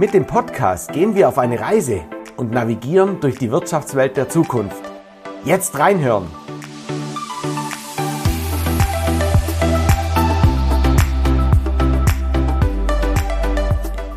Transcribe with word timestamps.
Mit 0.00 0.14
dem 0.14 0.26
Podcast 0.26 0.94
gehen 0.94 1.14
wir 1.14 1.28
auf 1.28 1.36
eine 1.36 1.60
Reise 1.60 2.00
und 2.38 2.52
navigieren 2.52 3.20
durch 3.20 3.36
die 3.36 3.50
Wirtschaftswelt 3.50 4.16
der 4.16 4.30
Zukunft. 4.30 4.80
Jetzt 5.44 5.78
reinhören! 5.78 6.26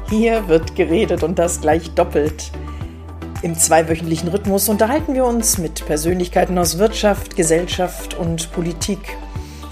Hier 0.10 0.48
wird 0.48 0.74
geredet 0.78 1.22
und 1.22 1.38
das 1.38 1.60
gleich 1.60 1.94
doppelt. 1.94 2.54
Im 3.42 3.54
zweiwöchentlichen 3.54 4.30
Rhythmus 4.30 4.70
unterhalten 4.70 5.14
wir 5.16 5.26
uns 5.26 5.58
mit 5.58 5.86
Persönlichkeiten 5.86 6.58
aus 6.58 6.78
Wirtschaft, 6.78 7.36
Gesellschaft 7.36 8.14
und 8.18 8.54
Politik. 8.54 9.18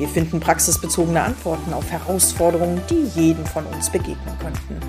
Wir 0.02 0.08
finden 0.08 0.40
praxisbezogene 0.40 1.22
Antworten 1.22 1.76
auf 1.76 1.92
Herausforderungen, 1.92 2.82
die 2.90 3.04
jedem 3.14 3.46
von 3.46 3.64
uns 3.68 3.92
begegnen 3.92 4.36
könnten. 4.40 4.80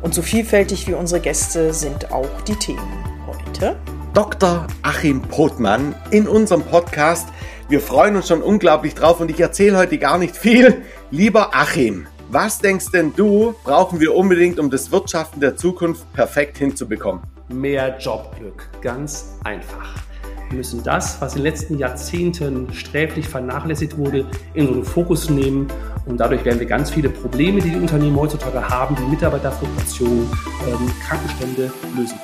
Und 0.00 0.14
so 0.14 0.22
vielfältig 0.22 0.86
wie 0.86 0.94
unsere 0.94 1.20
Gäste 1.20 1.74
sind 1.74 2.12
auch 2.12 2.40
die 2.42 2.54
Themen. 2.54 3.04
Heute 3.26 3.76
Dr. 4.14 4.68
Achim 4.82 5.22
Pothmann 5.22 5.96
in 6.12 6.28
unserem 6.28 6.62
Podcast. 6.62 7.30
Wir 7.68 7.80
freuen 7.80 8.14
uns 8.14 8.28
schon 8.28 8.42
unglaublich 8.42 8.94
drauf 8.94 9.18
und 9.18 9.28
ich 9.28 9.40
erzähle 9.40 9.76
heute 9.76 9.98
gar 9.98 10.18
nicht 10.18 10.36
viel. 10.36 10.82
Lieber 11.10 11.52
Achim, 11.52 12.06
was 12.28 12.60
denkst 12.60 12.92
denn 12.92 13.12
du, 13.16 13.56
brauchen 13.64 13.98
wir 13.98 14.14
unbedingt, 14.14 14.60
um 14.60 14.70
das 14.70 14.92
Wirtschaften 14.92 15.40
der 15.40 15.56
Zukunft 15.56 16.12
perfekt 16.12 16.58
hinzubekommen? 16.58 17.24
Mehr 17.48 17.98
Jobglück. 17.98 18.68
Ganz 18.80 19.36
einfach. 19.42 20.09
Wir 20.50 20.56
müssen 20.56 20.82
das, 20.82 21.20
was 21.20 21.36
in 21.36 21.42
den 21.42 21.44
letzten 21.44 21.78
Jahrzehnten 21.78 22.74
sträflich 22.74 23.28
vernachlässigt 23.28 23.96
wurde, 23.96 24.26
in 24.52 24.66
unseren 24.66 24.84
Fokus 24.84 25.30
nehmen. 25.30 25.68
Und 26.06 26.18
dadurch 26.18 26.44
werden 26.44 26.58
wir 26.58 26.66
ganz 26.66 26.90
viele 26.90 27.08
Probleme, 27.08 27.60
die 27.60 27.70
die 27.70 27.76
Unternehmen 27.76 28.16
heutzutage 28.16 28.68
haben, 28.68 28.98
wie 28.98 29.10
Mitarbeiterfluktuation, 29.10 30.28
ähm, 30.66 30.90
Krankenstände, 31.06 31.72
lösen. 31.96 32.18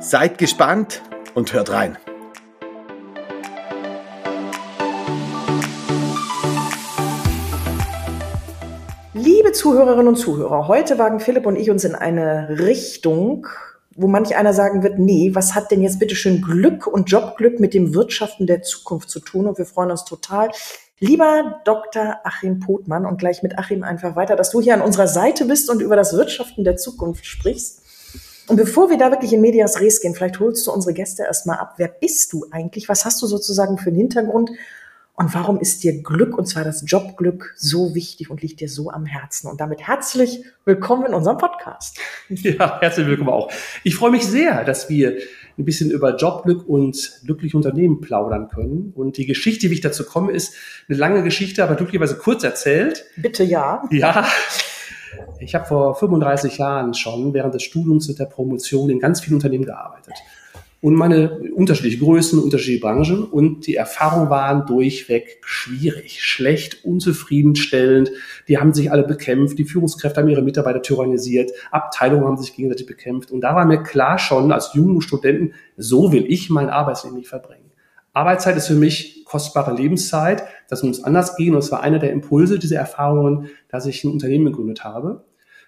Seid 0.00 0.38
gespannt 0.38 1.02
und 1.34 1.52
hört 1.52 1.70
rein. 1.70 1.96
Liebe 9.14 9.52
Zuhörerinnen 9.52 10.08
und 10.08 10.16
Zuhörer, 10.16 10.66
heute 10.66 10.98
wagen 10.98 11.20
Philipp 11.20 11.46
und 11.46 11.54
ich 11.54 11.70
uns 11.70 11.84
in 11.84 11.94
eine 11.94 12.58
Richtung, 12.58 13.46
wo 13.96 14.08
manch 14.08 14.36
einer 14.36 14.54
sagen 14.54 14.82
wird, 14.82 14.98
nee, 14.98 15.30
was 15.34 15.54
hat 15.54 15.70
denn 15.70 15.82
jetzt 15.82 15.98
bitte 15.98 16.14
schön 16.14 16.42
Glück 16.42 16.86
und 16.86 17.10
Jobglück 17.10 17.60
mit 17.60 17.74
dem 17.74 17.94
Wirtschaften 17.94 18.46
der 18.46 18.62
Zukunft 18.62 19.10
zu 19.10 19.20
tun? 19.20 19.46
Und 19.46 19.58
wir 19.58 19.66
freuen 19.66 19.90
uns 19.90 20.04
total. 20.04 20.50
Lieber 20.98 21.60
Dr. 21.64 22.18
Achim 22.24 22.60
Pothmann 22.60 23.06
und 23.06 23.18
gleich 23.18 23.42
mit 23.42 23.58
Achim 23.58 23.82
einfach 23.82 24.14
weiter, 24.14 24.36
dass 24.36 24.50
du 24.50 24.60
hier 24.60 24.74
an 24.74 24.82
unserer 24.82 25.08
Seite 25.08 25.46
bist 25.46 25.68
und 25.68 25.82
über 25.82 25.96
das 25.96 26.12
Wirtschaften 26.12 26.64
der 26.64 26.76
Zukunft 26.76 27.26
sprichst. 27.26 27.82
Und 28.48 28.56
bevor 28.56 28.90
wir 28.90 28.98
da 28.98 29.10
wirklich 29.10 29.32
in 29.32 29.40
Medias 29.40 29.80
Res 29.80 30.00
gehen, 30.00 30.14
vielleicht 30.14 30.40
holst 30.40 30.66
du 30.66 30.72
unsere 30.72 30.94
Gäste 30.94 31.24
erstmal 31.24 31.58
ab. 31.58 31.74
Wer 31.76 31.88
bist 31.88 32.32
du 32.32 32.46
eigentlich? 32.50 32.88
Was 32.88 33.04
hast 33.04 33.22
du 33.22 33.26
sozusagen 33.26 33.78
für 33.78 33.88
einen 33.88 33.96
Hintergrund? 33.96 34.50
Und 35.22 35.32
warum 35.34 35.60
ist 35.60 35.84
dir 35.84 36.02
Glück, 36.02 36.36
und 36.36 36.46
zwar 36.46 36.64
das 36.64 36.82
Jobglück, 36.84 37.54
so 37.56 37.94
wichtig 37.94 38.28
und 38.28 38.42
liegt 38.42 38.58
dir 38.58 38.68
so 38.68 38.90
am 38.90 39.06
Herzen? 39.06 39.48
Und 39.48 39.60
damit 39.60 39.86
herzlich 39.86 40.42
willkommen 40.64 41.06
in 41.06 41.14
unserem 41.14 41.38
Podcast. 41.38 42.00
Ja, 42.28 42.80
herzlich 42.80 43.06
willkommen 43.06 43.30
auch. 43.30 43.48
Ich 43.84 43.94
freue 43.94 44.10
mich 44.10 44.26
sehr, 44.26 44.64
dass 44.64 44.88
wir 44.88 45.16
ein 45.56 45.64
bisschen 45.64 45.92
über 45.92 46.16
Jobglück 46.16 46.68
und 46.68 47.20
glückliche 47.24 47.56
Unternehmen 47.56 48.00
plaudern 48.00 48.48
können. 48.48 48.92
Und 48.96 49.16
die 49.16 49.26
Geschichte, 49.26 49.70
wie 49.70 49.74
ich 49.74 49.80
dazu 49.80 50.04
komme, 50.04 50.32
ist 50.32 50.54
eine 50.88 50.98
lange 50.98 51.22
Geschichte, 51.22 51.62
aber 51.62 51.76
glücklicherweise 51.76 52.16
kurz 52.16 52.42
erzählt. 52.42 53.04
Bitte 53.16 53.44
ja. 53.44 53.84
Ja. 53.92 54.26
Ich 55.38 55.54
habe 55.54 55.66
vor 55.66 55.94
35 55.94 56.58
Jahren 56.58 56.94
schon 56.94 57.32
während 57.32 57.54
des 57.54 57.62
Studiums 57.62 58.08
und 58.08 58.18
der 58.18 58.26
Promotion 58.26 58.90
in 58.90 58.98
ganz 58.98 59.20
vielen 59.20 59.34
Unternehmen 59.34 59.66
gearbeitet 59.66 60.14
und 60.82 60.96
meine 60.96 61.38
unterschiedliche 61.54 61.98
Größen, 61.98 62.40
unterschiedliche 62.40 62.80
Branchen. 62.80 63.22
Und 63.22 63.68
die 63.68 63.76
Erfahrungen 63.76 64.30
waren 64.30 64.66
durchweg 64.66 65.38
schwierig, 65.44 66.24
schlecht, 66.24 66.84
unzufriedenstellend. 66.84 68.10
Die 68.48 68.58
haben 68.58 68.74
sich 68.74 68.90
alle 68.90 69.04
bekämpft, 69.04 69.58
die 69.58 69.64
Führungskräfte 69.64 70.20
haben 70.20 70.28
ihre 70.28 70.42
Mitarbeiter 70.42 70.82
tyrannisiert, 70.82 71.52
Abteilungen 71.70 72.24
haben 72.24 72.36
sich 72.36 72.56
gegenseitig 72.56 72.86
bekämpft. 72.86 73.30
Und 73.30 73.42
da 73.42 73.54
war 73.54 73.64
mir 73.64 73.80
klar 73.84 74.18
schon 74.18 74.50
als 74.50 74.74
jungen 74.74 75.00
Studenten, 75.00 75.54
so 75.76 76.12
will 76.12 76.26
ich 76.26 76.50
mein 76.50 76.68
Arbeitsleben 76.68 77.16
nicht 77.16 77.28
verbringen. 77.28 77.70
Arbeitszeit 78.12 78.56
ist 78.56 78.66
für 78.66 78.74
mich 78.74 79.24
kostbare 79.24 79.74
Lebenszeit, 79.74 80.42
das 80.68 80.82
muss 80.82 81.04
anders 81.04 81.36
gehen. 81.36 81.54
Und 81.54 81.60
es 81.60 81.70
war 81.70 81.80
einer 81.80 82.00
der 82.00 82.10
Impulse 82.10 82.58
dieser 82.58 82.78
Erfahrungen, 82.78 83.48
dass 83.68 83.86
ich 83.86 84.02
ein 84.02 84.10
Unternehmen 84.10 84.46
gegründet 84.46 84.82
habe. 84.82 85.24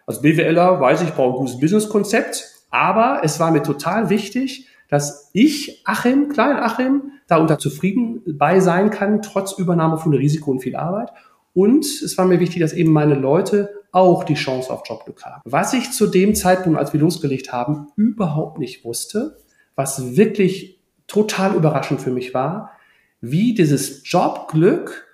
Als 0.06 0.20
BWLer 0.20 0.80
weiß 0.80 1.02
ich, 1.02 1.08
ich 1.10 1.14
brauche 1.14 1.36
ein 1.36 1.38
gutes 1.38 1.60
Businesskonzept, 1.60 2.50
aber 2.70 3.20
es 3.22 3.38
war 3.38 3.52
mir 3.52 3.62
total 3.62 4.10
wichtig, 4.10 4.66
dass 4.88 5.30
ich, 5.32 5.82
Achim, 5.84 6.28
klein 6.28 6.56
Achim, 6.56 7.12
da 7.26 7.38
unter 7.38 7.58
zufrieden 7.58 8.22
bei 8.26 8.60
sein 8.60 8.90
kann, 8.90 9.22
trotz 9.22 9.52
Übernahme 9.58 9.98
von 9.98 10.12
Risiko 10.14 10.50
und 10.50 10.60
viel 10.60 10.76
Arbeit. 10.76 11.10
Und 11.52 11.84
es 11.84 12.18
war 12.18 12.26
mir 12.26 12.40
wichtig, 12.40 12.60
dass 12.60 12.72
eben 12.72 12.92
meine 12.92 13.14
Leute 13.14 13.70
auch 13.92 14.24
die 14.24 14.34
Chance 14.34 14.72
auf 14.72 14.82
Jobglück 14.86 15.24
haben. 15.24 15.40
Was 15.44 15.72
ich 15.72 15.92
zu 15.92 16.08
dem 16.08 16.34
Zeitpunkt, 16.34 16.78
als 16.78 16.92
wir 16.92 17.00
losgelegt 17.00 17.52
haben, 17.52 17.88
überhaupt 17.96 18.58
nicht 18.58 18.84
wusste, 18.84 19.38
was 19.76 20.16
wirklich 20.16 20.80
total 21.06 21.54
überraschend 21.54 22.00
für 22.00 22.10
mich 22.10 22.34
war, 22.34 22.72
wie 23.20 23.54
dieses 23.54 24.02
Jobglück 24.10 25.06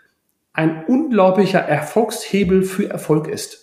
ein 0.52 0.84
unglaublicher 0.86 1.60
Erfolgshebel 1.60 2.62
für 2.62 2.88
Erfolg 2.88 3.28
ist. 3.28 3.59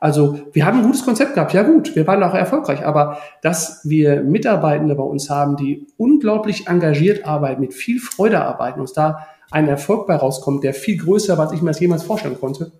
Also 0.00 0.38
wir 0.52 0.64
haben 0.64 0.78
ein 0.78 0.86
gutes 0.86 1.04
Konzept 1.04 1.34
gehabt, 1.34 1.52
ja 1.52 1.62
gut, 1.62 1.94
wir 1.94 2.06
waren 2.06 2.22
auch 2.22 2.34
erfolgreich, 2.34 2.86
aber 2.86 3.18
dass 3.42 3.82
wir 3.84 4.22
Mitarbeitende 4.22 4.94
bei 4.94 5.02
uns 5.02 5.28
haben, 5.28 5.56
die 5.56 5.86
unglaublich 5.98 6.66
engagiert 6.68 7.26
arbeiten, 7.26 7.60
mit 7.60 7.74
viel 7.74 8.00
Freude 8.00 8.40
arbeiten, 8.40 8.80
uns 8.80 8.94
da 8.94 9.26
ein 9.50 9.68
Erfolg 9.68 10.06
bei 10.06 10.16
rauskommt, 10.16 10.64
der 10.64 10.72
viel 10.72 10.96
größer 10.96 11.36
war, 11.36 11.46
als 11.46 11.52
ich 11.52 11.60
mir 11.60 11.70
das 11.70 11.80
jemals 11.80 12.02
vorstellen 12.02 12.40
konnte, 12.40 12.72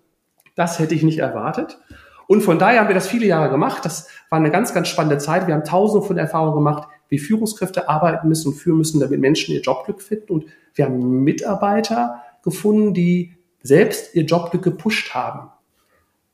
das 0.55 0.79
hätte 0.79 0.95
ich 0.95 1.03
nicht 1.03 1.19
erwartet. 1.19 1.79
Und 2.27 2.41
von 2.41 2.57
daher 2.57 2.79
haben 2.79 2.87
wir 2.87 2.95
das 2.95 3.07
viele 3.07 3.25
Jahre 3.25 3.49
gemacht. 3.49 3.83
Das 3.83 4.07
war 4.29 4.39
eine 4.39 4.51
ganz, 4.51 4.73
ganz 4.73 4.87
spannende 4.87 5.17
Zeit. 5.17 5.47
Wir 5.47 5.53
haben 5.53 5.63
tausende 5.63 6.07
von 6.07 6.17
Erfahrungen 6.17 6.55
gemacht, 6.55 6.87
wie 7.09 7.19
Führungskräfte 7.19 7.89
arbeiten 7.89 8.29
müssen 8.29 8.49
und 8.49 8.53
führen 8.55 8.77
müssen, 8.77 8.99
damit 8.99 9.19
Menschen 9.19 9.53
ihr 9.53 9.61
Jobglück 9.61 10.01
finden. 10.01 10.31
Und 10.31 10.45
wir 10.73 10.85
haben 10.85 11.23
Mitarbeiter 11.23 12.21
gefunden, 12.41 12.93
die 12.93 13.35
selbst 13.61 14.15
ihr 14.15 14.23
Jobglück 14.23 14.63
gepusht 14.63 15.13
haben. 15.13 15.49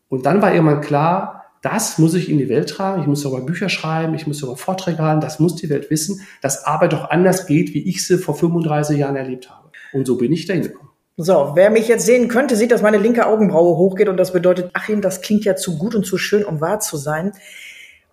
Und 0.10 0.26
dann 0.26 0.42
war 0.42 0.54
irgendwann 0.54 0.82
klar, 0.82 1.38
das 1.62 1.98
muss 1.98 2.14
ich 2.14 2.30
in 2.30 2.38
die 2.38 2.50
Welt 2.50 2.70
tragen, 2.70 3.02
ich 3.02 3.08
muss 3.08 3.24
darüber 3.24 3.42
Bücher 3.42 3.70
schreiben, 3.70 4.14
ich 4.14 4.28
muss 4.28 4.40
darüber 4.40 4.58
Vorträge 4.58 5.00
halten, 5.00 5.22
das 5.22 5.40
muss 5.40 5.56
die 5.56 5.70
Welt 5.70 5.90
wissen, 5.90 6.22
dass 6.42 6.66
Arbeit 6.66 6.94
doch 6.94 7.10
anders 7.10 7.46
geht, 7.46 7.74
wie 7.74 7.88
ich 7.88 8.06
sie 8.06 8.18
vor 8.18 8.36
35 8.36 8.98
Jahren 8.98 9.16
erlebt 9.16 9.50
habe. 9.50 9.70
Und 9.94 10.06
so 10.06 10.18
bin 10.18 10.32
ich 10.32 10.46
dahin 10.46 10.64
gekommen. 10.64 10.88
So, 11.20 11.54
wer 11.56 11.72
mich 11.72 11.88
jetzt 11.88 12.06
sehen 12.06 12.28
könnte, 12.28 12.56
sieht, 12.56 12.72
dass 12.72 12.84
meine 12.84 13.00
linke 13.00 13.26
Augenbraue 13.26 13.76
hochgeht 13.76 14.08
und 14.08 14.18
das 14.18 14.34
bedeutet, 14.34 14.70
Achim, 14.74 15.02
das 15.02 15.22
klingt 15.22 15.46
ja 15.46 15.56
zu 15.56 15.80
gut 15.80 15.96
und 15.96 16.06
zu 16.06 16.20
schön, 16.20 16.46
um 16.46 16.62
wahr 16.62 16.80
zu 16.80 16.96
sein. 16.96 17.32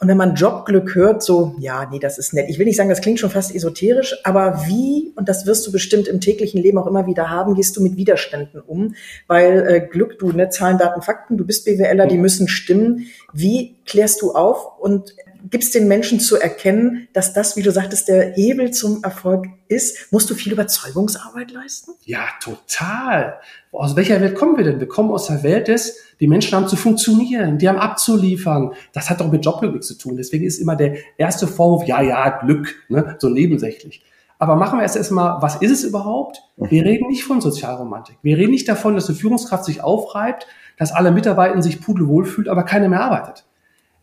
Und 0.04 0.08
wenn 0.08 0.18
man 0.18 0.34
Jobglück 0.34 0.94
hört, 0.94 1.22
so, 1.22 1.54
ja, 1.58 1.88
nee, 1.90 1.98
das 1.98 2.18
ist 2.18 2.34
nett. 2.34 2.50
Ich 2.50 2.58
will 2.58 2.66
nicht 2.66 2.76
sagen, 2.76 2.90
das 2.90 3.00
klingt 3.00 3.18
schon 3.18 3.30
fast 3.30 3.54
esoterisch, 3.54 4.14
aber 4.22 4.66
wie, 4.66 5.14
und 5.16 5.30
das 5.30 5.46
wirst 5.46 5.66
du 5.66 5.72
bestimmt 5.72 6.08
im 6.08 6.20
täglichen 6.20 6.60
Leben 6.60 6.76
auch 6.76 6.86
immer 6.86 7.06
wieder 7.06 7.30
haben, 7.30 7.54
gehst 7.54 7.74
du 7.74 7.82
mit 7.82 7.96
Widerständen 7.96 8.60
um? 8.60 8.94
Weil 9.28 9.66
äh, 9.66 9.80
Glück, 9.80 10.18
du, 10.18 10.30
ne, 10.30 10.50
Zahlen, 10.50 10.76
Daten, 10.76 11.00
Fakten, 11.00 11.38
du 11.38 11.46
bist 11.46 11.64
BWLer, 11.64 12.06
die 12.06 12.18
müssen 12.18 12.48
stimmen. 12.48 13.06
Wie 13.32 13.78
klärst 13.86 14.20
du 14.20 14.32
auf 14.32 14.78
und 14.78 15.14
gibst 15.50 15.74
den 15.74 15.88
Menschen 15.88 16.20
zu 16.20 16.36
erkennen, 16.36 17.08
dass 17.12 17.32
das, 17.32 17.56
wie 17.56 17.62
du 17.62 17.70
sagtest, 17.70 18.08
der 18.08 18.32
Hebel 18.32 18.70
zum 18.70 19.02
Erfolg 19.02 19.46
ist? 19.68 20.12
Musst 20.12 20.30
du 20.30 20.34
viel 20.34 20.52
Überzeugungsarbeit 20.52 21.50
leisten? 21.50 21.92
Ja, 22.04 22.26
total. 22.40 23.38
Aus 23.72 23.96
welcher 23.96 24.20
Welt 24.20 24.34
kommen 24.36 24.56
wir 24.56 24.64
denn? 24.64 24.80
Wir 24.80 24.88
kommen 24.88 25.10
aus 25.10 25.26
der 25.26 25.42
Welt 25.42 25.68
des, 25.68 25.96
die 26.20 26.26
Menschen 26.26 26.54
haben 26.56 26.68
zu 26.68 26.76
funktionieren, 26.76 27.58
die 27.58 27.68
haben 27.68 27.78
abzuliefern. 27.78 28.72
Das 28.92 29.10
hat 29.10 29.20
doch 29.20 29.30
mit 29.30 29.44
Jobglück 29.44 29.82
zu 29.82 29.98
tun. 29.98 30.16
Deswegen 30.16 30.44
ist 30.44 30.58
immer 30.58 30.76
der 30.76 30.96
erste 31.18 31.46
Vorwurf, 31.46 31.86
ja, 31.86 32.00
ja, 32.00 32.38
Glück, 32.38 32.74
ne, 32.88 33.16
so 33.18 33.28
nebensächlich. 33.28 34.02
Aber 34.38 34.56
machen 34.56 34.78
wir 34.78 34.82
erst 34.82 34.96
erstmal, 34.96 35.40
was 35.40 35.56
ist 35.56 35.70
es 35.70 35.84
überhaupt? 35.84 36.42
Wir 36.56 36.84
reden 36.84 37.08
nicht 37.08 37.24
von 37.24 37.40
Sozialromantik. 37.40 38.16
Wir 38.22 38.36
reden 38.36 38.50
nicht 38.50 38.68
davon, 38.68 38.94
dass 38.94 39.08
eine 39.08 39.16
Führungskraft 39.16 39.64
sich 39.64 39.82
aufreibt, 39.82 40.46
dass 40.76 40.92
alle 40.92 41.12
Mitarbeiter 41.12 41.62
sich 41.62 41.80
pudelwohl 41.80 42.24
fühlt, 42.24 42.48
aber 42.48 42.64
keiner 42.64 42.88
mehr 42.88 43.00
arbeitet. 43.00 43.44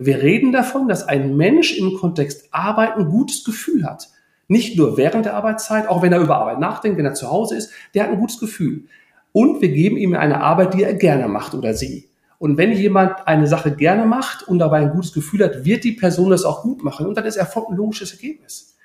Wir 0.04 0.24
reden 0.24 0.52
davon, 0.52 0.88
dass 0.88 1.08
ein 1.08 1.38
Mensch 1.38 1.78
im 1.78 1.94
Kontext 1.94 2.48
Arbeit 2.52 2.98
ein 2.98 3.06
gutes 3.06 3.44
Gefühl 3.44 3.86
hat. 3.86 4.10
Nicht 4.48 4.76
nur 4.76 4.98
während 4.98 5.26
der 5.26 5.36
Arbeitszeit, 5.36 5.88
auch 5.88 6.02
wenn 6.02 6.12
er 6.12 6.20
über 6.20 6.38
Arbeit 6.38 6.60
nachdenkt, 6.60 6.98
wenn 6.98 7.06
er 7.06 7.14
zu 7.14 7.30
Hause 7.30 7.56
ist, 7.56 7.72
der 7.94 8.04
hat 8.04 8.10
ein 8.12 8.20
gutes 8.20 8.40
Gefühl. 8.40 8.86
Und 9.32 9.62
wir 9.62 9.70
geben 9.70 9.98
ihm 9.98 10.16
eine 10.16 10.42
Arbeit, 10.42 10.74
die 10.74 10.84
er 10.84 10.96
gerne 10.96 11.28
macht 11.28 11.54
oder 11.54 11.76
sie. 11.76 12.10
Und 12.40 12.58
wenn 12.58 12.72
jemand 12.72 13.28
eine 13.28 13.46
Sache 13.46 13.76
gerne 13.76 14.08
macht 14.08 14.48
und 14.48 14.58
dabei 14.58 14.80
ein 14.80 14.92
gutes 14.92 15.14
Gefühl 15.14 15.44
hat, 15.44 15.64
wird 15.66 15.84
die 15.84 15.92
Person 15.92 16.32
das 16.32 16.46
auch 16.46 16.64
gut 16.64 16.84
machen. 16.84 17.06
Und 17.06 17.16
dann 17.16 17.26
ist 17.26 17.36
Erfolg 17.36 17.70
ein 17.70 17.78
logisches 17.78 18.12
Ergebnis. 18.12 18.76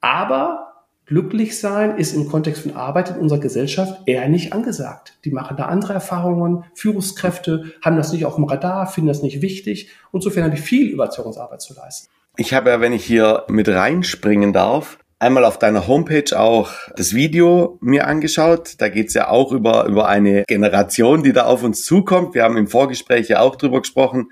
Aber 0.00 0.73
glücklich 1.06 1.58
sein 1.58 1.98
ist 1.98 2.14
im 2.14 2.28
Kontext 2.28 2.62
von 2.62 2.76
Arbeit 2.76 3.10
in 3.10 3.16
unserer 3.16 3.40
Gesellschaft 3.40 4.02
eher 4.06 4.28
nicht 4.28 4.52
angesagt. 4.52 5.18
Die 5.24 5.30
machen 5.30 5.56
da 5.56 5.66
andere 5.66 5.92
Erfahrungen, 5.92 6.64
Führungskräfte 6.74 7.72
haben 7.82 7.96
das 7.96 8.12
nicht 8.12 8.24
auf 8.24 8.36
dem 8.36 8.44
Radar, 8.44 8.86
finden 8.86 9.08
das 9.08 9.22
nicht 9.22 9.42
wichtig 9.42 9.90
und 10.10 10.20
insofern 10.20 10.44
haben 10.44 10.54
die 10.54 10.60
viel 10.60 10.88
Überzeugungsarbeit 10.88 11.62
zu 11.62 11.74
leisten. 11.74 12.08
Ich 12.36 12.52
habe 12.52 12.70
ja, 12.70 12.80
wenn 12.80 12.92
ich 12.92 13.04
hier 13.04 13.44
mit 13.48 13.68
reinspringen 13.68 14.52
darf, 14.52 14.98
einmal 15.18 15.44
auf 15.44 15.58
deiner 15.58 15.86
Homepage 15.86 16.38
auch 16.38 16.70
das 16.96 17.14
Video 17.14 17.78
mir 17.80 18.06
angeschaut. 18.06 18.74
Da 18.78 18.88
geht's 18.88 19.14
ja 19.14 19.28
auch 19.28 19.52
über, 19.52 19.86
über 19.86 20.08
eine 20.08 20.44
Generation, 20.44 21.22
die 21.22 21.32
da 21.32 21.44
auf 21.44 21.62
uns 21.62 21.84
zukommt. 21.84 22.34
Wir 22.34 22.42
haben 22.42 22.56
im 22.56 22.66
Vorgespräch 22.66 23.28
ja 23.28 23.40
auch 23.40 23.56
drüber 23.56 23.80
gesprochen. 23.80 24.30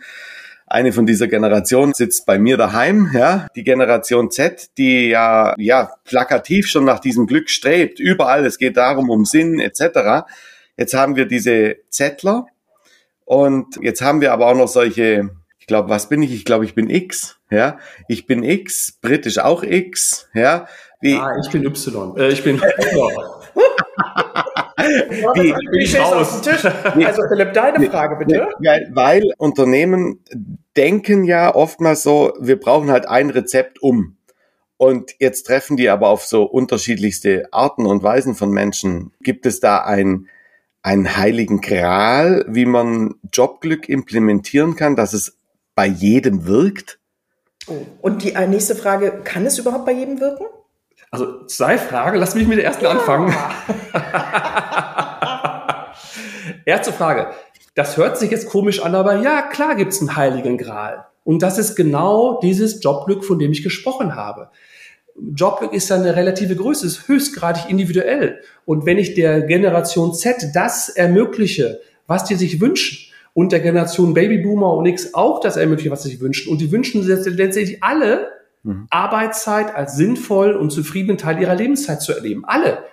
Eine 0.72 0.92
von 0.94 1.04
dieser 1.04 1.28
Generation 1.28 1.92
sitzt 1.92 2.24
bei 2.24 2.38
mir 2.38 2.56
daheim, 2.56 3.10
ja, 3.12 3.46
die 3.54 3.62
Generation 3.62 4.30
Z, 4.30 4.70
die 4.78 5.10
ja, 5.10 5.54
ja, 5.58 5.90
plakativ 6.04 6.66
schon 6.66 6.86
nach 6.86 6.98
diesem 6.98 7.26
Glück 7.26 7.50
strebt. 7.50 8.00
Überall, 8.00 8.46
es 8.46 8.56
geht 8.56 8.78
darum, 8.78 9.10
um 9.10 9.26
Sinn, 9.26 9.60
etc. 9.60 10.24
Jetzt 10.78 10.94
haben 10.94 11.14
wir 11.14 11.26
diese 11.26 11.76
Zettler 11.90 12.46
und 13.26 13.80
jetzt 13.82 14.00
haben 14.00 14.22
wir 14.22 14.32
aber 14.32 14.46
auch 14.46 14.56
noch 14.56 14.66
solche, 14.66 15.28
ich 15.58 15.66
glaube, 15.66 15.90
was 15.90 16.08
bin 16.08 16.22
ich? 16.22 16.32
Ich 16.32 16.46
glaube, 16.46 16.64
ich 16.64 16.74
bin 16.74 16.88
X, 16.88 17.36
ja. 17.50 17.76
Ich 18.08 18.24
bin 18.24 18.42
X, 18.42 18.96
britisch 18.98 19.40
auch 19.40 19.64
X, 19.64 20.30
ja. 20.32 20.66
Wie, 21.02 21.16
ah, 21.16 21.36
ich 21.44 21.52
bin 21.52 21.66
Y. 21.66 22.16
Äh, 22.16 22.30
ich 22.30 22.42
bin 22.42 22.58
Wie, 24.76 25.54
wie 25.72 25.84
ich 25.84 25.98
raus. 25.98 26.40
Also 27.04 27.22
Philipp, 27.28 27.52
deine 27.52 27.90
Frage 27.90 28.16
bitte. 28.16 28.48
Weil, 28.58 28.90
weil 28.92 29.22
Unternehmen 29.38 30.20
denken 30.76 31.24
ja 31.24 31.54
oftmals 31.54 32.02
so, 32.02 32.32
wir 32.40 32.58
brauchen 32.58 32.90
halt 32.90 33.06
ein 33.06 33.30
Rezept 33.30 33.82
um. 33.82 34.16
Und 34.76 35.14
jetzt 35.20 35.44
treffen 35.44 35.76
die 35.76 35.88
aber 35.88 36.08
auf 36.08 36.24
so 36.24 36.42
unterschiedlichste 36.42 37.46
Arten 37.52 37.86
und 37.86 38.02
Weisen 38.02 38.34
von 38.34 38.50
Menschen. 38.50 39.12
Gibt 39.20 39.46
es 39.46 39.60
da 39.60 39.78
ein, 39.78 40.28
einen 40.82 41.16
heiligen 41.16 41.60
Gral, 41.60 42.44
wie 42.48 42.66
man 42.66 43.14
Jobglück 43.32 43.88
implementieren 43.88 44.74
kann, 44.74 44.96
dass 44.96 45.12
es 45.12 45.38
bei 45.74 45.86
jedem 45.86 46.46
wirkt? 46.46 46.98
Oh. 47.68 47.86
Und 48.00 48.24
die 48.24 48.32
nächste 48.48 48.74
Frage, 48.74 49.20
kann 49.22 49.46
es 49.46 49.58
überhaupt 49.58 49.86
bei 49.86 49.92
jedem 49.92 50.18
wirken? 50.18 50.46
Also 51.12 51.44
zwei 51.44 51.76
Fragen, 51.76 52.18
lass 52.18 52.34
mich 52.34 52.48
mit 52.48 52.56
der 52.56 52.64
ersten 52.64 52.84
ja. 52.84 52.90
anfangen. 52.90 53.32
Erste 56.64 56.92
Frage. 56.92 57.28
Das 57.74 57.98
hört 57.98 58.18
sich 58.18 58.30
jetzt 58.30 58.48
komisch 58.48 58.82
an, 58.82 58.94
aber 58.94 59.16
ja, 59.16 59.42
klar 59.42 59.74
gibt's 59.76 60.00
einen 60.00 60.16
heiligen 60.16 60.56
Gral. 60.56 61.04
Und 61.24 61.42
das 61.42 61.58
ist 61.58 61.76
genau 61.76 62.40
dieses 62.40 62.82
Jobglück, 62.82 63.24
von 63.24 63.38
dem 63.38 63.52
ich 63.52 63.62
gesprochen 63.62 64.16
habe. 64.16 64.48
Jobglück 65.34 65.74
ist 65.74 65.90
ja 65.90 65.96
eine 65.96 66.16
relative 66.16 66.56
Größe, 66.56 66.86
ist 66.86 67.08
höchstgradig 67.08 67.68
individuell. 67.68 68.40
Und 68.64 68.86
wenn 68.86 68.96
ich 68.96 69.12
der 69.14 69.42
Generation 69.42 70.14
Z 70.14 70.50
das 70.54 70.88
ermögliche, 70.88 71.80
was 72.06 72.24
die 72.24 72.36
sich 72.36 72.60
wünschen, 72.60 73.10
und 73.34 73.52
der 73.52 73.60
Generation 73.60 74.12
Babyboomer 74.12 74.74
und 74.74 74.86
X 74.86 75.14
auch 75.14 75.40
das 75.40 75.56
ermögliche, 75.56 75.90
was 75.90 76.02
sie 76.02 76.10
sich 76.10 76.20
wünschen, 76.20 76.50
und 76.50 76.60
die 76.60 76.72
wünschen 76.72 77.02
letztendlich 77.02 77.82
alle, 77.82 78.28
mhm. 78.62 78.86
Arbeitszeit 78.90 79.74
als 79.74 79.96
sinnvoll 79.96 80.52
und 80.54 80.70
zufriedenen 80.70 81.18
Teil 81.18 81.40
ihrer 81.40 81.54
Lebenszeit 81.54 82.02
zu 82.02 82.12
erleben. 82.12 82.44
Alle. 82.46 82.84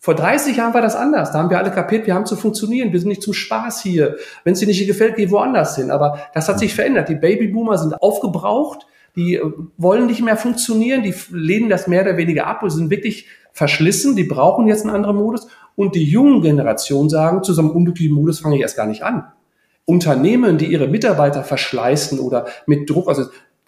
Vor 0.00 0.14
30 0.14 0.56
Jahren 0.56 0.74
war 0.74 0.80
das 0.80 0.94
anders. 0.94 1.32
Da 1.32 1.38
haben 1.38 1.50
wir 1.50 1.58
alle 1.58 1.72
kapiert, 1.72 2.06
wir 2.06 2.14
haben 2.14 2.26
zu 2.26 2.36
funktionieren. 2.36 2.92
Wir 2.92 3.00
sind 3.00 3.08
nicht 3.08 3.22
zum 3.22 3.34
Spaß 3.34 3.82
hier. 3.82 4.16
Wenn 4.44 4.52
es 4.52 4.60
dir 4.60 4.66
nicht 4.66 4.86
gefällt, 4.86 5.16
geh 5.16 5.30
woanders 5.30 5.74
hin. 5.74 5.90
Aber 5.90 6.20
das 6.34 6.48
hat 6.48 6.60
sich 6.60 6.72
verändert. 6.72 7.08
Die 7.08 7.16
Babyboomer 7.16 7.78
sind 7.78 8.00
aufgebraucht. 8.00 8.86
Die 9.16 9.34
äh, 9.34 9.52
wollen 9.76 10.06
nicht 10.06 10.22
mehr 10.22 10.36
funktionieren. 10.36 11.02
Die 11.02 11.14
lehnen 11.30 11.68
das 11.68 11.88
mehr 11.88 12.02
oder 12.02 12.16
weniger 12.16 12.46
ab 12.46 12.62
und 12.62 12.70
sind 12.70 12.90
wirklich 12.90 13.26
verschlissen. 13.52 14.14
Die 14.14 14.22
brauchen 14.22 14.68
jetzt 14.68 14.84
einen 14.84 14.94
anderen 14.94 15.16
Modus. 15.16 15.48
Und 15.74 15.96
die 15.96 16.04
jungen 16.04 16.42
Generationen 16.42 17.08
sagen, 17.08 17.42
zu 17.42 17.52
so 17.52 17.62
einem 17.62 17.70
unglücklichen 17.70 18.14
Modus 18.14 18.38
fange 18.38 18.54
ich 18.54 18.62
erst 18.62 18.76
gar 18.76 18.86
nicht 18.86 19.02
an. 19.02 19.24
Unternehmen, 19.84 20.58
die 20.58 20.66
ihre 20.66 20.86
Mitarbeiter 20.86 21.42
verschleißen 21.42 22.20
oder 22.20 22.46
mit 22.66 22.88
Druck, 22.88 23.08
also 23.08 23.24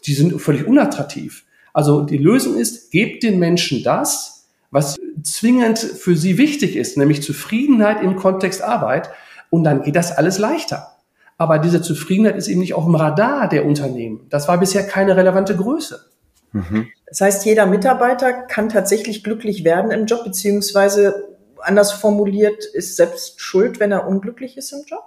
die 0.07 0.15
sind 0.15 0.41
völlig 0.41 0.67
unattraktiv. 0.67 1.45
Also 1.73 2.03
die 2.03 2.19
Lösung 2.19 2.57
ist, 2.57 2.91
gebt 2.91 3.23
den 3.23 3.39
Menschen 3.39 3.83
das, 3.83 4.47
was 4.71 4.99
zwingend 5.23 5.79
für 5.79 6.17
sie 6.17 6.39
wichtig 6.39 6.77
ist, 6.77 6.97
nämlich 6.97 7.23
Zufriedenheit 7.23 8.03
im 8.03 8.17
Kontext 8.17 8.63
Arbeit. 8.63 9.11
Und 9.51 9.65
dann 9.65 9.83
geht 9.83 9.97
das 9.97 10.13
alles 10.13 10.39
leichter. 10.39 10.97
Aber 11.39 11.59
diese 11.59 11.83
Zufriedenheit 11.83 12.37
ist 12.37 12.49
eben 12.49 12.61
nicht 12.61 12.75
auf 12.75 12.85
dem 12.85 12.95
Radar 12.95 13.49
der 13.49 13.65
Unternehmen. 13.65 14.27
Das 14.29 14.47
war 14.47 14.59
bisher 14.59 14.87
keine 14.87 15.17
relevante 15.17 15.57
Größe. 15.57 16.05
Mhm. 16.53 16.89
Das 17.07 17.21
heißt, 17.21 17.45
jeder 17.45 17.67
Mitarbeiter 17.67 18.33
kann 18.33 18.69
tatsächlich 18.69 19.25
glücklich 19.25 19.65
werden 19.65 19.91
im 19.91 20.07
Job, 20.07 20.25
beziehungsweise 20.25 21.37
anders 21.63 21.93
formuliert, 21.93 22.65
ist 22.65 22.97
selbst 22.97 23.41
schuld, 23.41 23.81
wenn 23.81 23.93
er 23.93 24.07
unglücklich 24.07 24.57
ist 24.57 24.73
im 24.73 24.85
Job? 24.87 25.05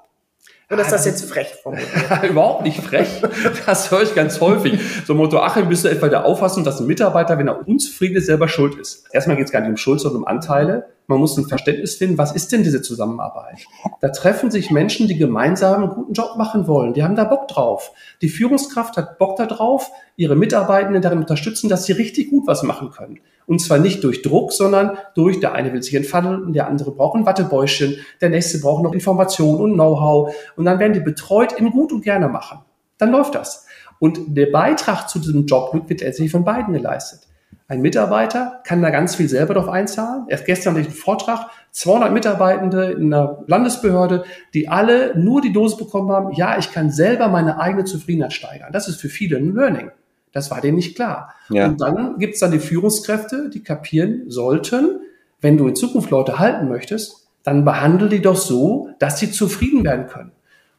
Oder 0.71 0.81
ist 0.81 0.92
das 0.92 1.06
jetzt 1.06 1.25
frech 1.25 1.56
formuliert? 1.62 1.89
Überhaupt 2.30 2.63
nicht 2.63 2.81
frech. 2.81 3.21
Das 3.65 3.92
höre 3.92 4.04
ich 4.04 4.15
ganz 4.15 4.39
häufig. 4.42 4.80
So 5.06 5.13
Motto, 5.13 5.39
Achim, 5.39 5.69
bist 5.69 5.83
du 5.83 5.89
etwa 5.89 6.07
der 6.07 6.25
Auffassung, 6.25 6.63
dass 6.63 6.80
ein 6.80 6.88
Mitarbeiter, 6.88 7.38
wenn 7.38 7.48
er 7.48 7.68
unzufrieden 7.68 8.18
ist, 8.18 8.25
selber 8.25 8.48
schuld 8.48 8.75
ist? 8.75 9.06
Erstmal 9.12 9.38
geht 9.38 9.45
es 9.45 9.51
gar 9.51 9.60
nicht 9.60 9.69
um 9.69 9.77
Schuld, 9.77 10.00
sondern 10.00 10.24
um 10.24 10.27
Anteile. 10.27 10.93
Man 11.07 11.19
muss 11.19 11.38
ein 11.38 11.45
Verständnis 11.45 11.95
finden, 11.95 12.17
was 12.17 12.31
ist 12.31 12.51
denn 12.51 12.63
diese 12.63 12.81
Zusammenarbeit? 12.81 13.59
Da 14.00 14.09
treffen 14.09 14.51
sich 14.51 14.71
Menschen, 14.71 15.07
die 15.07 15.17
gemeinsam 15.17 15.83
einen 15.83 15.94
guten 15.94 16.13
Job 16.13 16.38
machen 16.38 16.65
wollen. 16.67 16.94
Die 16.94 17.03
haben 17.03 17.15
da 17.15 17.25
Bock 17.25 17.47
drauf. 17.50 17.91
Die 18.21 18.29
Führungskraft 18.29 18.95
hat 18.95 19.17
Bock 19.17 19.35
darauf, 19.35 19.91
ihre 20.15 20.35
Mitarbeitenden 20.35 21.01
darin 21.01 21.19
unterstützen, 21.19 21.69
dass 21.69 21.85
sie 21.85 21.91
richtig 21.91 22.29
gut 22.29 22.47
was 22.47 22.63
machen 22.63 22.91
können. 22.91 23.19
Und 23.45 23.59
zwar 23.59 23.79
nicht 23.79 24.03
durch 24.03 24.21
Druck, 24.21 24.53
sondern 24.53 24.97
durch, 25.15 25.41
der 25.41 25.53
eine 25.53 25.73
will 25.73 25.83
sich 25.83 25.95
entfallen, 25.95 26.53
der 26.53 26.67
andere 26.67 26.91
braucht 26.91 27.17
ein 27.17 27.25
Wattebäuschen, 27.25 27.97
der 28.21 28.29
nächste 28.29 28.59
braucht 28.59 28.83
noch 28.83 28.94
Information 28.94 29.59
und 29.59 29.73
Know-how. 29.73 30.33
Und 30.55 30.65
dann 30.65 30.79
werden 30.79 30.94
die 30.94 31.01
betreut 31.01 31.53
im 31.53 31.71
Gut 31.71 31.91
und 31.91 32.01
gerne 32.01 32.29
machen. 32.29 32.59
Dann 32.97 33.11
läuft 33.11 33.35
das. 33.35 33.65
Und 34.00 34.38
der 34.38 34.47
Beitrag 34.47 35.09
zu 35.09 35.19
diesem 35.19 35.45
Jobglück 35.45 35.89
wird 35.89 36.01
letztlich 36.01 36.31
von 36.31 36.45
beiden 36.45 36.73
geleistet. 36.73 37.27
Ein 37.67 37.81
Mitarbeiter 37.81 38.61
kann 38.63 38.81
da 38.81 38.89
ganz 38.89 39.15
viel 39.15 39.29
selber 39.29 39.53
drauf 39.53 39.67
einzahlen. 39.67 40.25
Erst 40.27 40.45
gestern 40.45 40.73
hatte 40.73 40.81
ich 40.81 40.88
einen 40.88 40.95
Vortrag, 40.95 41.50
200 41.71 42.13
Mitarbeitende 42.13 42.91
in 42.91 43.13
einer 43.13 43.44
Landesbehörde, 43.47 44.23
die 44.53 44.69
alle 44.69 45.17
nur 45.17 45.41
die 45.41 45.51
Dose 45.51 45.77
bekommen 45.77 46.11
haben, 46.11 46.33
ja, 46.33 46.57
ich 46.57 46.71
kann 46.71 46.91
selber 46.91 47.27
meine 47.29 47.59
eigene 47.59 47.83
Zufriedenheit 47.83 48.33
steigern. 48.33 48.71
Das 48.71 48.88
ist 48.88 49.01
für 49.01 49.09
viele 49.09 49.38
ein 49.38 49.55
Learning. 49.55 49.91
Das 50.31 50.51
war 50.51 50.61
denen 50.61 50.77
nicht 50.77 50.95
klar. 50.95 51.33
Ja. 51.50 51.67
Und 51.67 51.81
dann 51.81 52.17
gibt 52.17 52.35
es 52.35 52.39
dann 52.39 52.51
die 52.51 52.59
Führungskräfte, 52.59 53.50
die 53.50 53.63
kapieren 53.63 54.23
sollten, 54.27 55.00
wenn 55.41 55.57
du 55.57 55.67
in 55.67 55.75
Zukunft 55.75 56.09
Leute 56.09 56.39
halten 56.39 56.69
möchtest, 56.69 57.27
dann 57.44 57.65
behandle 57.65 58.09
die 58.09 58.21
doch 58.21 58.38
so, 58.38 58.89
dass 59.00 59.19
sie 59.19 59.31
zufrieden 59.31 59.83
werden 59.83 60.07
können. 60.07 60.31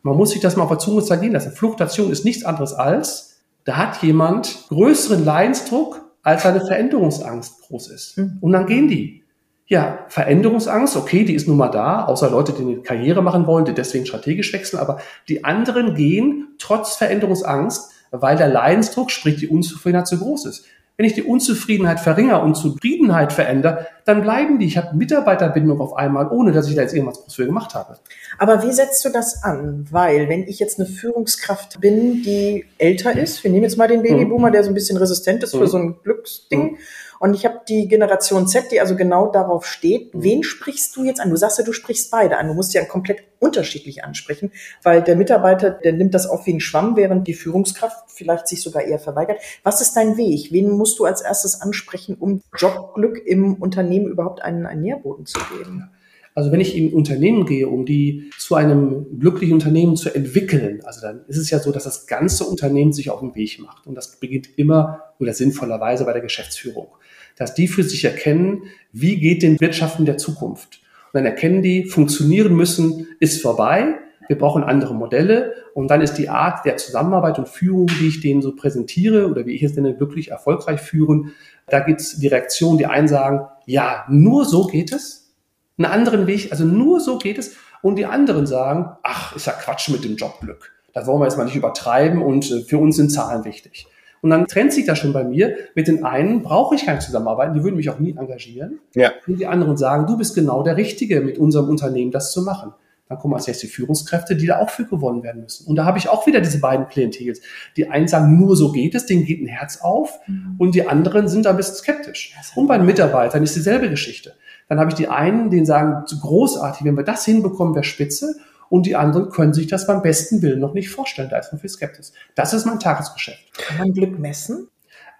Man 0.02 0.16
muss 0.16 0.30
sich 0.30 0.40
das 0.40 0.56
mal 0.56 0.64
auf 0.64 0.70
der 0.70 0.78
Zunge 0.78 1.02
zergehen 1.02 1.32
lassen. 1.32 1.52
Fluktuation 1.52 2.10
ist 2.10 2.24
nichts 2.24 2.44
anderes 2.44 2.72
als, 2.72 3.40
da 3.64 3.76
hat 3.76 4.02
jemand 4.02 4.66
größeren 4.68 5.24
Leidensdruck, 5.24 6.04
als 6.24 6.44
eine 6.44 6.60
Veränderungsangst 6.60 7.60
groß 7.69 7.90
ist. 7.90 8.19
Mhm. 8.19 8.38
Und 8.40 8.52
dann 8.52 8.66
gehen 8.66 8.88
die. 8.88 9.22
Ja, 9.66 10.04
Veränderungsangst, 10.08 10.94
okay, 10.96 11.24
die 11.24 11.34
ist 11.34 11.48
nun 11.48 11.56
mal 11.56 11.70
da, 11.70 12.04
außer 12.04 12.31
Leute, 12.31 12.52
die 12.52 12.62
eine 12.62 12.82
Karriere 12.82 13.22
machen 13.22 13.46
wollen, 13.46 13.64
die 13.64 13.72
deswegen 13.72 14.04
strategisch 14.04 14.52
wechseln, 14.52 14.78
aber 14.78 15.00
die 15.26 15.44
anderen 15.44 15.94
gehen 15.94 16.48
trotz 16.58 16.96
Veränderungsangst, 16.96 17.90
weil 18.10 18.36
der 18.36 18.48
Leidensdruck, 18.48 19.10
sprich 19.10 19.36
die 19.36 19.48
Unzufriedenheit 19.48 20.06
zu 20.06 20.19
groß 20.19 20.46
ist. 20.46 20.66
Wenn 20.96 21.06
ich 21.06 21.15
die 21.15 21.24
Unzufriedenheit 21.24 21.98
verringere 21.98 22.41
und 22.43 22.55
Zufriedenheit 22.55 23.32
verändere, 23.32 23.89
dann 24.05 24.22
bleiben 24.22 24.60
die. 24.60 24.67
Ich 24.67 24.77
habe 24.77 24.96
Mitarbeiterbindung 24.96 25.81
auf 25.81 25.96
einmal, 25.96 26.29
ohne 26.29 26.53
dass 26.53 26.69
ich 26.69 26.77
da 26.77 26.82
jetzt 26.82 26.94
irgendwas 26.94 27.20
groß 27.20 27.34
für 27.34 27.46
gemacht 27.46 27.74
habe. 27.74 27.98
Aber 28.39 28.63
wie 28.63 28.70
setzt 28.70 29.05
du 29.05 29.08
das 29.08 29.43
an? 29.43 29.86
Weil, 29.91 30.29
wenn 30.29 30.44
ich 30.44 30.60
jetzt 30.60 30.79
eine 30.79 30.89
Führungskraft 30.89 31.81
bin, 31.81 32.22
die 32.22 32.67
älter 32.79 33.17
ist, 33.19 33.43
wir 33.43 33.51
nehmen 33.51 33.65
jetzt 33.65 33.77
mal 33.77 33.89
den 33.89 34.03
Babyboomer, 34.03 34.48
mhm. 34.48 34.53
der 34.53 34.63
so 34.63 34.70
ein 34.70 34.74
bisschen 34.74 34.96
resistent 34.96 35.43
ist 35.43 35.51
für 35.51 35.63
mhm. 35.63 35.67
so 35.67 35.79
ein 35.79 35.96
Glücksding, 36.05 36.72
mhm. 36.72 36.79
Und 37.24 37.32
ich 37.32 37.46
habe 37.46 37.62
die 37.66 37.88
Generation 37.88 38.46
Z, 38.46 38.70
die 38.70 38.82
also 38.82 38.96
genau 38.96 39.32
darauf 39.32 39.64
steht. 39.64 40.10
Wen 40.12 40.43
sprichst 40.43 40.94
du 40.94 41.04
jetzt 41.04 41.22
an? 41.22 41.31
Du 41.31 41.36
sagst 41.36 41.56
ja, 41.56 41.64
du 41.64 41.72
sprichst 41.72 42.10
beide 42.10 42.36
an. 42.36 42.48
Du 42.48 42.52
musst 42.52 42.74
ja 42.74 42.84
komplett 42.84 43.20
unterschiedlich 43.38 44.04
ansprechen, 44.04 44.52
weil 44.82 45.02
der 45.02 45.16
Mitarbeiter, 45.16 45.70
der 45.70 45.94
nimmt 45.94 46.12
das 46.12 46.26
auf 46.26 46.44
wie 46.44 46.52
ein 46.52 46.60
Schwamm, 46.60 46.96
während 46.96 47.26
die 47.26 47.32
Führungskraft 47.32 48.10
vielleicht 48.10 48.46
sich 48.46 48.60
sogar 48.60 48.82
eher 48.82 48.98
verweigert. 48.98 49.38
Was 49.62 49.81
ist 49.81 49.94
dein 49.94 50.19
Weg? 50.19 50.52
Wen 50.52 50.69
musst 50.72 50.98
du 50.98 51.06
als 51.06 51.22
erstes 51.22 51.62
ansprechen, 51.62 52.14
um 52.20 52.43
Jobglück 52.58 53.16
im 53.24 53.54
Unternehmen 53.54 54.08
überhaupt 54.08 54.43
einen, 54.43 54.66
einen 54.66 54.82
Nährboden 54.82 55.24
zu 55.24 55.38
geben? 55.56 55.88
Also 56.34 56.52
wenn 56.52 56.60
ich 56.60 56.76
in 56.76 56.93
Unternehmen 56.93 57.46
gehe, 57.46 57.69
um 57.69 57.86
die 57.86 58.32
zu 58.38 58.54
einem 58.54 59.19
glücklichen 59.19 59.54
Unternehmen 59.54 59.96
zu 59.96 60.14
entwickeln, 60.14 60.82
also 60.84 61.00
dann 61.00 61.24
ist 61.26 61.38
es 61.38 61.48
ja 61.48 61.58
so, 61.58 61.72
dass 61.72 61.84
das 61.84 62.06
ganze 62.06 62.44
Unternehmen 62.44 62.93
sich 62.93 63.08
auf 63.08 63.20
den 63.20 63.34
Weg 63.34 63.60
macht. 63.60 63.86
Und 63.86 63.94
das 63.94 64.20
beginnt 64.20 64.58
immer 64.58 65.14
oder 65.19 65.32
sinnvollerweise 65.32 66.04
bei 66.04 66.12
der 66.12 66.20
Geschäftsführung 66.20 66.88
dass 67.36 67.55
die 67.55 67.69
für 67.69 67.82
sich 67.82 68.05
erkennen, 68.05 68.64
wie 68.93 69.19
geht 69.19 69.43
den 69.43 69.60
Wirtschaften 69.60 70.05
der 70.05 70.19
Zukunft. 70.19 70.81
Und 71.12 71.19
dann 71.19 71.26
erkennen 71.26 71.62
die, 71.62 71.84
funktionieren 71.84 72.55
müssen, 72.55 73.08
ist 73.20 73.43
vorbei. 73.43 73.94
Wir 74.26 74.38
brauchen 74.38 74.64
andere 74.64 74.94
Modelle. 74.94 75.55
Und 75.74 75.88
dann 75.88 76.00
ist 76.00 76.14
die 76.14 76.29
Art 76.29 76.64
der 76.64 76.76
Zusammenarbeit 76.76 77.38
und 77.38 77.48
Führung, 77.48 77.86
die 77.86 78.08
ich 78.08 78.20
denen 78.20 78.43
so 78.43 78.55
präsentiere 78.55 79.29
oder 79.29 79.46
wie 79.46 79.55
ich 79.55 79.62
es 79.62 79.74
nenne, 79.74 79.98
wirklich 79.98 80.31
erfolgreich 80.31 80.81
führen. 80.81 81.32
Da 81.69 81.81
gibt 81.81 82.00
es 82.00 82.19
die 82.19 82.29
Reaktion, 82.29 82.79
die 82.79 82.86
einen 82.86 83.08
sagen, 83.08 83.46
ja, 83.67 84.05
nur 84.08 84.44
so 84.44 84.67
geht 84.67 84.93
es. 84.93 85.32
Einen 85.76 85.86
anderen 85.86 86.26
Weg, 86.26 86.53
also 86.53 86.64
nur 86.64 87.00
so 87.00 87.19
geht 87.19 87.38
es. 87.38 87.56
Und 87.82 87.96
die 87.96 88.06
anderen 88.06 88.46
sagen, 88.46 88.96
ach, 89.03 89.34
ist 89.36 89.46
ja 89.46 89.53
Quatsch 89.53 89.91
mit 89.91 90.05
dem 90.05 90.17
Jobglück. 90.17 90.72
Das 90.94 91.06
wollen 91.06 91.20
wir 91.20 91.26
jetzt 91.26 91.36
mal 91.36 91.44
nicht 91.44 91.56
übertreiben 91.56 92.22
und 92.22 92.50
äh, 92.50 92.60
für 92.62 92.79
uns 92.79 92.96
sind 92.96 93.10
Zahlen 93.10 93.44
wichtig. 93.44 93.88
Und 94.24 94.31
dann 94.31 94.46
trennt 94.46 94.72
sich 94.72 94.86
das 94.86 94.98
schon 94.98 95.12
bei 95.12 95.22
mir. 95.22 95.54
Mit 95.74 95.86
den 95.86 96.02
einen 96.02 96.40
brauche 96.43 96.74
ich 96.74 96.86
keine 96.86 96.98
Zusammenarbeit, 96.98 97.54
die 97.54 97.62
würden 97.62 97.76
mich 97.76 97.90
auch 97.90 97.98
nie 97.98 98.16
engagieren. 98.16 98.78
Ja. 98.94 99.12
Und 99.26 99.38
die 99.38 99.46
anderen 99.46 99.76
sagen, 99.76 100.06
du 100.06 100.16
bist 100.16 100.34
genau 100.34 100.62
der 100.62 100.78
Richtige, 100.78 101.20
mit 101.20 101.36
unserem 101.36 101.69
Unternehmen 101.69 102.10
das 102.10 102.32
zu 102.32 102.40
machen. 102.40 102.72
Dann 103.06 103.19
kommen 103.19 103.34
als 103.34 103.46
nächstes 103.46 103.69
die 103.69 103.76
Führungskräfte, 103.76 104.34
die 104.34 104.46
da 104.46 104.60
auch 104.60 104.70
für 104.70 104.86
gewonnen 104.86 105.22
werden 105.22 105.43
müssen. 105.43 105.66
Und 105.66 105.76
da 105.76 105.84
habe 105.84 105.98
ich 105.98 106.08
auch 106.08 106.26
wieder 106.26 106.40
diese 106.40 106.58
beiden 106.58 106.88
Klientels. 106.88 107.43
Die 107.76 107.90
einen 107.90 108.08
sagen, 108.08 108.38
nur 108.38 108.56
so 108.56 108.72
geht 108.72 108.94
es, 108.94 109.04
denen 109.04 109.26
geht 109.26 109.43
ein 109.43 109.46
Herz 109.46 109.82
auf. 109.82 110.19
Mhm. 110.26 110.54
Und 110.56 110.74
die 110.74 110.88
anderen 110.88 111.28
sind 111.28 111.44
da 111.44 111.50
ein 111.50 111.58
bisschen 111.58 111.74
skeptisch. 111.74 112.34
Und 112.54 112.66
bei 112.66 112.78
den 112.78 112.86
Mitarbeitern 112.86 113.43
ist 113.43 113.54
dieselbe 113.54 113.90
Geschichte. 113.90 114.32
Dann 114.70 114.81
habe 114.81 114.88
ich 114.88 114.96
die 114.96 115.08
einen, 115.08 115.50
die 115.50 115.62
sagen, 115.66 116.02
großartig, 116.22 116.86
wenn 116.86 116.96
wir 116.96 117.04
das 117.04 117.26
hinbekommen, 117.26 117.74
wäre 117.74 117.84
spitze. 117.84 118.36
Und 118.74 118.86
die 118.86 118.96
anderen 118.96 119.31
können 119.31 119.54
sich 119.54 119.66
das 119.66 119.86
beim 119.86 120.02
besten 120.02 120.43
Willen 120.43 120.60
noch 120.60 120.74
nicht 120.74 120.90
vorstellen. 120.90 121.28
Da 121.31 121.38
ist 121.38 121.52
man 121.52 121.60
viel 121.60 121.70
skeptisch. 121.70 122.08
Das 122.34 122.52
ist 122.52 122.64
mein 122.64 122.81
Tagesgeschäft. 122.81 123.56
Kann 123.56 123.78
man 123.78 123.93
Glück 123.93 124.19
messen? 124.19 124.69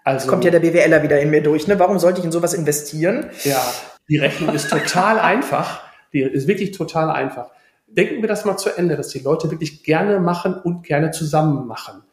Also, 0.03 0.27
kommt 0.29 0.43
ja 0.43 0.51
der 0.51 0.59
BWLer 0.59 1.01
wieder 1.03 1.19
in 1.19 1.29
mir 1.29 1.41
durch. 1.41 1.67
Ne? 1.67 1.79
Warum 1.79 1.97
sollte 1.97 2.19
ich 2.19 2.25
in 2.25 2.31
sowas 2.31 2.53
investieren? 2.53 3.27
Ja, 3.43 3.61
die 4.09 4.17
Rechnung 4.17 4.53
ist 4.53 4.69
total 4.69 5.19
einfach. 5.19 5.81
Die 6.13 6.21
ist 6.21 6.47
wirklich 6.47 6.71
total 6.71 7.09
einfach 7.09 7.49
denken 7.97 8.21
wir 8.21 8.27
das 8.27 8.45
mal 8.45 8.57
zu 8.57 8.69
Ende, 8.77 8.95
dass 8.95 9.09
die 9.09 9.19
Leute 9.19 9.49
wirklich 9.51 9.83
gerne 9.83 10.19
machen 10.19 10.55
und 10.55 10.83
gerne 10.83 11.11
zusammen 11.11 11.67
machen. 11.67 12.03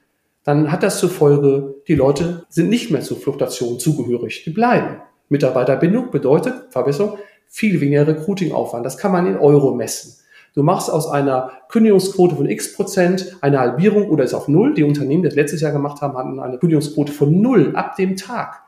Dann 0.44 0.72
hat 0.72 0.82
das 0.82 0.98
zur 0.98 1.10
Folge, 1.10 1.76
die 1.86 1.94
Leute 1.94 2.44
sind 2.48 2.68
nicht 2.68 2.90
mehr 2.90 3.00
zur 3.00 3.16
Fluktuation 3.16 3.78
zugehörig, 3.78 4.42
die 4.44 4.50
bleiben. 4.50 5.00
Mitarbeiterbindung 5.28 6.10
bedeutet, 6.10 6.54
Verbesserung, 6.70 7.18
viel 7.48 7.80
weniger 7.80 8.06
Recruiting-Aufwand. 8.06 8.84
Das 8.84 8.98
kann 8.98 9.12
man 9.12 9.26
in 9.26 9.36
Euro 9.36 9.74
messen. 9.74 10.14
Du 10.54 10.62
machst 10.62 10.90
aus 10.90 11.08
einer 11.08 11.52
Kündigungsquote 11.68 12.36
von 12.36 12.48
x 12.48 12.74
Prozent 12.74 13.36
eine 13.40 13.58
Halbierung 13.58 14.10
oder 14.10 14.24
ist 14.24 14.34
auf 14.34 14.48
Null. 14.48 14.74
Die 14.74 14.84
Unternehmen, 14.84 15.22
die 15.22 15.28
das 15.28 15.36
letztes 15.36 15.60
Jahr 15.60 15.72
gemacht 15.72 16.02
haben, 16.02 16.16
hatten 16.16 16.40
eine 16.40 16.58
Kündigungsquote 16.58 17.12
von 17.12 17.40
Null 17.40 17.74
ab 17.74 17.96
dem 17.96 18.16
Tag. 18.16 18.62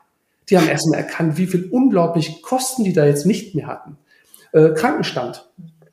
Die 0.49 0.57
haben 0.57 0.67
erstmal 0.67 0.99
erkannt, 0.99 1.37
wie 1.37 1.47
viel 1.47 1.69
unglaublich 1.71 2.41
Kosten 2.41 2.83
die 2.83 2.93
da 2.93 3.05
jetzt 3.05 3.25
nicht 3.25 3.55
mehr 3.55 3.67
hatten. 3.67 3.97
Äh, 4.51 4.69
Krankenstand 4.69 5.47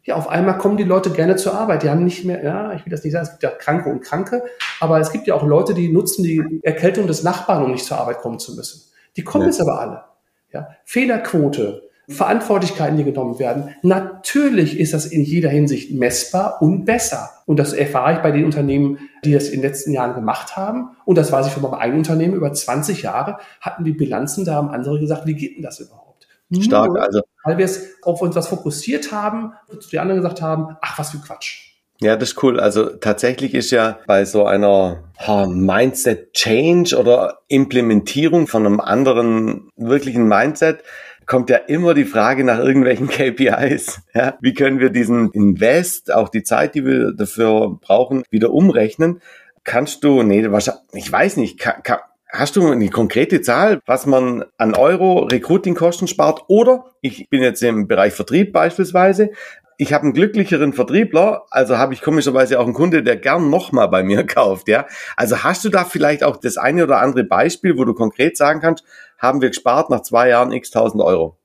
ja, 0.05 0.17
auf 0.17 0.29
einmal 0.29 0.59
kommen 0.59 0.77
die 0.77 0.85
Leute 0.85 1.11
gerne 1.11 1.37
zur 1.37 1.55
Arbeit. 1.55 1.85
Die 1.85 1.91
haben 1.91 2.05
nicht 2.05 2.25
mehr, 2.25 2.43
ja, 2.43 2.73
ich 2.73 2.85
will 2.85 2.91
das 2.91 3.05
nicht 3.05 3.13
sagen, 3.13 3.25
es 3.25 3.31
gibt 3.31 3.43
ja 3.45 3.51
Kranke 3.51 3.89
und 3.89 4.01
Kranke, 4.01 4.43
aber 4.81 4.99
es 4.99 5.13
gibt 5.13 5.27
ja 5.27 5.35
auch 5.35 5.45
Leute, 5.45 5.75
die 5.75 5.93
nutzen 5.93 6.25
die 6.25 6.61
Erkältung 6.63 7.07
des 7.07 7.23
Nachbarn, 7.23 7.63
um 7.63 7.71
nicht 7.71 7.85
zur 7.85 7.99
Arbeit 7.99 8.19
kommen 8.19 8.41
zu 8.41 8.57
müssen. 8.57 8.91
Die 9.17 9.23
kommen 9.23 9.43
ja. 9.43 9.51
jetzt 9.51 9.61
aber 9.61 9.79
alle. 9.79 10.05
Ja. 10.53 10.69
Fehlerquote, 10.85 11.89
Verantwortlichkeiten, 12.13 12.97
die 12.97 13.05
genommen 13.05 13.39
werden. 13.39 13.75
Natürlich 13.83 14.79
ist 14.79 14.95
das 14.95 15.07
in 15.07 15.23
jeder 15.23 15.49
Hinsicht 15.49 15.93
messbar 15.93 16.63
und 16.63 16.85
besser. 16.85 17.31
Und 17.47 17.59
das 17.59 17.73
erfahre 17.73 18.15
ich 18.15 18.19
bei 18.21 18.31
den 18.31 18.45
Unternehmen, 18.45 18.99
die 19.25 19.33
das 19.33 19.49
in 19.49 19.61
den 19.61 19.69
letzten 19.69 19.93
Jahren 19.93 20.15
gemacht 20.15 20.57
haben. 20.57 20.91
Und 21.05 21.19
das 21.19 21.33
weiß 21.33 21.47
ich 21.47 21.53
von 21.53 21.63
meinem 21.63 21.75
eigenen 21.75 21.99
Unternehmen. 21.99 22.35
Über 22.35 22.53
20 22.53 23.03
Jahre 23.03 23.39
hatten 23.61 23.85
die 23.85 23.93
Bilanzen, 23.93 24.45
da 24.45 24.55
haben 24.55 24.71
andere 24.71 25.01
gesagt, 25.01 25.27
wie 25.27 25.35
geht 25.35 25.57
denn 25.57 25.63
das 25.63 25.81
überhaupt? 25.81 26.29
Stark, 26.61 26.99
also 26.99 27.23
weil 27.45 27.57
wir 27.57 27.65
es 27.65 27.95
auf 28.03 28.21
uns 28.21 28.37
was 28.37 28.49
fokussiert 28.49 29.11
haben, 29.11 29.55
zu 29.81 29.89
die 29.89 29.99
anderen 29.99 30.21
gesagt 30.21 30.43
haben, 30.43 30.77
ach, 30.83 30.99
was 30.99 31.11
für 31.11 31.19
Quatsch. 31.19 31.73
Ja, 32.01 32.17
das 32.17 32.31
ist 32.31 32.43
cool. 32.43 32.61
Also 32.61 32.91
tatsächlich 32.91 33.55
ist 33.55 33.71
ja 33.71 33.99
bei 34.07 34.25
so 34.25 34.45
einer 34.45 35.05
Mindset 35.47 36.35
Change 36.35 36.99
oder 36.99 37.39
Implementierung 37.49 38.49
von 38.49 38.67
einem 38.67 38.81
anderen 38.81 39.71
wirklichen 39.77 40.29
Mindset 40.29 40.83
kommt 41.27 41.51
ja 41.51 41.57
immer 41.57 41.95
die 41.95 42.05
Frage 42.05 42.45
nach 42.45 42.59
irgendwelchen 42.59 43.09
KPIs. 43.11 44.03
Ja, 44.15 44.37
wie 44.41 44.55
können 44.55 44.81
wir 44.81 44.91
diesen 44.91 45.31
Invest, 45.33 46.13
auch 46.13 46.29
die 46.29 46.43
Zeit, 46.43 46.75
die 46.75 46.85
wir 46.85 47.13
dafür 47.13 47.79
brauchen, 47.81 48.25
wieder 48.31 48.53
umrechnen? 48.53 49.21
Kannst 49.65 50.03
du, 50.05 50.23
nee, 50.23 50.51
wahrscheinlich, 50.51 50.83
ich 50.95 51.13
weiß 51.13 51.37
nicht, 51.37 51.59
kann, 51.59 51.83
kann, 51.83 51.99
Hast 52.35 52.57
du 52.57 52.67
eine 52.67 52.89
konkrete 52.89 53.43
Zahl, 53.43 53.83
was 53.85 54.07
man 54.07 54.47
an 54.57 54.75
Euro 54.75 55.25
Recruiting-Kosten 55.25 56.09
spart? 56.09 56.45
Oder 56.49 56.87
ich 57.03 57.29
bin 57.29 57.43
jetzt 57.43 57.63
im 57.63 57.87
Bereich 57.87 58.15
Vertrieb 58.15 58.55
beispielsweise. 58.55 59.33
Ich 59.77 59.93
habe 59.93 60.05
einen 60.05 60.15
glücklicheren 60.15 60.73
Vertriebler, 60.73 61.43
also 61.51 61.77
habe 61.77 61.93
ich 61.93 62.01
komischerweise 62.01 62.59
auch 62.59 62.65
einen 62.65 62.73
Kunde, 62.73 63.03
der 63.03 63.17
gern 63.17 63.51
nochmal 63.51 63.89
bei 63.89 64.03
mir 64.03 64.25
kauft, 64.27 64.69
ja. 64.69 64.87
Also 65.15 65.45
hast 65.45 65.63
du 65.67 65.69
da 65.69 65.85
vielleicht 65.85 66.25
auch 66.25 66.39
das 66.39 66.57
eine 66.57 66.85
oder 66.85 67.01
andere 67.01 67.25
Beispiel, 67.25 67.77
wo 67.77 67.85
du 67.85 67.93
konkret 67.93 68.39
sagen 68.39 68.61
kannst, 68.61 68.83
haben 69.23 69.41
wir 69.41 69.49
gespart 69.49 69.89
nach 69.89 70.03
zwei 70.03 70.29
Jahren 70.29 70.53
x 70.53 70.71
tausend 70.71 71.03
Euro 71.03 71.39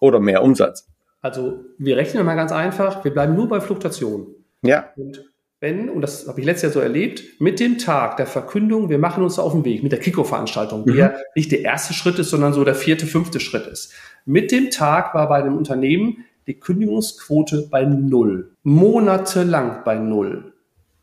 oder 0.00 0.20
mehr 0.20 0.42
Umsatz? 0.42 0.88
Also 1.20 1.64
wir 1.78 1.96
rechnen 1.96 2.24
mal 2.24 2.36
ganz 2.36 2.52
einfach, 2.52 3.04
wir 3.04 3.12
bleiben 3.12 3.34
nur 3.34 3.48
bei 3.48 3.60
Fluktuation. 3.60 4.28
Ja. 4.62 4.90
Und 4.96 5.24
wenn, 5.60 5.88
und 5.88 6.02
das 6.02 6.28
habe 6.28 6.40
ich 6.40 6.46
letztes 6.46 6.62
Jahr 6.62 6.72
so 6.72 6.80
erlebt, 6.80 7.40
mit 7.40 7.58
dem 7.58 7.78
Tag 7.78 8.18
der 8.18 8.26
Verkündung, 8.26 8.90
wir 8.90 8.98
machen 8.98 9.24
uns 9.24 9.38
auf 9.38 9.52
den 9.52 9.64
Weg 9.64 9.82
mit 9.82 9.92
der 9.92 9.98
Kiko-Veranstaltung, 9.98 10.84
die 10.84 10.92
mhm. 10.92 10.98
ja 10.98 11.14
nicht 11.34 11.50
der 11.50 11.62
erste 11.62 11.94
Schritt 11.94 12.18
ist, 12.18 12.30
sondern 12.30 12.52
so 12.52 12.64
der 12.64 12.74
vierte, 12.74 13.06
fünfte 13.06 13.40
Schritt 13.40 13.66
ist. 13.66 13.92
Mit 14.26 14.52
dem 14.52 14.70
Tag 14.70 15.14
war 15.14 15.28
bei 15.28 15.36
einem 15.36 15.56
Unternehmen 15.56 16.24
die 16.46 16.60
Kündigungsquote 16.60 17.68
bei 17.70 17.84
Null. 17.84 18.52
Monatelang 18.62 19.82
bei 19.84 19.96
Null. 19.96 20.52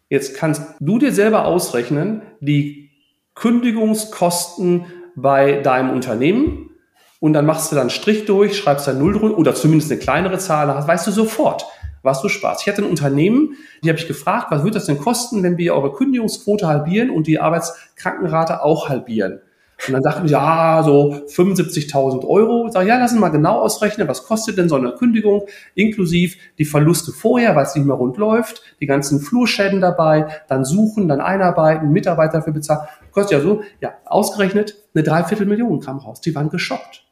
Jetzt 0.10 0.36
kannst 0.36 0.76
du 0.80 1.00
dir 1.00 1.12
selber 1.12 1.46
ausrechnen, 1.46 2.22
die 2.40 2.92
Kündigungskosten 3.34 4.86
bei 5.16 5.62
deinem 5.62 5.92
Unternehmen 5.92 6.72
und 7.20 7.34
dann 7.34 7.46
machst 7.46 7.72
du 7.72 7.76
dann 7.76 7.84
einen 7.84 7.90
Strich 7.90 8.26
durch, 8.26 8.58
schreibst 8.58 8.88
da 8.88 8.94
Null 8.94 9.14
drunter 9.14 9.38
oder 9.38 9.56
zumindest 9.56 9.92
eine 9.92 10.00
kleinere 10.00 10.40
Zahl, 10.40 10.68
weißt 10.68 11.08
du 11.08 11.12
sofort, 11.12 11.66
was 12.04 12.22
du 12.22 12.30
sparst. 12.30 12.62
Ich 12.62 12.68
hatte 12.68 12.82
ein 12.82 12.90
Unternehmen, 12.90 13.56
die 13.84 13.90
habe 13.90 14.00
ich 14.00 14.08
gefragt, 14.08 14.48
was 14.50 14.64
wird 14.64 14.76
das 14.76 14.86
denn 14.86 14.98
kosten, 14.98 15.44
wenn 15.44 15.58
wir 15.58 15.76
eure 15.76 15.94
Kündigungsquote 15.94 16.68
halbieren 16.68 17.10
und 17.10 17.28
die 17.28 17.40
Arbeitskrankenrate 17.40 18.64
auch 18.64 18.90
halbieren? 18.90 19.42
Und 19.88 19.94
dann 19.94 20.04
sagten 20.04 20.28
die, 20.28 20.34
ja, 20.34 20.84
so 20.84 21.24
75.000 21.28 22.28
Euro. 22.28 22.68
Ich 22.68 22.74
sage, 22.74 22.88
ja, 22.88 23.00
lass 23.00 23.14
uns 23.14 23.20
mal 23.22 23.30
genau 23.30 23.62
ausrechnen, 23.62 24.08
was 24.08 24.26
kostet 24.26 24.58
denn 24.58 24.70
so 24.70 24.76
eine 24.76 24.92
Kündigung, 24.92 25.48
inklusive 25.74 26.38
die 26.60 26.66
Verluste 26.66 27.12
vorher, 27.12 27.56
weil 27.56 27.66
es 27.66 27.76
nicht 27.76 27.86
mehr 27.86 27.96
rund 27.96 28.18
läuft, 28.18 28.62
die 28.80 28.86
ganzen 28.86 29.20
Flurschäden 29.20 29.82
dabei, 29.82 30.28
dann 30.48 30.66
suchen, 30.66 31.08
dann 31.08 31.20
einarbeiten, 31.20 31.92
Mitarbeiter 31.92 32.34
dafür 32.34 32.54
bezahlen. 32.54 32.88
Kostet 33.12 33.38
ja 33.38 33.44
so, 33.44 33.64
ja, 33.80 33.94
ausgerechnet 34.06 34.76
eine 34.94 35.04
Dreiviertelmillion 35.04 35.80
kam 35.80 35.98
raus. 35.98 36.22
Die 36.22 36.34
waren 36.36 36.50
geschockt. 36.50 37.06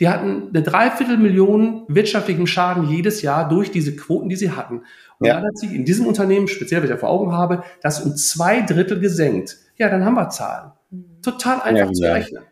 Die 0.00 0.08
hatten 0.08 0.48
eine 0.48 0.62
Dreiviertelmillion 0.62 1.84
wirtschaftlichen 1.88 2.46
Schaden 2.46 2.88
jedes 2.88 3.20
Jahr 3.20 3.48
durch 3.48 3.70
diese 3.70 3.94
Quoten, 3.94 4.30
die 4.30 4.36
sie 4.36 4.50
hatten. 4.50 4.82
Und 5.18 5.26
ja. 5.26 5.34
dann 5.34 5.44
hat 5.44 5.58
sich 5.58 5.74
in 5.74 5.84
diesem 5.84 6.06
Unternehmen, 6.06 6.48
speziell, 6.48 6.82
was 6.82 6.88
ich 6.88 6.98
vor 6.98 7.10
Augen 7.10 7.32
habe, 7.32 7.62
das 7.82 8.00
um 8.02 8.16
zwei 8.16 8.62
Drittel 8.62 8.98
gesenkt. 8.98 9.58
Ja, 9.76 9.90
dann 9.90 10.04
haben 10.04 10.14
wir 10.14 10.30
Zahlen. 10.30 10.72
Total 11.22 11.60
einfach 11.60 11.88
ja, 11.88 11.92
zu 11.92 12.02
rechnen. 12.04 12.42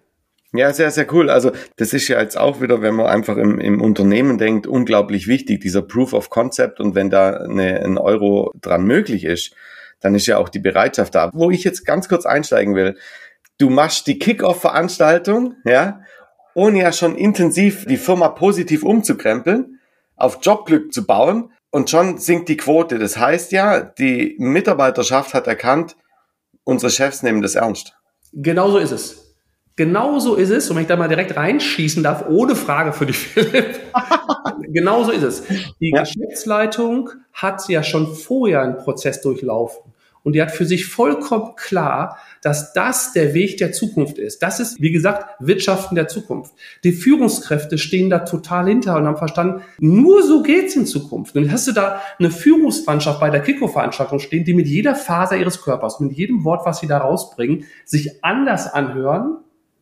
Ja, 0.52 0.72
sehr, 0.72 0.90
sehr 0.90 1.12
cool. 1.12 1.30
Also 1.30 1.52
das 1.76 1.92
ist 1.92 2.08
ja 2.08 2.20
jetzt 2.20 2.38
auch 2.38 2.60
wieder, 2.60 2.80
wenn 2.80 2.94
man 2.94 3.06
einfach 3.06 3.36
im, 3.36 3.58
im 3.60 3.80
Unternehmen 3.80 4.38
denkt, 4.38 4.66
unglaublich 4.66 5.26
wichtig, 5.26 5.60
dieser 5.60 5.82
Proof 5.82 6.12
of 6.12 6.30
Concept. 6.30 6.80
Und 6.80 6.94
wenn 6.94 7.10
da 7.10 7.30
eine, 7.30 7.80
ein 7.80 7.98
Euro 7.98 8.52
dran 8.60 8.84
möglich 8.84 9.24
ist, 9.24 9.54
dann 10.00 10.14
ist 10.14 10.26
ja 10.26 10.38
auch 10.38 10.48
die 10.48 10.58
Bereitschaft 10.58 11.14
da. 11.14 11.30
Wo 11.32 11.50
ich 11.50 11.64
jetzt 11.64 11.84
ganz 11.84 12.08
kurz 12.08 12.26
einsteigen 12.26 12.74
will, 12.74 12.96
du 13.58 13.70
machst 13.70 14.06
die 14.06 14.18
Kick-Off-Veranstaltung, 14.18 15.56
ja, 15.64 16.00
ohne 16.54 16.80
ja 16.80 16.92
schon 16.92 17.16
intensiv 17.16 17.84
die 17.86 17.96
Firma 17.96 18.28
positiv 18.28 18.82
umzukrempeln, 18.82 19.80
auf 20.16 20.38
Jobglück 20.42 20.92
zu 20.92 21.06
bauen 21.06 21.52
und 21.70 21.90
schon 21.90 22.18
sinkt 22.18 22.48
die 22.48 22.56
Quote. 22.56 22.98
Das 22.98 23.16
heißt 23.16 23.52
ja, 23.52 23.80
die 23.80 24.36
Mitarbeiterschaft 24.38 25.34
hat 25.34 25.46
erkannt, 25.46 25.96
unsere 26.64 26.90
Chefs 26.90 27.22
nehmen 27.22 27.42
das 27.42 27.54
ernst. 27.54 27.94
Genauso 28.32 28.78
ist 28.78 28.90
es. 28.90 29.27
Genauso 29.78 30.34
ist 30.34 30.50
es, 30.50 30.68
und 30.68 30.74
wenn 30.74 30.82
ich 30.82 30.88
da 30.88 30.96
mal 30.96 31.06
direkt 31.06 31.36
reinschießen 31.36 32.02
darf, 32.02 32.24
ohne 32.28 32.56
Frage 32.56 32.92
für 32.92 33.06
dich, 33.06 33.16
Philipp. 33.28 33.78
Genauso 34.66 35.12
ist 35.12 35.22
es. 35.22 35.44
Die 35.80 35.92
ja. 35.94 36.00
Geschäftsleitung 36.00 37.10
hat 37.32 37.68
ja 37.68 37.84
schon 37.84 38.12
vorher 38.12 38.62
einen 38.62 38.76
Prozess 38.76 39.20
durchlaufen. 39.20 39.92
Und 40.24 40.32
die 40.32 40.42
hat 40.42 40.50
für 40.50 40.66
sich 40.66 40.86
vollkommen 40.86 41.54
klar, 41.54 42.18
dass 42.42 42.72
das 42.72 43.12
der 43.12 43.34
Weg 43.34 43.58
der 43.58 43.70
Zukunft 43.70 44.18
ist. 44.18 44.42
Das 44.42 44.58
ist, 44.58 44.80
wie 44.80 44.90
gesagt, 44.90 45.36
Wirtschaften 45.38 45.94
der 45.94 46.08
Zukunft. 46.08 46.54
Die 46.82 46.90
Führungskräfte 46.90 47.78
stehen 47.78 48.10
da 48.10 48.18
total 48.18 48.66
hinter 48.66 48.96
und 48.96 49.06
haben 49.06 49.16
verstanden, 49.16 49.62
nur 49.78 50.24
so 50.24 50.42
geht's 50.42 50.74
in 50.74 50.86
Zukunft. 50.86 51.36
Und 51.36 51.52
hast 51.52 51.68
du 51.68 51.72
da 51.72 52.00
eine 52.18 52.32
Führungsmannschaft 52.32 53.20
bei 53.20 53.30
der 53.30 53.42
Kiko-Veranstaltung 53.42 54.18
stehen, 54.18 54.44
die 54.44 54.54
mit 54.54 54.66
jeder 54.66 54.96
Faser 54.96 55.36
ihres 55.36 55.62
Körpers, 55.62 56.00
mit 56.00 56.10
jedem 56.14 56.42
Wort, 56.42 56.66
was 56.66 56.80
sie 56.80 56.88
da 56.88 56.98
rausbringen, 56.98 57.66
sich 57.84 58.24
anders 58.24 58.66
anhören, 58.74 59.36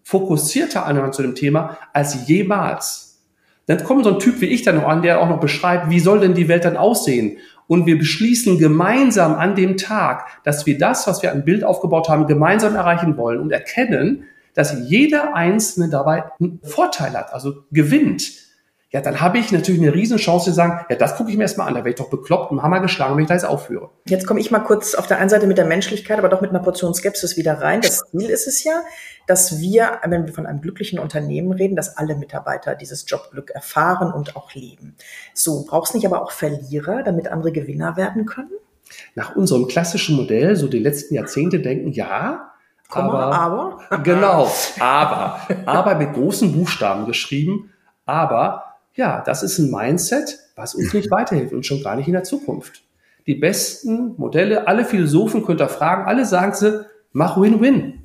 fokussierter 0.07 0.87
anhören 0.87 1.13
zu 1.13 1.23
dem 1.23 1.35
Thema 1.35 1.79
als 1.93 2.29
jemals. 2.29 3.25
Dann 3.67 3.83
kommt 3.83 4.05
so 4.05 4.13
ein 4.15 4.21
Typ 4.21 4.41
wie 4.41 4.47
ich 4.47 4.63
dann 4.63 4.77
noch 4.77 4.87
an, 4.87 5.03
der 5.03 5.21
auch 5.21 5.29
noch 5.29 5.41
beschreibt, 5.41 5.91
wie 5.91 5.99
soll 5.99 6.21
denn 6.21 6.35
die 6.35 6.47
Welt 6.47 6.65
dann 6.65 6.77
aussehen? 6.77 7.39
und 7.69 7.87
wir 7.87 7.99
beschließen 7.99 8.59
gemeinsam 8.59 9.35
an 9.35 9.55
dem 9.55 9.77
Tag, 9.77 10.43
dass 10.45 10.67
wir 10.67 10.79
das, 10.79 11.07
was 11.07 11.23
wir 11.23 11.33
an 11.33 11.45
Bild 11.45 11.65
aufgebaut 11.65 12.09
haben, 12.09 12.27
gemeinsam 12.27 12.77
erreichen 12.77 13.17
wollen 13.17 13.41
und 13.41 13.51
erkennen, 13.51 14.25
dass 14.55 14.89
jeder 14.89 15.35
Einzelne 15.35 15.91
dabei 15.91 16.25
einen 16.41 16.61
Vorteil 16.63 17.13
hat, 17.13 17.33
also 17.33 17.65
gewinnt. 17.73 18.33
Ja, 18.91 19.01
dann 19.01 19.21
habe 19.21 19.39
ich 19.39 19.51
natürlich 19.51 19.81
eine 19.81 19.93
Riesenchance 19.93 20.45
zu 20.45 20.53
sagen, 20.53 20.87
ja, 20.89 20.95
das 20.95 21.17
gucke 21.17 21.31
ich 21.31 21.37
mir 21.37 21.43
erstmal 21.43 21.67
an, 21.67 21.75
da 21.75 21.81
werde 21.81 21.91
ich 21.91 21.97
doch 21.97 22.09
bekloppt, 22.09 22.53
im 22.53 22.63
Hammer 22.63 22.79
geschlagen, 22.79 23.17
wenn 23.17 23.23
ich 23.23 23.29
da 23.29 23.35
jetzt 23.35 23.45
aufführe. 23.45 23.91
Jetzt 24.07 24.29
komme 24.29 24.39
ich 24.39 24.53
mal 24.53 24.61
kurz 24.61 24.95
auf 24.95 25.09
der 25.09 25.19
einen 25.19 25.29
Seite 25.29 25.49
mit 25.49 25.59
der 25.59 25.65
Menschlichkeit, 25.65 26.19
aber 26.19 26.29
doch 26.29 26.41
mit 26.41 26.51
einer 26.51 26.61
Portion 26.61 26.95
Skepsis 26.95 27.37
wieder 27.37 27.61
rein. 27.61 27.81
Das 27.81 28.05
Ziel 28.11 28.31
ist 28.31 28.47
es 28.47 28.63
ja, 28.63 28.83
dass 29.27 29.61
wir, 29.61 29.99
wenn 30.07 30.27
wir 30.27 30.33
von 30.33 30.47
einem 30.47 30.61
glücklichen 30.61 31.01
Unternehmen 31.01 31.51
reden, 31.51 31.75
dass 31.75 31.97
alle 31.97 32.15
Mitarbeiter 32.15 32.77
dieses 32.77 33.05
Jobglück 33.09 33.51
erfahren 33.51 34.13
und 34.13 34.37
auch 34.37 34.55
leben. 34.55 34.95
So, 35.35 35.65
brauchst 35.69 35.95
nicht 35.95 36.07
aber 36.07 36.23
auch 36.23 36.31
Verlierer, 36.31 37.03
damit 37.03 37.27
andere 37.27 37.51
Gewinner 37.51 37.97
werden 37.97 38.25
können? 38.25 38.53
Nach 39.17 39.35
unserem 39.35 39.67
klassischen 39.67 40.15
Modell, 40.15 40.55
so 40.55 40.69
die 40.69 40.79
letzten 40.79 41.15
Jahrzehnte 41.15 41.59
denken, 41.59 41.91
ja, 41.91 42.53
Komma, 42.89 43.33
aber, 43.33 43.81
aber? 43.91 44.03
genau, 44.05 44.49
aber, 44.79 45.41
aber 45.67 45.97
mit 45.97 46.15
großen 46.15 46.53
Buchstaben 46.53 47.05
geschrieben, 47.07 47.73
aber 48.05 48.66
ja, 48.97 49.23
das 49.25 49.43
ist 49.43 49.59
ein 49.59 49.71
Mindset, 49.71 50.39
was 50.57 50.75
uns 50.75 50.93
nicht 50.93 51.11
weiterhilft 51.11 51.53
und 51.53 51.65
schon 51.65 51.83
gar 51.83 51.97
nicht 51.97 52.09
in 52.09 52.15
der 52.15 52.25
Zukunft. 52.25 52.83
Die 53.27 53.35
besten 53.35 54.15
Modelle, 54.17 54.67
alle 54.67 54.85
Philosophen 54.85 55.45
könnt 55.45 55.61
ihr 55.61 55.69
fragen, 55.69 56.07
alle 56.07 56.25
sagen 56.25 56.55
sie, 56.55 56.87
mach 57.13 57.41
Win-Win. 57.41 58.03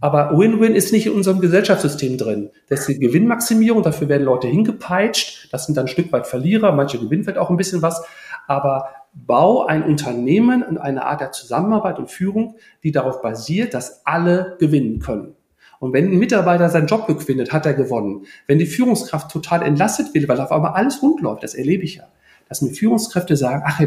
Aber 0.00 0.36
Win-Win 0.36 0.74
ist 0.74 0.92
nicht 0.92 1.06
in 1.06 1.12
unserem 1.12 1.40
Gesellschaftssystem 1.40 2.18
drin. 2.18 2.50
Das 2.68 2.80
ist 2.80 2.88
die 2.88 2.98
Gewinnmaximierung, 2.98 3.84
dafür 3.84 4.08
werden 4.08 4.24
Leute 4.24 4.48
hingepeitscht, 4.48 5.52
das 5.52 5.66
sind 5.66 5.76
dann 5.76 5.84
ein 5.84 5.88
Stück 5.88 6.10
weit 6.12 6.26
Verlierer, 6.26 6.72
manche 6.72 6.98
gewinnen 6.98 7.22
vielleicht 7.22 7.38
auch 7.38 7.50
ein 7.50 7.56
bisschen 7.56 7.82
was, 7.82 8.02
aber 8.48 8.88
bau 9.14 9.66
ein 9.66 9.84
Unternehmen 9.84 10.64
und 10.64 10.78
eine 10.78 11.04
Art 11.04 11.20
der 11.20 11.32
Zusammenarbeit 11.32 11.98
und 11.98 12.10
Führung, 12.10 12.56
die 12.82 12.90
darauf 12.90 13.22
basiert, 13.22 13.74
dass 13.74 14.04
alle 14.04 14.56
gewinnen 14.58 14.98
können. 14.98 15.36
Und 15.82 15.92
wenn 15.92 16.12
ein 16.12 16.18
Mitarbeiter 16.20 16.70
seinen 16.70 16.86
Job 16.86 17.12
findet, 17.22 17.52
hat 17.52 17.66
er 17.66 17.74
gewonnen. 17.74 18.24
Wenn 18.46 18.60
die 18.60 18.66
Führungskraft 18.66 19.32
total 19.32 19.62
entlastet 19.62 20.14
wird, 20.14 20.28
weil 20.28 20.40
auf 20.40 20.52
einmal 20.52 20.74
alles 20.74 21.02
rund 21.02 21.20
läuft, 21.20 21.42
das 21.42 21.54
erlebe 21.54 21.82
ich 21.82 21.96
ja, 21.96 22.04
dass 22.48 22.62
mir 22.62 22.72
Führungskräfte 22.72 23.36
sagen, 23.36 23.64
ach, 23.66 23.82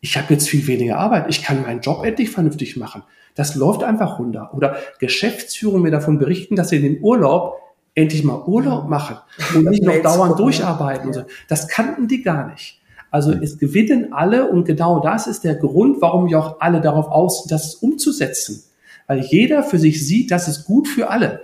ich 0.00 0.16
habe 0.16 0.34
jetzt 0.34 0.48
viel 0.48 0.66
weniger 0.66 0.98
Arbeit, 0.98 1.26
ich 1.28 1.44
kann 1.44 1.62
meinen 1.62 1.82
Job 1.82 2.04
endlich 2.04 2.30
vernünftig 2.30 2.76
machen. 2.76 3.04
Das 3.36 3.54
läuft 3.54 3.84
einfach 3.84 4.18
runter. 4.18 4.50
Oder 4.54 4.74
Geschäftsführung 4.98 5.82
mir 5.82 5.92
davon 5.92 6.18
berichten, 6.18 6.56
dass 6.56 6.70
sie 6.70 6.78
in 6.78 6.82
den 6.82 7.00
Urlaub 7.00 7.60
endlich 7.94 8.24
mal 8.24 8.42
Urlaub 8.44 8.88
machen 8.88 9.18
und 9.54 9.70
nicht 9.70 9.84
noch 9.84 10.02
dauernd 10.02 10.40
durcharbeiten. 10.40 11.12
Ja. 11.12 11.26
Das 11.46 11.68
kannten 11.68 12.08
die 12.08 12.22
gar 12.22 12.48
nicht. 12.50 12.80
Also 13.12 13.30
es 13.30 13.56
gewinnen 13.56 14.12
alle 14.12 14.50
und 14.50 14.64
genau 14.64 14.98
das 14.98 15.28
ist 15.28 15.44
der 15.44 15.54
Grund, 15.54 16.02
warum 16.02 16.28
wir 16.28 16.40
auch 16.40 16.60
alle 16.60 16.80
darauf 16.80 17.06
aus, 17.06 17.44
sind, 17.44 17.52
das 17.52 17.76
umzusetzen 17.76 18.64
weil 19.06 19.20
jeder 19.20 19.62
für 19.62 19.78
sich 19.78 20.06
sieht, 20.06 20.30
das 20.30 20.48
ist 20.48 20.64
gut 20.64 20.88
für 20.88 21.10
alle. 21.10 21.40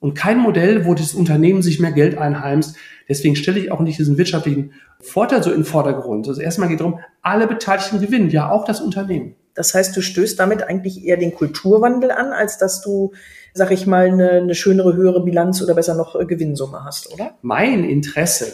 Und 0.00 0.14
kein 0.14 0.38
Modell, 0.38 0.84
wo 0.84 0.94
das 0.94 1.14
Unternehmen 1.14 1.62
sich 1.62 1.78
mehr 1.78 1.92
Geld 1.92 2.18
einheimst. 2.18 2.76
Deswegen 3.08 3.36
stelle 3.36 3.60
ich 3.60 3.70
auch 3.70 3.80
nicht 3.80 3.98
diesen 3.98 4.18
wirtschaftlichen 4.18 4.72
Vorteil 5.00 5.42
so 5.42 5.50
in 5.50 5.58
den 5.58 5.64
Vordergrund. 5.64 6.26
Also 6.26 6.40
erstmal 6.40 6.68
geht 6.68 6.80
es 6.80 6.84
darum, 6.84 6.98
alle 7.20 7.46
Beteiligten 7.46 8.00
gewinnen, 8.00 8.30
ja 8.30 8.50
auch 8.50 8.64
das 8.64 8.80
Unternehmen. 8.80 9.36
Das 9.54 9.74
heißt, 9.74 9.96
du 9.96 10.00
stößt 10.00 10.38
damit 10.38 10.62
eigentlich 10.62 11.04
eher 11.04 11.18
den 11.18 11.34
Kulturwandel 11.34 12.10
an, 12.10 12.32
als 12.32 12.58
dass 12.58 12.80
du, 12.80 13.12
sag 13.52 13.70
ich 13.70 13.86
mal, 13.86 14.06
eine, 14.06 14.30
eine 14.30 14.54
schönere, 14.54 14.96
höhere 14.96 15.22
Bilanz 15.24 15.62
oder 15.62 15.74
besser 15.74 15.94
noch 15.94 16.18
äh, 16.18 16.24
Gewinnsumme 16.24 16.84
hast, 16.84 17.12
oder? 17.12 17.36
Mein 17.42 17.84
Interesse 17.84 18.52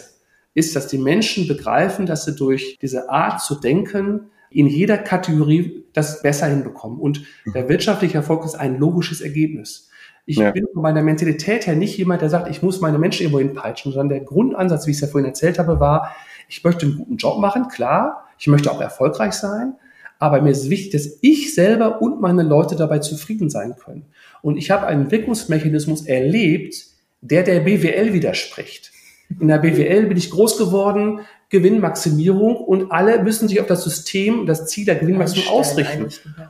ist, 0.53 0.75
dass 0.75 0.87
die 0.87 0.97
Menschen 0.97 1.47
begreifen, 1.47 2.05
dass 2.05 2.25
sie 2.25 2.35
durch 2.35 2.77
diese 2.81 3.09
Art 3.09 3.41
zu 3.41 3.55
denken 3.55 4.29
in 4.51 4.67
jeder 4.67 4.97
Kategorie 4.97 5.85
das 5.93 6.21
besser 6.21 6.47
hinbekommen. 6.47 6.99
Und 6.99 7.21
mhm. 7.45 7.53
der 7.53 7.69
wirtschaftliche 7.69 8.17
Erfolg 8.17 8.45
ist 8.45 8.55
ein 8.55 8.77
logisches 8.77 9.21
Ergebnis. 9.21 9.89
Ich 10.25 10.37
ja. 10.37 10.51
bin 10.51 10.67
von 10.73 10.83
meiner 10.83 11.01
Mentalität 11.01 11.65
her 11.65 11.75
nicht 11.75 11.97
jemand, 11.97 12.21
der 12.21 12.29
sagt, 12.29 12.49
ich 12.49 12.61
muss 12.61 12.81
meine 12.81 12.99
Menschen 12.99 13.23
irgendwo 13.23 13.39
hinpeitschen, 13.39 13.91
sondern 13.91 14.09
der 14.09 14.25
Grundansatz, 14.25 14.85
wie 14.85 14.91
ich 14.91 14.97
es 14.97 15.01
ja 15.01 15.07
vorhin 15.07 15.27
erzählt 15.27 15.57
habe, 15.57 15.79
war, 15.79 16.15
ich 16.47 16.63
möchte 16.63 16.85
einen 16.85 16.97
guten 16.97 17.17
Job 17.17 17.39
machen, 17.39 17.67
klar, 17.67 18.27
ich 18.37 18.47
möchte 18.47 18.71
auch 18.71 18.81
erfolgreich 18.81 19.33
sein, 19.33 19.73
aber 20.19 20.41
mir 20.41 20.51
ist 20.51 20.69
wichtig, 20.69 20.91
dass 20.91 21.17
ich 21.21 21.55
selber 21.55 22.01
und 22.01 22.21
meine 22.21 22.43
Leute 22.43 22.75
dabei 22.75 22.99
zufrieden 22.99 23.49
sein 23.49 23.75
können. 23.75 24.05
Und 24.41 24.57
ich 24.57 24.69
habe 24.69 24.85
einen 24.85 25.09
Wirkungsmechanismus 25.09 26.05
erlebt, 26.05 26.85
der 27.21 27.43
der 27.43 27.61
BWL 27.61 28.13
widerspricht. 28.13 28.91
In 29.39 29.47
der 29.47 29.59
BWL 29.59 30.07
bin 30.07 30.17
ich 30.17 30.29
groß 30.29 30.57
geworden, 30.57 31.21
Gewinnmaximierung 31.49 32.57
und 32.57 32.91
alle 32.91 33.23
müssen 33.23 33.47
sich 33.47 33.59
auf 33.59 33.67
das 33.67 33.83
System, 33.83 34.45
das 34.45 34.67
Ziel 34.67 34.85
der 34.85 34.95
Gewinnmaximierung 34.95 35.53
ausrichten. 35.53 36.03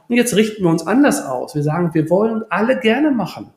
Und 0.08 0.16
jetzt 0.16 0.36
richten 0.36 0.64
wir 0.64 0.70
uns 0.70 0.86
anders 0.86 1.26
aus. 1.26 1.56
Wir 1.56 1.64
sagen, 1.64 1.94
wir 1.94 2.10
wollen 2.10 2.44
alle 2.50 2.80
gerne 2.80 3.12
machen. 3.12 3.52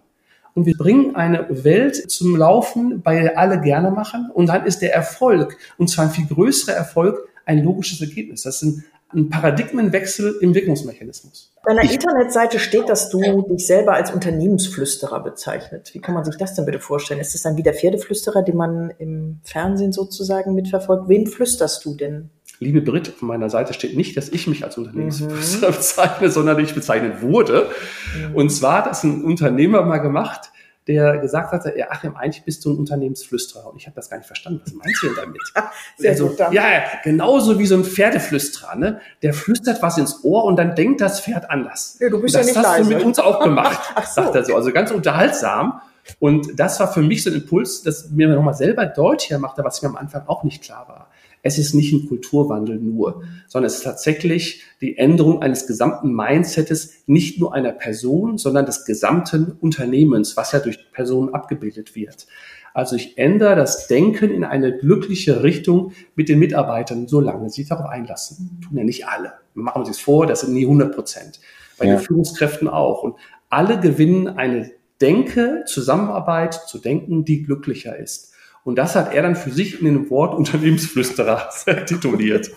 Und 0.54 0.66
wir 0.66 0.76
bringen 0.76 1.16
eine 1.16 1.64
Welt 1.64 2.10
zum 2.10 2.36
Laufen, 2.36 3.00
bei 3.02 3.20
der 3.20 3.38
alle 3.38 3.60
gerne 3.60 3.90
machen. 3.90 4.30
Und 4.32 4.46
dann 4.46 4.66
ist 4.66 4.82
der 4.82 4.94
Erfolg, 4.94 5.56
und 5.78 5.88
zwar 5.88 6.04
ein 6.04 6.10
viel 6.10 6.26
größerer 6.26 6.76
Erfolg, 6.76 7.28
ein 7.46 7.64
logisches 7.64 8.00
Ergebnis. 8.00 8.42
Das 8.42 8.60
sind 8.60 8.84
ein 9.14 9.28
Paradigmenwechsel 9.28 10.38
im 10.40 10.54
Wirkungsmechanismus. 10.54 11.52
Auf 11.56 11.62
deiner 11.64 11.90
Internetseite 11.90 12.58
steht, 12.58 12.88
dass 12.88 13.10
du 13.10 13.42
dich 13.42 13.66
selber 13.66 13.94
als 13.94 14.12
Unternehmensflüsterer 14.12 15.22
bezeichnet. 15.22 15.90
Wie 15.94 16.00
kann 16.00 16.14
man 16.14 16.24
sich 16.24 16.36
das 16.36 16.54
denn 16.54 16.64
bitte 16.64 16.80
vorstellen? 16.80 17.20
Ist 17.20 17.34
das 17.34 17.42
dann 17.42 17.56
wie 17.56 17.62
der 17.62 17.74
Pferdeflüsterer, 17.74 18.42
den 18.42 18.56
man 18.56 18.92
im 18.98 19.40
Fernsehen 19.44 19.92
sozusagen 19.92 20.54
mitverfolgt? 20.54 21.08
Wen 21.08 21.26
flüsterst 21.26 21.84
du 21.84 21.94
denn? 21.94 22.30
Liebe 22.58 22.80
Brit, 22.80 23.08
auf 23.08 23.22
meiner 23.22 23.50
Seite 23.50 23.74
steht 23.74 23.96
nicht, 23.96 24.16
dass 24.16 24.28
ich 24.28 24.46
mich 24.46 24.62
als 24.62 24.78
Unternehmensflüsterer 24.78 25.70
mhm. 25.70 25.74
bezeichne, 25.74 26.30
sondern 26.30 26.58
ich 26.60 26.74
bezeichnet 26.74 27.20
wurde. 27.22 27.70
Mhm. 28.16 28.36
Und 28.36 28.50
zwar 28.50 28.78
hat 28.78 28.86
das 28.86 29.02
ein 29.02 29.24
Unternehmer 29.24 29.82
mal 29.82 29.98
gemacht, 29.98 30.51
der 30.88 31.18
gesagt 31.18 31.52
hatte, 31.52 31.74
ja, 31.76 31.90
Achim, 31.90 32.16
eigentlich 32.16 32.44
bist 32.44 32.64
du 32.64 32.72
ein 32.72 32.78
Unternehmensflüsterer. 32.78 33.70
Und 33.70 33.76
ich 33.76 33.86
habe 33.86 33.94
das 33.94 34.10
gar 34.10 34.16
nicht 34.16 34.26
verstanden. 34.26 34.62
Was 34.64 34.72
meinst 34.72 35.02
du 35.02 35.06
denn 35.08 35.16
damit? 35.16 35.40
Sehr 35.96 36.10
also, 36.10 36.28
gut, 36.28 36.38
ja, 36.52 36.82
genauso 37.04 37.58
wie 37.58 37.66
so 37.66 37.76
ein 37.76 37.84
Pferdeflüsterer, 37.84 38.76
ne? 38.76 39.00
Der 39.22 39.32
flüstert 39.32 39.80
was 39.82 39.98
ins 39.98 40.24
Ohr 40.24 40.44
und 40.44 40.56
dann 40.56 40.74
denkt 40.74 41.00
das 41.00 41.20
Pferd 41.20 41.50
anders. 41.50 41.96
Ja, 42.00 42.08
du 42.08 42.20
bist 42.20 42.34
das 42.34 42.42
ja 42.42 42.46
nicht 42.46 42.56
hast 42.56 42.78
leise. 42.78 42.90
du 42.90 42.96
mit 42.96 43.04
uns 43.04 43.18
auch 43.18 43.42
gemacht, 43.42 43.80
Ach 43.94 44.06
so. 44.06 44.22
sagt 44.22 44.34
er 44.34 44.44
so. 44.44 44.56
Also 44.56 44.72
ganz 44.72 44.90
unterhaltsam. 44.90 45.80
Und 46.18 46.58
das 46.58 46.80
war 46.80 46.92
für 46.92 47.02
mich 47.02 47.22
so 47.22 47.30
ein 47.30 47.36
Impuls, 47.36 47.82
dass 47.82 48.10
mir 48.10 48.28
nochmal 48.28 48.54
selber 48.54 48.86
deutlicher 48.86 49.38
machte, 49.38 49.62
was 49.62 49.82
mir 49.82 49.88
am 49.88 49.96
Anfang 49.96 50.26
auch 50.26 50.42
nicht 50.42 50.62
klar 50.62 50.88
war 50.88 51.08
es 51.42 51.58
ist 51.58 51.74
nicht 51.74 51.92
ein 51.92 52.08
Kulturwandel 52.08 52.78
nur, 52.78 53.22
sondern 53.48 53.66
es 53.66 53.76
ist 53.76 53.84
tatsächlich 53.84 54.62
die 54.80 54.96
Änderung 54.96 55.42
eines 55.42 55.66
gesamten 55.66 56.14
Mindsets, 56.14 57.02
nicht 57.06 57.40
nur 57.40 57.52
einer 57.52 57.72
Person, 57.72 58.38
sondern 58.38 58.64
des 58.64 58.84
gesamten 58.84 59.52
Unternehmens, 59.60 60.36
was 60.36 60.52
ja 60.52 60.60
durch 60.60 60.92
Personen 60.92 61.34
abgebildet 61.34 61.96
wird. 61.96 62.26
Also 62.74 62.96
ich 62.96 63.18
ändere 63.18 63.56
das 63.56 63.86
Denken 63.86 64.30
in 64.30 64.44
eine 64.44 64.76
glückliche 64.76 65.42
Richtung 65.42 65.92
mit 66.14 66.28
den 66.28 66.38
Mitarbeitern, 66.38 67.06
solange 67.06 67.50
sie 67.50 67.62
sich 67.62 67.68
darauf 67.68 67.86
einlassen. 67.86 68.60
Tun 68.66 68.78
ja 68.78 68.84
nicht 68.84 69.06
alle. 69.06 69.34
Wir 69.54 69.62
machen 69.62 69.80
uns 69.80 69.88
das 69.88 69.98
vor, 69.98 70.26
das 70.26 70.40
sind 70.40 70.54
nie 70.54 70.64
100 70.64 70.94
Prozent. 70.94 71.40
Bei 71.76 71.86
ja. 71.86 71.96
den 71.96 72.00
Führungskräften 72.00 72.68
auch. 72.68 73.02
Und 73.02 73.16
alle 73.50 73.78
gewinnen 73.78 74.28
eine 74.28 74.70
Denke, 75.02 75.64
Zusammenarbeit 75.66 76.54
zu 76.54 76.78
denken, 76.78 77.24
die 77.24 77.42
glücklicher 77.42 77.96
ist. 77.96 78.31
Und 78.64 78.76
das 78.76 78.94
hat 78.94 79.12
er 79.12 79.22
dann 79.22 79.36
für 79.36 79.50
sich 79.50 79.80
in 79.80 79.86
dem 79.86 80.10
Wort 80.10 80.34
Unternehmensflüsterer 80.34 81.50
tituliert. 81.86 82.50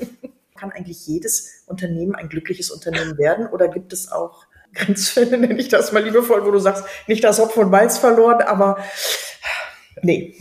Kann 0.56 0.72
eigentlich 0.72 1.06
jedes 1.08 1.64
Unternehmen 1.66 2.16
ein 2.16 2.30
glückliches 2.30 2.72
Unternehmen 2.72 3.18
werden 3.18 3.48
oder 3.48 3.68
gibt 3.68 3.92
es 3.92 4.12
auch 4.12 4.46
Grenzfälle, 4.74 5.38
nenne 5.40 5.60
ich 5.60 5.70
das 5.70 5.92
mal 5.92 6.04
liebevoll, 6.04 6.46
wo 6.46 6.52
du 6.52 6.60
sagst, 6.60 6.86
nicht 7.08 7.24
das 7.24 7.40
Hopf 7.40 7.58
und 7.58 7.72
Malz 7.72 7.98
verloren, 7.98 8.42
aber 8.42 8.78
nee. 10.02 10.36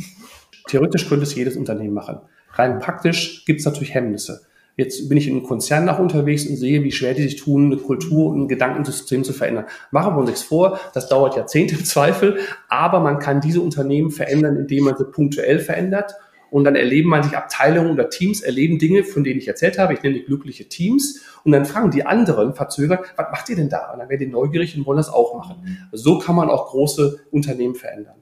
Theoretisch 0.69 1.09
könnte 1.09 1.25
es 1.25 1.35
jedes 1.35 1.57
Unternehmen 1.57 1.95
machen. 1.95 2.21
Rein 2.53 2.79
praktisch 2.79 3.45
gibt 3.45 3.61
es 3.61 3.67
natürlich 3.67 3.95
Hemmnisse. 3.95 4.47
Jetzt 4.77 5.09
bin 5.09 5.17
ich 5.17 5.29
in 5.29 5.35
einem 5.35 5.45
Konzern 5.45 5.85
nach 5.85 6.01
unterwegs 6.01 6.47
und 6.47 6.57
sehe, 6.57 6.83
wie 6.83 6.91
schwer 6.91 7.15
die 7.15 7.23
sich 7.23 7.37
tun, 7.37 7.67
eine 7.67 7.77
Kultur 7.77 8.31
und 8.31 8.43
ein 8.43 8.49
Gedankensystem 8.49 9.23
zu 9.23 9.33
verändern. 9.33 9.67
Machen 9.93 10.15
wir 10.15 10.19
uns 10.19 10.31
nichts 10.31 10.43
vor, 10.43 10.81
das 10.95 11.09
dauert 11.09 11.37
Jahrzehnte 11.37 11.77
im 11.77 11.85
Zweifel, 11.85 12.39
aber 12.69 12.99
man 13.01 13.21
kann 13.21 13.41
diese 13.41 13.61
Unternehmen 13.61 14.11
verändern, 14.11 14.57
indem 14.57 14.85
man 14.85 14.97
sie 14.97 15.05
punktuell 15.05 15.61
verändert. 15.61 16.15
Und 16.51 16.63
dann 16.63 16.77
erleben 16.77 17.09
man 17.09 17.23
sich 17.25 17.37
Abteilungen 17.37 17.91
oder 17.91 18.11
Teams, 18.11 18.41
erleben 18.41 18.79
Dinge, 18.79 19.03
von 19.03 19.25
denen 19.25 19.41
ich 19.41 19.49
erzählt 19.49 19.77
habe. 19.77 19.95
Ich 19.95 20.03
nenne 20.05 20.15
die 20.15 20.25
glückliche 20.25 20.69
Teams. 20.69 21.21
Und 21.43 21.51
dann 21.51 21.65
fragen 21.65 21.91
die 21.91 22.07
anderen 22.07 22.55
verzögert, 22.55 23.01
was 23.17 23.27
macht 23.33 23.49
ihr 23.49 23.57
denn 23.57 23.69
da? 23.69 23.91
Und 23.93 23.99
dann 23.99 24.09
werden 24.09 24.21
die 24.21 24.27
neugierig 24.29 24.77
und 24.77 24.87
wollen 24.87 24.99
das 24.99 25.09
auch 25.09 25.35
machen. 25.35 25.89
So 25.91 26.19
kann 26.19 26.37
man 26.37 26.51
auch 26.51 26.67
große 26.67 27.19
Unternehmen 27.33 27.75
verändern. 27.75 28.15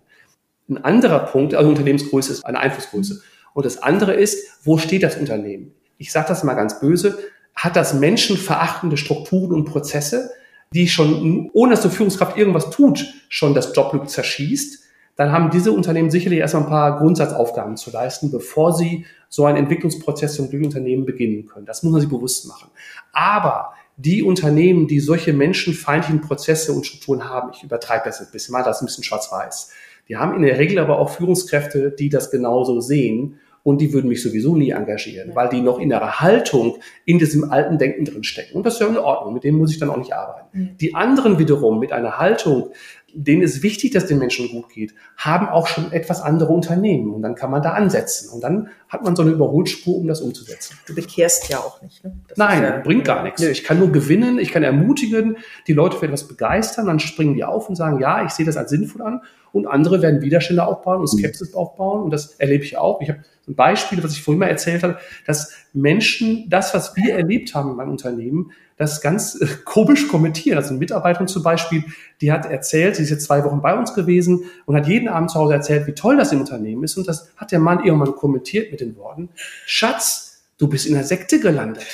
Ein 0.66 0.78
anderer 0.78 1.18
Punkt, 1.18 1.54
also 1.54 1.68
Unternehmensgröße 1.68 2.32
ist 2.32 2.46
eine 2.46 2.58
Einflussgröße. 2.58 3.20
Und 3.52 3.66
das 3.66 3.82
andere 3.82 4.14
ist, 4.14 4.64
wo 4.64 4.78
steht 4.78 5.02
das 5.02 5.18
Unternehmen? 5.18 5.74
Ich 6.02 6.10
sage 6.10 6.26
das 6.28 6.42
mal 6.42 6.54
ganz 6.54 6.80
böse, 6.80 7.18
hat 7.54 7.76
das 7.76 7.94
menschenverachtende 7.94 8.96
Strukturen 8.96 9.52
und 9.52 9.64
Prozesse, 9.66 10.30
die 10.74 10.88
schon, 10.88 11.48
ohne 11.52 11.74
dass 11.74 11.82
die 11.82 11.90
Führungskraft 11.90 12.36
irgendwas 12.36 12.70
tut, 12.70 13.06
schon 13.28 13.54
das 13.54 13.74
Jobglück 13.74 14.08
zerschießt, 14.08 14.80
dann 15.14 15.30
haben 15.30 15.50
diese 15.50 15.70
Unternehmen 15.70 16.10
sicherlich 16.10 16.40
erstmal 16.40 16.64
ein 16.64 16.68
paar 16.68 16.98
Grundsatzaufgaben 16.98 17.76
zu 17.76 17.90
leisten, 17.90 18.32
bevor 18.32 18.72
sie 18.72 19.04
so 19.28 19.44
einen 19.44 19.58
Entwicklungsprozess 19.58 20.34
zum 20.34 20.48
Unternehmen 20.48 21.04
beginnen 21.04 21.46
können. 21.46 21.66
Das 21.66 21.82
muss 21.82 21.92
man 21.92 22.00
sich 22.00 22.10
bewusst 22.10 22.48
machen. 22.48 22.70
Aber 23.12 23.74
die 23.96 24.24
Unternehmen, 24.24 24.88
die 24.88 24.98
solche 24.98 25.32
menschenfeindlichen 25.32 26.22
Prozesse 26.22 26.72
und 26.72 26.86
Strukturen 26.86 27.28
haben, 27.28 27.52
ich 27.54 27.62
übertreibe 27.62 28.06
das 28.06 28.20
ein 28.20 28.28
bisschen, 28.32 28.54
mal 28.54 28.64
das 28.64 28.80
ein 28.82 28.86
bisschen 28.86 29.04
schwarz-weiß, 29.04 29.70
die 30.08 30.16
haben 30.16 30.34
in 30.34 30.42
der 30.42 30.58
Regel 30.58 30.80
aber 30.80 30.98
auch 30.98 31.10
Führungskräfte, 31.10 31.92
die 31.92 32.08
das 32.08 32.30
genauso 32.32 32.80
sehen 32.80 33.38
und 33.62 33.80
die 33.80 33.92
würden 33.92 34.08
mich 34.08 34.22
sowieso 34.22 34.56
nie 34.56 34.70
engagieren, 34.70 35.34
weil 35.34 35.48
die 35.48 35.60
noch 35.60 35.78
in 35.78 35.90
ihrer 35.90 36.20
Haltung 36.20 36.78
in 37.04 37.18
diesem 37.18 37.50
alten 37.50 37.78
Denken 37.78 38.04
drin 38.04 38.24
stecken. 38.24 38.56
Und 38.56 38.66
das 38.66 38.74
ist 38.74 38.80
ja 38.80 38.88
in 38.88 38.98
Ordnung, 38.98 39.34
mit 39.34 39.44
dem 39.44 39.56
muss 39.56 39.72
ich 39.72 39.78
dann 39.78 39.90
auch 39.90 39.96
nicht 39.96 40.14
arbeiten. 40.14 40.48
Mhm. 40.52 40.76
Die 40.78 40.94
anderen 40.94 41.38
wiederum 41.38 41.78
mit 41.78 41.92
einer 41.92 42.18
Haltung, 42.18 42.70
denen 43.14 43.42
ist 43.42 43.62
wichtig, 43.62 43.92
dass 43.92 44.06
den 44.06 44.18
Menschen 44.18 44.48
gut 44.48 44.70
geht, 44.70 44.94
haben 45.16 45.48
auch 45.48 45.66
schon 45.66 45.92
etwas 45.92 46.22
andere 46.22 46.52
Unternehmen 46.52 47.12
und 47.12 47.22
dann 47.22 47.34
kann 47.34 47.50
man 47.50 47.62
da 47.62 47.72
ansetzen 47.72 48.30
und 48.32 48.42
dann 48.42 48.68
hat 48.88 49.04
man 49.04 49.14
so 49.14 49.22
eine 49.22 49.32
Überholspur, 49.32 49.96
um 49.96 50.08
das 50.08 50.22
umzusetzen. 50.22 50.78
Du 50.86 50.94
bekehrst 50.94 51.48
ja 51.48 51.58
auch 51.58 51.82
nicht. 51.82 52.02
Ne? 52.02 52.18
Nein, 52.36 52.62
ja, 52.62 52.78
bringt 52.78 53.04
gar 53.04 53.22
nichts. 53.22 53.42
Ich 53.42 53.64
kann 53.64 53.78
nur 53.78 53.92
gewinnen, 53.92 54.38
ich 54.38 54.50
kann 54.50 54.62
ermutigen, 54.62 55.36
die 55.66 55.72
Leute 55.74 55.98
für 55.98 56.06
etwas 56.06 56.26
begeistern, 56.26 56.86
dann 56.86 56.98
springen 56.98 57.34
die 57.34 57.44
auf 57.44 57.68
und 57.68 57.76
sagen, 57.76 58.00
ja, 58.00 58.24
ich 58.24 58.30
sehe 58.30 58.46
das 58.46 58.56
als 58.56 58.70
sinnvoll 58.70 59.02
an 59.02 59.20
und 59.52 59.66
andere 59.66 60.02
werden 60.02 60.22
Widerstände 60.22 60.66
aufbauen 60.66 61.00
und 61.00 61.08
Skepsis 61.08 61.54
aufbauen 61.54 62.02
und 62.02 62.10
das 62.10 62.34
erlebe 62.38 62.64
ich 62.64 62.76
auch. 62.78 63.00
Ich 63.00 63.08
habe 63.08 63.20
ein 63.48 63.54
Beispiel, 63.54 64.02
was 64.02 64.12
ich 64.12 64.22
vorhin 64.22 64.38
mal 64.38 64.46
erzählt 64.46 64.82
habe, 64.82 64.98
dass 65.26 65.52
Menschen 65.72 66.48
das, 66.48 66.74
was 66.74 66.96
wir 66.96 67.14
erlebt 67.14 67.54
haben 67.54 67.70
in 67.70 67.76
meinem 67.76 67.90
Unternehmen, 67.90 68.52
das 68.76 69.00
ganz 69.00 69.40
äh, 69.40 69.46
komisch 69.64 70.08
kommentieren. 70.08 70.58
Also 70.58 70.70
eine 70.70 70.78
Mitarbeiterin 70.78 71.28
zum 71.28 71.42
Beispiel, 71.42 71.84
die 72.20 72.32
hat 72.32 72.46
erzählt, 72.46 72.96
sie 72.96 73.02
ist 73.02 73.10
jetzt 73.10 73.24
zwei 73.24 73.44
Wochen 73.44 73.60
bei 73.60 73.76
uns 73.76 73.94
gewesen 73.94 74.44
und 74.66 74.76
hat 74.76 74.86
jeden 74.86 75.08
Abend 75.08 75.30
zu 75.30 75.38
Hause 75.38 75.54
erzählt, 75.54 75.86
wie 75.86 75.92
toll 75.92 76.16
das 76.16 76.32
im 76.32 76.40
Unternehmen 76.40 76.84
ist. 76.84 76.96
Und 76.96 77.08
das 77.08 77.30
hat 77.36 77.52
der 77.52 77.58
Mann 77.58 77.84
irgendwann 77.84 78.14
kommentiert 78.14 78.70
mit 78.70 78.80
den 78.80 78.96
Worten, 78.96 79.28
Schatz, 79.66 80.42
du 80.58 80.68
bist 80.68 80.86
in 80.86 80.94
der 80.94 81.04
Sekte 81.04 81.40
gelandet. 81.40 81.86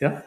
Ja? 0.00 0.22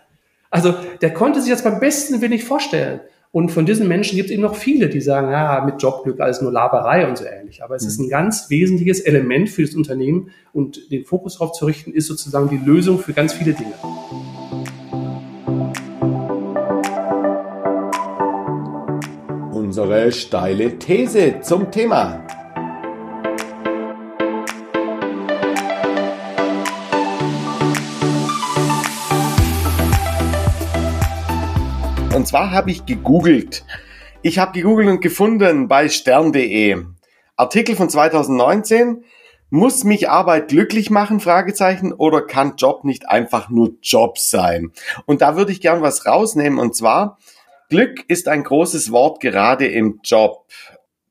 Also 0.50 0.76
der 1.02 1.14
konnte 1.14 1.42
sich 1.42 1.52
das 1.52 1.64
beim 1.64 1.80
besten 1.80 2.22
Willen 2.22 2.32
nicht 2.32 2.46
vorstellen. 2.46 3.02
Und 3.38 3.50
von 3.50 3.68
diesen 3.68 3.88
Menschen 3.88 4.16
gibt 4.16 4.30
es 4.30 4.34
eben 4.34 4.42
noch 4.42 4.56
viele, 4.56 4.90
die 4.90 5.00
sagen, 5.00 5.32
ja, 5.32 5.64
mit 5.64 5.80
Jobglück 5.80 6.20
alles 6.20 6.42
nur 6.42 6.52
Laberei 6.52 7.08
und 7.08 7.20
so 7.20 7.24
ähnlich. 7.24 7.64
Aber 7.64 7.76
es 7.76 7.84
mhm. 7.84 7.90
ist 7.90 8.00
ein 8.00 8.10
ganz 8.10 8.50
wesentliches 8.50 9.00
Element 9.00 9.48
für 9.48 9.62
das 9.62 9.76
Unternehmen 9.76 10.32
und 10.54 10.92
den 10.92 11.06
Fokus 11.06 11.38
darauf 11.38 11.52
zu 11.52 11.68
richten, 11.68 11.94
ist 11.94 12.08
sozusagen 12.08 12.50
die 12.50 12.58
Lösung 12.58 12.98
für 12.98 13.14
ganz 13.14 13.34
viele 13.34 13.54
Dinge. 13.54 13.74
Unsere 19.52 20.12
steile 20.12 20.80
These 20.80 21.42
zum 21.42 21.70
Thema. 21.70 22.26
Und 32.28 32.32
zwar 32.32 32.52
habe 32.52 32.72
ich 32.72 32.86
gegoogelt. 32.86 33.64
Ich 34.22 34.38
habe 34.38 34.52
gegoogelt 34.52 34.90
und 34.90 35.00
gefunden 35.00 35.70
bei 35.70 35.88
stern.de. 35.88 36.76
Artikel 37.38 37.78
von 37.78 37.90
2019. 37.90 39.06
Muss 39.50 39.86
mich 39.86 40.10
Arbeit 40.10 40.50
glücklich 40.50 40.90
machen? 40.90 41.22
Fragezeichen. 41.22 41.94
Oder 41.94 42.22
kann 42.22 42.58
Job 42.58 42.84
nicht 42.84 43.08
einfach 43.08 43.48
nur 43.48 43.76
Job 43.82 44.18
sein? 44.18 44.74
Und 45.06 45.22
da 45.22 45.38
würde 45.38 45.54
ich 45.54 45.62
gern 45.62 45.82
was 45.82 46.06
rausnehmen. 46.06 46.60
Und 46.60 46.76
zwar, 46.76 47.18
Glück 47.70 48.04
ist 48.10 48.28
ein 48.28 48.44
großes 48.44 48.92
Wort 48.92 49.22
gerade 49.22 49.66
im 49.66 50.02
Job. 50.04 50.48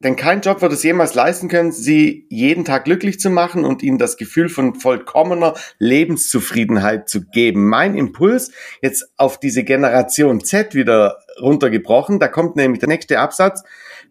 Denn 0.01 0.15
kein 0.15 0.43
Job 0.43 0.61
wird 0.61 0.73
es 0.73 0.83
jemals 0.83 1.15
leisten 1.15 1.49
können, 1.49 1.73
sie 1.73 2.27
jeden 2.29 2.67
Tag 2.67 2.85
glücklich 2.85 3.19
zu 3.19 3.31
machen 3.31 3.65
und 3.65 3.83
ihnen 3.83 3.97
das 3.97 4.19
Gefühl 4.19 4.51
von 4.51 4.75
vollkommener 4.75 5.55
Lebenszufriedenheit 5.79 7.09
zu 7.09 7.23
geben. 7.27 7.69
Mein 7.69 7.95
Impuls 7.95 8.51
jetzt 8.83 9.11
auf 9.17 9.41
diese 9.41 9.65
Generation 9.65 10.45
Z 10.45 10.75
wieder 10.75 11.21
runtergebrochen. 11.41 12.19
Da 12.19 12.29
kommt 12.29 12.57
nämlich 12.57 12.81
der 12.81 12.91
nächste 12.91 13.21
Absatz. 13.21 13.63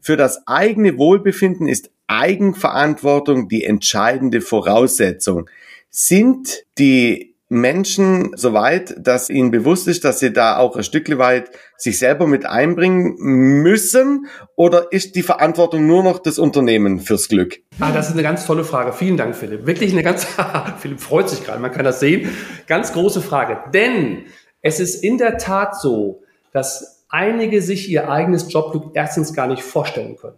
Für 0.01 0.17
das 0.17 0.47
eigene 0.47 0.97
Wohlbefinden 0.97 1.67
ist 1.67 1.91
Eigenverantwortung 2.07 3.47
die 3.47 3.63
entscheidende 3.63 4.41
Voraussetzung. 4.41 5.49
Sind 5.91 6.65
die 6.79 7.34
Menschen 7.47 8.31
so 8.35 8.53
weit, 8.53 8.95
dass 8.97 9.29
ihnen 9.29 9.51
bewusst 9.51 9.87
ist, 9.87 10.03
dass 10.03 10.19
sie 10.19 10.33
da 10.33 10.57
auch 10.57 10.75
ein 10.75 10.83
Stück 10.83 11.15
weit 11.17 11.51
sich 11.77 11.99
selber 11.99 12.25
mit 12.25 12.45
einbringen 12.45 13.15
müssen? 13.17 14.27
Oder 14.55 14.91
ist 14.91 15.15
die 15.15 15.21
Verantwortung 15.21 15.85
nur 15.85 16.03
noch 16.03 16.19
das 16.19 16.39
Unternehmen 16.39 16.99
fürs 16.99 17.27
Glück? 17.27 17.59
Ah, 17.79 17.91
das 17.91 18.07
ist 18.07 18.13
eine 18.13 18.23
ganz 18.23 18.45
tolle 18.45 18.63
Frage. 18.63 18.93
Vielen 18.93 19.17
Dank, 19.17 19.35
Philipp. 19.35 19.67
Wirklich 19.67 19.91
eine 19.91 20.01
ganz, 20.01 20.25
Philipp 20.79 20.99
freut 20.99 21.29
sich 21.29 21.43
gerade, 21.43 21.59
man 21.59 21.71
kann 21.71 21.85
das 21.85 21.99
sehen. 21.99 22.29
Ganz 22.67 22.93
große 22.93 23.21
Frage. 23.21 23.59
Denn 23.73 24.23
es 24.61 24.79
ist 24.79 25.03
in 25.03 25.19
der 25.19 25.37
Tat 25.37 25.79
so, 25.79 26.23
dass 26.51 27.05
einige 27.09 27.61
sich 27.61 27.89
ihr 27.89 28.09
eigenes 28.09 28.51
Jobglück 28.51 28.91
erstens 28.95 29.33
gar 29.33 29.47
nicht 29.47 29.61
vorstellen 29.61 30.15
können. 30.15 30.37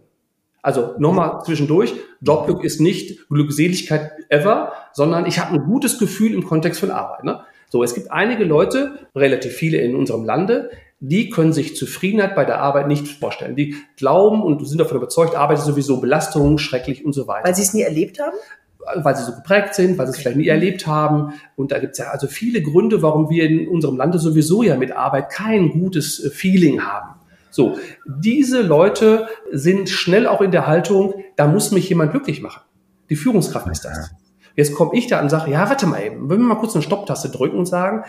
Also 0.67 0.95
nochmal 0.97 1.43
zwischendurch, 1.45 1.93
Jobglück 2.19 2.62
ist 2.62 2.82
nicht 2.82 3.30
Glückseligkeit 3.30 4.12
ever, 4.27 4.73
sondern 4.91 5.25
ich 5.25 5.39
habe 5.39 5.53
ein 5.53 5.63
gutes 5.63 5.97
Gefühl 5.97 6.34
im 6.34 6.43
Kontext 6.43 6.82
von 6.82 6.91
Arbeit. 6.91 7.23
Ne? 7.23 7.39
So, 7.69 7.84
es 7.84 7.93
gibt 7.93 8.12
einige 8.12 8.43
Leute, 8.43 9.08
relativ 9.15 9.53
viele 9.53 9.77
in 9.77 9.95
unserem 9.95 10.25
Lande, 10.25 10.69
die 10.99 11.30
können 11.30 11.53
sich 11.53 11.77
Zufriedenheit 11.77 12.36
bei 12.36 12.43
der 12.43 12.60
Arbeit 12.60 12.89
nicht 12.89 13.08
vorstellen. 13.08 13.56
Die 13.56 13.77
glauben 13.95 14.43
und 14.43 14.67
sind 14.67 14.82
davon 14.82 14.97
überzeugt, 14.97 15.38
Arbeit 15.38 15.60
ist 15.60 15.65
sowieso 15.67 16.01
Belastung, 16.01 16.58
schrecklich 16.58 17.06
und 17.06 17.13
so 17.13 17.30
weiter. 17.30 17.47
Weil 17.47 17.56
sie 17.56 17.62
es 17.62 17.73
nie 17.73 17.84
erlebt 17.84 18.19
haben? 18.19 18.36
Weil 18.93 19.15
sie 19.15 19.23
so 19.23 19.36
geprägt 19.36 19.73
sind, 19.73 19.97
weil 19.97 20.08
sie 20.08 20.12
es 20.12 20.17
vielleicht 20.17 20.36
nie 20.36 20.49
erlebt 20.49 20.86
haben. 20.86 21.32
Und 21.56 21.71
da 21.71 21.80
gibt 21.80 21.93
es 21.93 21.99
ja 21.99 22.08
also 22.10 22.27
viele 22.27 22.62
Gründe, 22.62 23.01
warum 23.01 23.30
wir 23.30 23.45
in 23.45 23.69
unserem 23.69 23.95
Lande 23.95 24.19
sowieso 24.19 24.63
ja 24.63 24.75
mit 24.75 24.91
Arbeit 24.91 25.30
kein 25.30 25.69
gutes 25.69 26.21
äh, 26.25 26.30
Feeling 26.30 26.82
haben. 26.82 27.17
So, 27.57 27.79
diese 28.05 28.61
Leute 28.61 29.29
sind 29.51 29.89
schnell 29.89 30.27
auch 30.27 30.41
in 30.41 30.51
der 30.51 30.67
Haltung, 30.67 31.15
da 31.37 31.47
muss 31.47 31.71
mich 31.71 31.89
jemand 31.89 32.11
glücklich 32.11 32.39
machen. 32.39 32.61
Die 33.09 33.15
Führungskraft 33.15 33.67
ist 33.69 33.83
das. 33.83 34.11
Jetzt 34.55 34.75
komme 34.75 34.91
ich 34.93 35.07
da 35.07 35.19
und 35.19 35.29
sage, 35.29 35.49
ja, 35.49 35.67
warte 35.67 35.87
mal 35.87 36.03
eben, 36.03 36.29
wenn 36.29 36.37
wir 36.37 36.45
mal 36.45 36.59
kurz 36.59 36.75
eine 36.75 36.83
Stopptaste 36.83 37.29
drücken 37.29 37.57
und 37.57 37.65
sagen, 37.65 38.03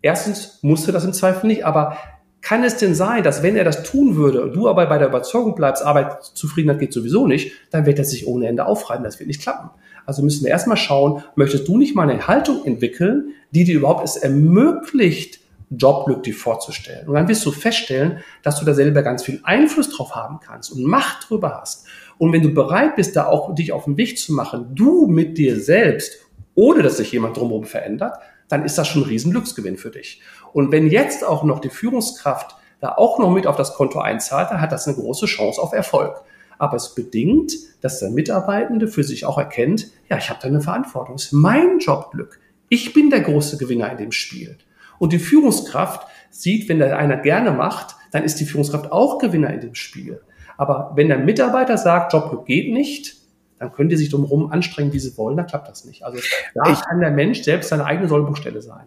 erstens 0.00 0.60
musste 0.62 0.92
das 0.92 1.04
im 1.04 1.12
Zweifel 1.12 1.46
nicht, 1.46 1.66
aber 1.66 1.98
kann 2.40 2.64
es 2.64 2.78
denn 2.78 2.94
sein, 2.94 3.22
dass 3.22 3.42
wenn 3.42 3.54
er 3.54 3.64
das 3.64 3.82
tun 3.82 4.16
würde 4.16 4.42
und 4.42 4.56
du 4.56 4.66
aber 4.66 4.86
bei 4.86 4.96
der 4.96 5.08
Überzeugung 5.08 5.54
bleibst, 5.54 5.84
Arbeitszufriedenheit 5.84 6.78
geht 6.78 6.94
sowieso 6.94 7.26
nicht, 7.26 7.52
dann 7.70 7.84
wird 7.84 7.98
er 7.98 8.06
sich 8.06 8.26
ohne 8.26 8.46
Ende 8.46 8.64
aufreiben, 8.64 9.04
das 9.04 9.18
wird 9.18 9.26
nicht 9.26 9.42
klappen. 9.42 9.68
Also 10.06 10.22
müssen 10.22 10.42
wir 10.42 10.50
erstmal 10.50 10.78
schauen, 10.78 11.22
möchtest 11.34 11.68
du 11.68 11.76
nicht 11.76 11.94
mal 11.94 12.08
eine 12.08 12.26
Haltung 12.26 12.64
entwickeln, 12.64 13.34
die 13.50 13.64
dir 13.64 13.76
überhaupt 13.76 14.04
es 14.04 14.16
ermöglicht, 14.16 15.40
Jobglück 15.70 16.22
dir 16.22 16.34
vorzustellen. 16.34 17.08
Und 17.08 17.14
dann 17.14 17.28
wirst 17.28 17.44
du 17.44 17.50
feststellen, 17.50 18.20
dass 18.42 18.58
du 18.58 18.64
da 18.64 18.74
selber 18.74 19.02
ganz 19.02 19.24
viel 19.24 19.40
Einfluss 19.42 19.90
drauf 19.90 20.14
haben 20.14 20.38
kannst 20.40 20.72
und 20.72 20.84
Macht 20.84 21.28
drüber 21.28 21.58
hast. 21.60 21.86
Und 22.18 22.32
wenn 22.32 22.42
du 22.42 22.54
bereit 22.54 22.96
bist, 22.96 23.16
da 23.16 23.26
auch 23.26 23.54
dich 23.54 23.72
auf 23.72 23.84
den 23.84 23.96
Weg 23.96 24.18
zu 24.18 24.32
machen, 24.32 24.74
du 24.74 25.06
mit 25.06 25.38
dir 25.38 25.60
selbst, 25.60 26.18
ohne 26.54 26.82
dass 26.82 26.96
sich 26.96 27.12
jemand 27.12 27.36
drumherum 27.36 27.64
verändert, 27.64 28.18
dann 28.48 28.64
ist 28.64 28.78
das 28.78 28.88
schon 28.88 29.02
ein 29.02 29.08
Riesenglücksgewinn 29.08 29.76
für 29.76 29.90
dich. 29.90 30.22
Und 30.52 30.72
wenn 30.72 30.86
jetzt 30.86 31.24
auch 31.24 31.42
noch 31.42 31.58
die 31.58 31.68
Führungskraft 31.68 32.56
da 32.80 32.94
auch 32.96 33.18
noch 33.18 33.30
mit 33.30 33.46
auf 33.46 33.56
das 33.56 33.74
Konto 33.74 33.98
einzahlt, 33.98 34.50
dann 34.50 34.60
hat 34.60 34.72
das 34.72 34.86
eine 34.86 34.96
große 34.96 35.26
Chance 35.26 35.60
auf 35.60 35.72
Erfolg. 35.72 36.22
Aber 36.58 36.76
es 36.76 36.94
bedingt, 36.94 37.52
dass 37.80 38.00
der 38.00 38.10
Mitarbeitende 38.10 38.88
für 38.88 39.04
sich 39.04 39.26
auch 39.26 39.38
erkennt, 39.38 39.88
ja, 40.08 40.16
ich 40.16 40.30
habe 40.30 40.38
da 40.40 40.48
eine 40.48 40.60
Verantwortung. 40.60 41.16
Es 41.16 41.24
ist 41.24 41.32
mein 41.32 41.78
Jobglück. 41.80 42.40
Ich 42.68 42.92
bin 42.92 43.10
der 43.10 43.20
große 43.20 43.58
Gewinner 43.58 43.90
in 43.90 43.98
dem 43.98 44.12
Spiel. 44.12 44.56
Und 44.98 45.12
die 45.12 45.18
Führungskraft 45.18 46.06
sieht, 46.30 46.68
wenn 46.68 46.78
der 46.78 46.98
einer 46.98 47.16
gerne 47.16 47.50
macht, 47.50 47.96
dann 48.12 48.24
ist 48.24 48.40
die 48.40 48.44
Führungskraft 48.44 48.92
auch 48.92 49.18
Gewinner 49.18 49.52
in 49.52 49.60
dem 49.60 49.74
Spiel. 49.74 50.20
Aber 50.56 50.92
wenn 50.94 51.08
der 51.08 51.18
Mitarbeiter 51.18 51.76
sagt, 51.76 52.12
Jobglück 52.12 52.46
geht 52.46 52.72
nicht, 52.72 53.16
dann 53.58 53.72
können 53.72 53.88
die 53.88 53.96
sich 53.96 54.10
drumherum 54.10 54.52
anstrengen, 54.52 54.92
wie 54.92 54.98
sie 54.98 55.16
wollen, 55.16 55.36
dann 55.36 55.46
klappt 55.46 55.68
das 55.68 55.84
nicht. 55.84 56.04
Also 56.04 56.18
da 56.54 56.70
ich, 56.70 56.80
kann 56.80 57.00
der 57.00 57.10
Mensch 57.10 57.42
selbst 57.42 57.70
seine 57.70 57.84
eigene 57.84 58.08
Sollbruchstelle 58.08 58.60
sein. 58.60 58.86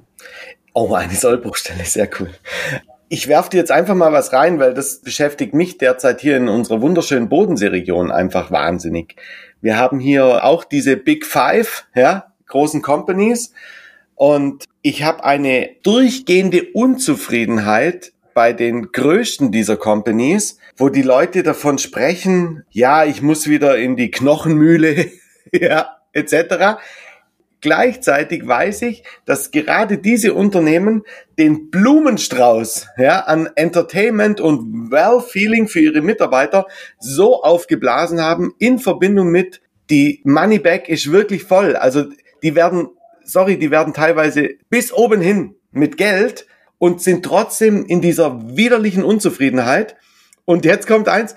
Oh, 0.74 0.94
eine 0.94 1.14
Sollbruchstelle, 1.14 1.84
sehr 1.86 2.10
cool. 2.20 2.30
Ich 3.08 3.28
werfe 3.28 3.50
dir 3.50 3.58
jetzt 3.58 3.72
einfach 3.72 3.96
mal 3.96 4.14
was 4.14 4.34
rein, 4.34 4.60
weil 4.60 4.76
das 4.76 5.02
beschäftigt 5.02 5.56
mich 5.56 5.80
derzeit 5.80 6.22
hier 6.22 6.38
in 6.38 6.48
unserer 6.48 6.82
wunderschönen 6.82 7.28
Bodenseeregion 7.28 8.12
einfach 8.12 8.52
wahnsinnig. 8.52 9.16
Wir 9.62 9.78
haben 9.78 10.00
hier 10.00 10.44
auch 10.44 10.64
diese 10.64 10.96
Big 10.96 11.26
Five, 11.26 11.88
ja, 11.96 12.32
großen 12.46 12.84
Companies 12.84 13.54
und 14.20 14.66
ich 14.82 15.04
habe 15.04 15.24
eine 15.24 15.70
durchgehende 15.82 16.74
Unzufriedenheit 16.74 18.12
bei 18.34 18.52
den 18.52 18.92
größten 18.92 19.50
dieser 19.50 19.78
Companies, 19.78 20.58
wo 20.76 20.90
die 20.90 21.04
Leute 21.04 21.42
davon 21.42 21.78
sprechen, 21.78 22.66
ja, 22.70 23.06
ich 23.06 23.22
muss 23.22 23.48
wieder 23.48 23.78
in 23.78 23.96
die 23.96 24.12
Knochenmühle, 24.12 25.06
ja, 25.54 25.96
etc. 26.12 26.82
Gleichzeitig 27.62 28.46
weiß 28.46 28.82
ich, 28.82 29.04
dass 29.24 29.52
gerade 29.52 30.00
diese 30.00 30.34
Unternehmen 30.34 31.04
den 31.38 31.70
Blumenstrauß 31.72 32.88
ja, 32.98 33.22
an 33.22 33.48
Entertainment 33.56 34.42
und 34.42 34.92
Well-Feeling 34.92 35.70
für 35.70 35.80
ihre 35.80 36.02
Mitarbeiter 36.02 36.68
so 37.00 37.42
aufgeblasen 37.42 38.20
haben 38.20 38.54
in 38.60 38.80
Verbindung 38.80 39.30
mit 39.30 39.62
die 39.90 40.20
Moneyback 40.26 40.90
ist 40.90 41.10
wirklich 41.10 41.46
voll. 41.46 41.78
Also 41.78 42.04
die 42.44 42.56
werden 42.56 42.90
sorry, 43.30 43.58
die 43.58 43.72
werden 43.72 43.94
teilweise 43.94 44.50
bis 44.70 44.92
oben 44.92 45.22
hin 45.22 45.56
mit 45.72 45.98
Geld 45.98 46.48
und 46.78 47.02
sind 47.02 47.24
trotzdem 47.24 47.86
in 47.86 48.02
dieser 48.02 48.56
widerlichen 48.56 49.04
Unzufriedenheit. 49.04 49.96
Und 50.46 50.66
jetzt 50.66 50.88
kommt 50.88 51.08
eins, 51.08 51.36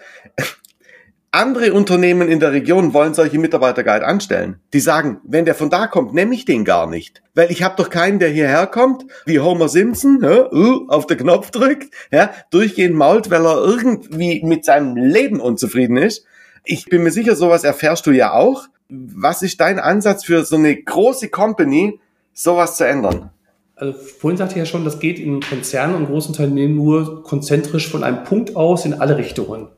andere 1.34 1.72
Unternehmen 1.72 2.28
in 2.28 2.40
der 2.40 2.52
Region 2.52 2.92
wollen 2.92 3.14
solche 3.14 3.38
Mitarbeiter 3.38 3.82
gar 3.82 3.98
nicht 3.98 4.06
anstellen. 4.06 4.60
Die 4.74 4.80
sagen, 4.80 5.20
wenn 5.24 5.46
der 5.46 5.54
von 5.54 5.70
da 5.70 5.86
kommt, 5.86 6.12
nehme 6.12 6.34
ich 6.34 6.44
den 6.44 6.66
gar 6.66 6.86
nicht. 6.86 7.22
Weil 7.34 7.50
ich 7.50 7.62
habe 7.62 7.74
doch 7.76 7.88
keinen, 7.88 8.18
der 8.18 8.28
hierher 8.28 8.66
kommt, 8.66 9.06
wie 9.24 9.40
Homer 9.40 9.70
Simpson, 9.70 10.20
ja, 10.22 10.52
uh, 10.52 10.86
auf 10.88 11.06
den 11.06 11.16
Knopf 11.16 11.50
drückt, 11.50 11.92
ja, 12.10 12.30
durchgehend 12.50 12.94
mault, 12.94 13.30
weil 13.30 13.46
er 13.46 13.56
irgendwie 13.56 14.42
mit 14.44 14.66
seinem 14.66 14.94
Leben 14.94 15.40
unzufrieden 15.40 15.96
ist. 15.96 16.26
Ich 16.64 16.84
bin 16.84 17.02
mir 17.02 17.10
sicher, 17.10 17.34
sowas 17.34 17.64
erfährst 17.64 18.06
du 18.06 18.10
ja 18.10 18.32
auch. 18.32 18.68
Was 18.94 19.40
ist 19.40 19.58
dein 19.58 19.78
Ansatz 19.78 20.22
für 20.26 20.44
so 20.44 20.56
eine 20.56 20.76
große 20.76 21.30
Company, 21.30 21.98
sowas 22.34 22.76
zu 22.76 22.86
ändern? 22.86 23.30
Also 23.74 23.94
vorhin 23.94 24.36
sagte 24.36 24.54
ich 24.54 24.58
ja 24.58 24.66
schon, 24.66 24.84
das 24.84 25.00
geht 25.00 25.18
in 25.18 25.40
Konzernen 25.40 25.96
und 25.96 26.06
großen 26.08 26.32
Unternehmen 26.32 26.76
nur 26.76 27.22
konzentrisch 27.22 27.90
von 27.90 28.04
einem 28.04 28.24
Punkt 28.24 28.54
aus 28.54 28.84
in 28.84 28.92
alle 28.92 29.16
Richtungen. 29.16 29.68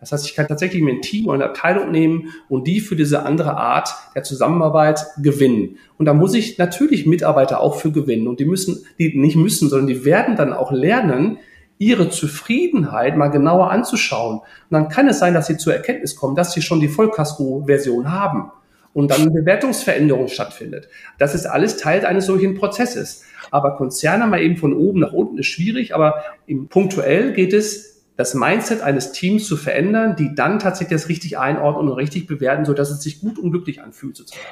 Das 0.00 0.10
heißt, 0.10 0.24
ich 0.24 0.34
kann 0.34 0.48
tatsächlich 0.48 0.82
mir 0.82 0.94
ein 0.94 1.02
Team 1.02 1.26
oder 1.26 1.34
eine 1.34 1.44
Abteilung 1.44 1.90
nehmen 1.90 2.32
und 2.48 2.66
die 2.66 2.80
für 2.80 2.96
diese 2.96 3.24
andere 3.24 3.58
Art 3.58 3.90
der 4.14 4.22
Zusammenarbeit 4.22 5.04
gewinnen. 5.18 5.76
Und 5.98 6.06
da 6.06 6.14
muss 6.14 6.32
ich 6.32 6.56
natürlich 6.56 7.04
Mitarbeiter 7.04 7.60
auch 7.60 7.74
für 7.74 7.92
gewinnen. 7.92 8.26
Und 8.26 8.40
die 8.40 8.46
müssen, 8.46 8.86
die 8.98 9.16
nicht 9.18 9.36
müssen, 9.36 9.68
sondern 9.68 9.86
die 9.86 10.06
werden 10.06 10.34
dann 10.34 10.54
auch 10.54 10.72
lernen, 10.72 11.36
ihre 11.76 12.08
Zufriedenheit 12.08 13.18
mal 13.18 13.28
genauer 13.28 13.70
anzuschauen. 13.70 14.38
Und 14.38 14.46
dann 14.70 14.88
kann 14.88 15.08
es 15.08 15.18
sein, 15.18 15.34
dass 15.34 15.46
sie 15.46 15.58
zur 15.58 15.74
Erkenntnis 15.74 16.16
kommen, 16.16 16.36
dass 16.36 16.52
sie 16.52 16.62
schon 16.62 16.80
die 16.80 16.88
Vollkasko-Version 16.88 18.10
haben 18.10 18.50
und 18.94 19.10
dann 19.10 19.22
eine 19.22 19.30
Bewertungsveränderung 19.30 20.28
stattfindet. 20.28 20.88
Das 21.18 21.34
ist 21.34 21.46
alles 21.46 21.76
Teil 21.76 22.04
eines 22.04 22.26
solchen 22.26 22.54
Prozesses. 22.54 23.24
Aber 23.50 23.76
Konzerne 23.76 24.26
mal 24.26 24.40
eben 24.40 24.56
von 24.56 24.74
oben 24.74 25.00
nach 25.00 25.12
unten 25.12 25.38
ist 25.38 25.46
schwierig, 25.46 25.94
aber 25.94 26.22
punktuell 26.68 27.32
geht 27.32 27.52
es 27.52 27.92
das 28.16 28.34
Mindset 28.34 28.82
eines 28.82 29.12
Teams 29.12 29.46
zu 29.46 29.56
verändern, 29.56 30.16
die 30.16 30.34
dann 30.34 30.58
tatsächlich 30.58 31.00
das 31.00 31.08
richtig 31.08 31.38
einordnen 31.38 31.90
und 31.90 31.96
richtig 31.96 32.26
bewerten, 32.26 32.64
sodass 32.64 32.90
es 32.90 33.02
sich 33.02 33.20
gut 33.20 33.38
und 33.38 33.50
glücklich 33.50 33.82
anfühlt 33.82 34.16
sozusagen. 34.16 34.46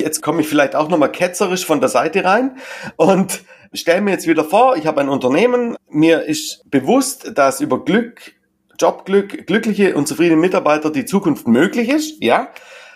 Jetzt 0.00 0.20
komme 0.20 0.40
ich 0.40 0.48
vielleicht 0.48 0.74
auch 0.74 0.88
nochmal 0.88 1.12
ketzerisch 1.12 1.64
von 1.64 1.80
der 1.80 1.88
Seite 1.88 2.24
rein 2.24 2.56
und 2.96 3.44
stelle 3.72 4.00
mir 4.00 4.10
jetzt 4.10 4.26
wieder 4.26 4.44
vor, 4.44 4.76
ich 4.76 4.86
habe 4.86 5.00
ein 5.00 5.08
Unternehmen, 5.08 5.76
mir 5.88 6.22
ist 6.22 6.68
bewusst, 6.70 7.32
dass 7.36 7.60
über 7.60 7.84
Glück, 7.84 8.32
Jobglück, 8.78 9.46
glückliche 9.46 9.94
und 9.94 10.08
zufriedene 10.08 10.40
Mitarbeiter 10.40 10.90
die 10.90 11.04
Zukunft 11.04 11.46
möglich 11.46 11.88
ist, 11.88 12.22
ja. 12.22 12.48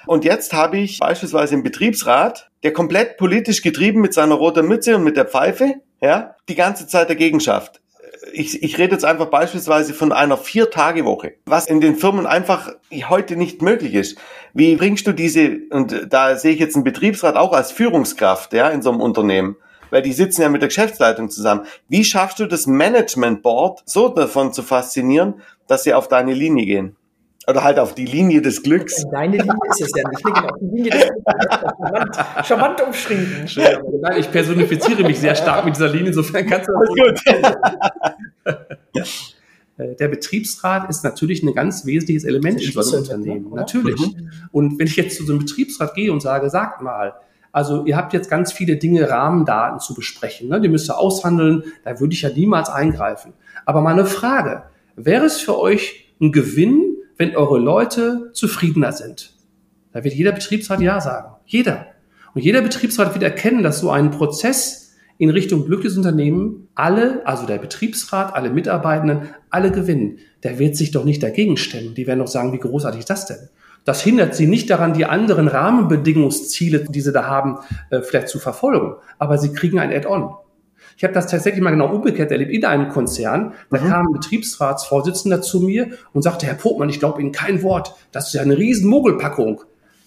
Und 0.06 0.24
jetzt 0.24 0.52
habe 0.52 0.78
ich 0.78 0.98
beispielsweise 0.98 1.54
einen 1.54 1.62
Betriebsrat, 1.62 2.50
der 2.62 2.72
komplett 2.72 3.16
politisch 3.16 3.62
getrieben 3.62 4.00
mit 4.00 4.14
seiner 4.14 4.34
roten 4.34 4.66
Mütze 4.66 4.96
und 4.96 5.04
mit 5.04 5.16
der 5.16 5.26
Pfeife, 5.26 5.74
ja, 6.00 6.34
die 6.48 6.54
ganze 6.54 6.86
Zeit 6.86 7.10
dagegen 7.10 7.40
schafft 7.40 7.80
ich, 8.32 8.62
ich 8.62 8.78
rede 8.78 8.92
jetzt 8.92 9.04
einfach 9.04 9.26
beispielsweise 9.26 9.94
von 9.94 10.12
einer 10.12 10.36
Vier-Tage-Woche, 10.36 11.34
was 11.46 11.66
in 11.66 11.80
den 11.80 11.96
Firmen 11.96 12.26
einfach 12.26 12.72
heute 13.08 13.36
nicht 13.36 13.62
möglich 13.62 13.94
ist. 13.94 14.18
Wie 14.54 14.76
bringst 14.76 15.06
du 15.06 15.12
diese, 15.12 15.58
und 15.70 16.06
da 16.10 16.36
sehe 16.36 16.52
ich 16.52 16.60
jetzt 16.60 16.74
einen 16.74 16.84
Betriebsrat 16.84 17.36
auch 17.36 17.52
als 17.52 17.72
Führungskraft, 17.72 18.52
ja, 18.52 18.68
in 18.68 18.82
so 18.82 18.90
einem 18.90 19.00
Unternehmen, 19.00 19.56
weil 19.90 20.02
die 20.02 20.12
sitzen 20.12 20.42
ja 20.42 20.48
mit 20.48 20.62
der 20.62 20.68
Geschäftsleitung 20.68 21.30
zusammen. 21.30 21.66
Wie 21.88 22.04
schaffst 22.04 22.38
du 22.38 22.46
das 22.46 22.66
Management 22.66 23.42
Board 23.42 23.82
so 23.86 24.08
davon 24.08 24.52
zu 24.52 24.62
faszinieren, 24.62 25.40
dass 25.66 25.84
sie 25.84 25.94
auf 25.94 26.08
deine 26.08 26.34
Linie 26.34 26.66
gehen? 26.66 26.96
Oder 27.48 27.64
halt 27.64 27.78
auf 27.78 27.94
die 27.94 28.04
Linie 28.04 28.42
des 28.42 28.62
Glücks. 28.62 29.06
Deine 29.10 29.38
Linie 29.38 29.54
ist 29.70 29.80
es 29.80 29.90
ja 29.96 30.06
nicht. 30.08 30.22
Wir 30.22 30.44
auf 30.44 30.58
die 30.60 30.66
Linie 30.66 30.90
des 30.90 31.08
Glücks. 31.08 31.24
Charmant, 31.78 32.46
charmant 32.46 32.80
umschrieben. 32.82 33.46
Nein, 34.02 34.20
ich 34.20 34.30
personifiziere 34.30 35.02
mich 35.02 35.18
sehr 35.18 35.34
stark 35.34 35.64
mit 35.64 35.74
dieser 35.74 35.88
Linie, 35.88 36.08
insofern 36.08 36.46
kannst 36.46 36.68
du 36.68 36.72
das 36.72 36.88
gut. 36.88 38.66
Äh, 39.78 39.94
der 39.94 40.08
Betriebsrat 40.08 40.90
ist 40.90 41.04
natürlich 41.04 41.42
ein 41.44 41.54
ganz 41.54 41.86
wesentliches 41.86 42.24
Element 42.24 42.60
in 42.60 42.72
so 42.72 42.80
einem 42.80 42.98
Unternehmen. 43.04 43.50
Ne? 43.50 43.56
Natürlich. 43.56 44.00
Mhm. 44.00 44.30
Und 44.50 44.78
wenn 44.78 44.88
ich 44.88 44.96
jetzt 44.96 45.16
zu 45.16 45.24
so 45.24 45.32
einem 45.32 45.38
Betriebsrat 45.38 45.94
gehe 45.94 46.12
und 46.12 46.20
sage, 46.20 46.50
sagt 46.50 46.82
mal, 46.82 47.14
also 47.52 47.84
ihr 47.84 47.96
habt 47.96 48.12
jetzt 48.12 48.28
ganz 48.28 48.52
viele 48.52 48.76
Dinge, 48.76 49.08
Rahmendaten 49.08 49.78
zu 49.78 49.94
besprechen, 49.94 50.48
ne? 50.48 50.60
die 50.60 50.68
müsst 50.68 50.90
ihr 50.90 50.98
aushandeln, 50.98 51.62
da 51.84 52.00
würde 52.00 52.12
ich 52.12 52.22
ja 52.22 52.30
niemals 52.30 52.68
eingreifen. 52.68 53.32
Aber 53.64 53.80
mal 53.80 53.92
eine 53.92 54.04
Frage, 54.04 54.64
wäre 54.96 55.24
es 55.24 55.38
für 55.40 55.56
euch 55.56 56.12
ein 56.20 56.32
Gewinn, 56.32 56.97
wenn 57.18 57.36
eure 57.36 57.58
Leute 57.58 58.30
zufriedener 58.32 58.92
sind. 58.92 59.34
Da 59.92 60.04
wird 60.04 60.14
jeder 60.14 60.32
Betriebsrat 60.32 60.80
Ja 60.80 61.00
sagen. 61.00 61.34
Jeder. 61.44 61.86
Und 62.34 62.42
jeder 62.42 62.62
Betriebsrat 62.62 63.14
wird 63.14 63.24
erkennen, 63.24 63.62
dass 63.62 63.80
so 63.80 63.90
ein 63.90 64.10
Prozess 64.10 64.94
in 65.18 65.30
Richtung 65.30 65.66
glückliches 65.66 65.96
Unternehmen 65.96 66.68
alle, 66.74 67.26
also 67.26 67.44
der 67.44 67.58
Betriebsrat, 67.58 68.34
alle 68.34 68.50
Mitarbeitenden, 68.50 69.30
alle 69.50 69.72
gewinnen. 69.72 70.18
Der 70.44 70.60
wird 70.60 70.76
sich 70.76 70.92
doch 70.92 71.04
nicht 71.04 71.22
dagegen 71.22 71.56
stemmen. 71.56 71.94
Die 71.94 72.06
werden 72.06 72.20
doch 72.20 72.28
sagen, 72.28 72.52
wie 72.52 72.60
großartig 72.60 73.00
ist 73.00 73.10
das 73.10 73.26
denn? 73.26 73.48
Das 73.84 74.02
hindert 74.02 74.34
sie 74.34 74.46
nicht 74.46 74.70
daran, 74.70 74.92
die 74.92 75.06
anderen 75.06 75.48
Rahmenbedingungsziele, 75.48 76.84
die 76.88 77.00
sie 77.00 77.12
da 77.12 77.26
haben, 77.26 77.58
äh, 77.90 78.02
vielleicht 78.02 78.28
zu 78.28 78.38
verfolgen. 78.38 78.94
Aber 79.18 79.38
sie 79.38 79.52
kriegen 79.52 79.78
ein 79.78 79.92
Add-on. 79.92 80.34
Ich 80.98 81.04
habe 81.04 81.14
das 81.14 81.28
tatsächlich 81.28 81.62
mal 81.62 81.70
genau 81.70 81.94
umgekehrt 81.94 82.32
erlebt 82.32 82.50
in 82.50 82.64
einem 82.64 82.88
Konzern. 82.88 83.54
Da 83.70 83.80
mhm. 83.80 83.88
kam 83.88 84.06
ein 84.08 84.12
Betriebsratsvorsitzender 84.14 85.40
zu 85.40 85.60
mir 85.60 85.90
und 86.12 86.22
sagte, 86.22 86.44
Herr 86.44 86.54
Popmann, 86.54 86.88
ich 86.88 86.98
glaube 86.98 87.20
Ihnen 87.20 87.30
kein 87.30 87.62
Wort. 87.62 87.94
Das 88.10 88.26
ist 88.26 88.32
ja 88.32 88.42
eine 88.42 88.58
riesen 88.58 88.90
Mogelpackung. 88.90 89.60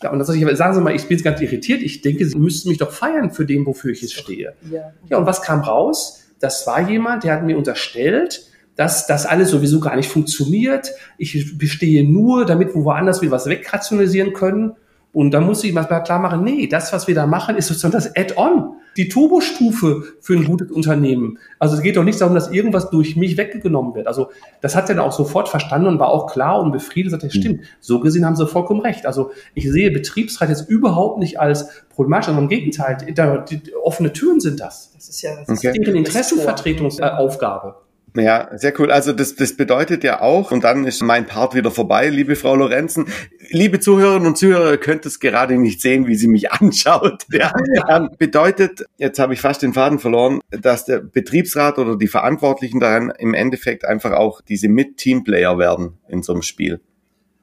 Ja, 0.04 0.10
und 0.12 0.20
dann 0.20 0.26
sage 0.26 0.40
ich, 0.40 0.58
sagen 0.58 0.74
Sie 0.76 0.82
mal, 0.82 0.94
ich 0.94 1.08
bin 1.08 1.18
ganz 1.22 1.40
irritiert. 1.40 1.82
Ich 1.82 2.02
denke, 2.02 2.26
Sie 2.26 2.38
müssten 2.38 2.68
mich 2.68 2.78
doch 2.78 2.92
feiern 2.92 3.32
für 3.32 3.46
den, 3.46 3.66
wofür 3.66 3.92
ich 3.92 4.02
jetzt 4.02 4.16
stehe. 4.16 4.54
Ja. 4.70 4.92
ja, 5.08 5.18
und 5.18 5.26
was 5.26 5.42
kam 5.42 5.62
raus? 5.62 6.24
Das 6.42 6.68
war 6.68 6.90
jemand, 6.90 7.24
der 7.24 7.36
hat 7.36 7.44
mir 7.44 7.58
unterstellt, 7.58 8.48
dass 8.76 9.08
das 9.08 9.26
alles 9.26 9.50
sowieso 9.50 9.80
gar 9.80 9.96
nicht 9.96 10.10
funktioniert. 10.10 10.92
Ich 11.18 11.58
bestehe 11.58 12.04
nur, 12.04 12.46
damit 12.46 12.76
wir 12.76 12.84
woanders 12.84 13.22
wieder 13.22 13.32
was 13.32 13.46
wegrationalisieren 13.46 14.34
können. 14.34 14.74
Und 15.14 15.32
da 15.32 15.42
muss 15.42 15.64
ich 15.64 15.74
mal 15.74 15.86
klar 15.86 16.20
machen, 16.20 16.44
nee, 16.44 16.68
das, 16.68 16.94
was 16.94 17.08
wir 17.08 17.16
da 17.16 17.28
machen, 17.28 17.58
ist 17.58 17.68
sozusagen 17.68 17.94
das 17.94 18.16
Add-on 18.16 18.76
die 18.98 19.08
Turbostufe 19.08 20.04
für 20.20 20.34
ein 20.34 20.44
gutes 20.44 20.70
Unternehmen. 20.72 21.40
Also 21.60 21.76
es 21.76 21.82
geht 21.82 21.96
doch 21.96 22.04
nicht 22.04 22.20
darum, 22.20 22.36
dass 22.36 22.52
irgendwas 22.52 22.90
durch 22.90 23.16
mich 23.16 23.38
weggenommen 23.38 23.96
wird. 23.96 24.08
Also 24.08 24.32
das 24.60 24.76
hat 24.76 24.90
er 24.90 24.96
dann 24.96 25.06
auch 25.06 25.14
sofort 25.14 25.48
verstanden 25.48 25.88
und 25.88 26.00
war 26.00 26.10
auch 26.10 26.32
klar 26.32 26.62
und 26.62 26.72
befriedet, 26.72 27.12
sagt 27.12 27.24
er, 27.24 27.30
hm. 27.32 27.42
stimmt, 27.42 27.62
so 27.80 28.00
gesehen 28.00 28.26
haben 28.26 28.36
sie 28.36 28.46
vollkommen 28.46 28.82
recht. 28.82 29.06
Also 29.06 29.32
ich 29.54 29.70
sehe 29.72 29.92
Betriebsrat 29.92 30.50
jetzt 30.50 30.70
überhaupt 30.70 31.20
nicht 31.20 31.40
als 31.40 31.70
problematisch, 31.90 32.28
sondern 32.28 32.46
im 32.46 32.50
Gegenteil, 32.50 32.98
da, 33.16 33.38
die, 33.38 33.62
offene 33.82 34.12
Türen 34.12 34.40
sind 34.40 34.60
das. 34.60 34.92
Das 34.94 35.08
ist 35.08 35.22
ja 35.22 35.32
das 35.36 35.58
okay. 35.58 35.70
ist 35.70 35.78
deren 35.78 35.96
Interessenvertretungsaufgabe. 35.96 37.76
Ja, 38.16 38.50
sehr 38.58 38.78
cool. 38.80 38.92
Also 38.92 39.14
das, 39.14 39.36
das 39.36 39.56
bedeutet 39.56 40.04
ja 40.04 40.22
auch, 40.22 40.52
und 40.52 40.64
dann 40.64 40.86
ist 40.86 41.02
mein 41.02 41.26
Part 41.26 41.56
wieder 41.56 41.72
vorbei, 41.72 42.10
liebe 42.10 42.36
Frau 42.36 42.56
Lorenzen. 42.56 43.06
Liebe 43.50 43.80
Zuhörerinnen 43.80 44.28
und 44.28 44.38
Zuhörer, 44.38 44.72
ihr 44.72 44.78
könnt 44.78 45.06
es 45.06 45.20
gerade 45.20 45.58
nicht 45.58 45.82
sehen, 45.82 46.08
wie 46.08 46.16
sie 46.16 46.28
mich 46.28 46.52
anschaut. 46.52 47.24
Ja. 47.32 47.54
Ähm, 47.90 48.10
bedeutet, 48.18 48.86
jetzt 48.98 49.20
habe 49.20 49.34
ich 49.34 49.42
fast 49.42 49.62
den 49.62 49.74
Faden 49.74 50.00
verloren, 50.00 50.42
dass 50.50 50.86
der 50.86 51.00
Betriebsrat 51.00 51.78
oder 51.78 51.98
die 51.98 52.08
Verantwortlichen 52.08 52.80
daran 52.80 53.14
im 53.18 53.34
Endeffekt 53.34 53.86
einfach 53.86 54.12
auch 54.12 54.42
diese 54.42 54.68
Mit-Teamplayer 54.68 55.58
werden 55.58 55.98
in 56.08 56.22
so 56.22 56.34
einem 56.34 56.42
Spiel 56.42 56.82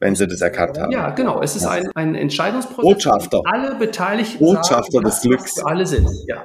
wenn 0.00 0.14
sie 0.14 0.28
das 0.28 0.40
erkannt 0.40 0.78
haben. 0.78 0.92
Ja, 0.92 1.10
genau. 1.10 1.42
Es 1.42 1.56
ist 1.56 1.66
ein, 1.66 1.90
ein 1.96 2.14
Entscheidungsprozess. 2.14 2.84
Botschafter. 2.84 3.42
Alle 3.44 3.74
Beteiligten. 3.74 4.38
Botschafter 4.38 4.92
sagen, 4.92 5.04
des 5.04 5.20
Glücks. 5.22 5.64
alle 5.64 5.86
sind, 5.86 6.08
ja. 6.28 6.44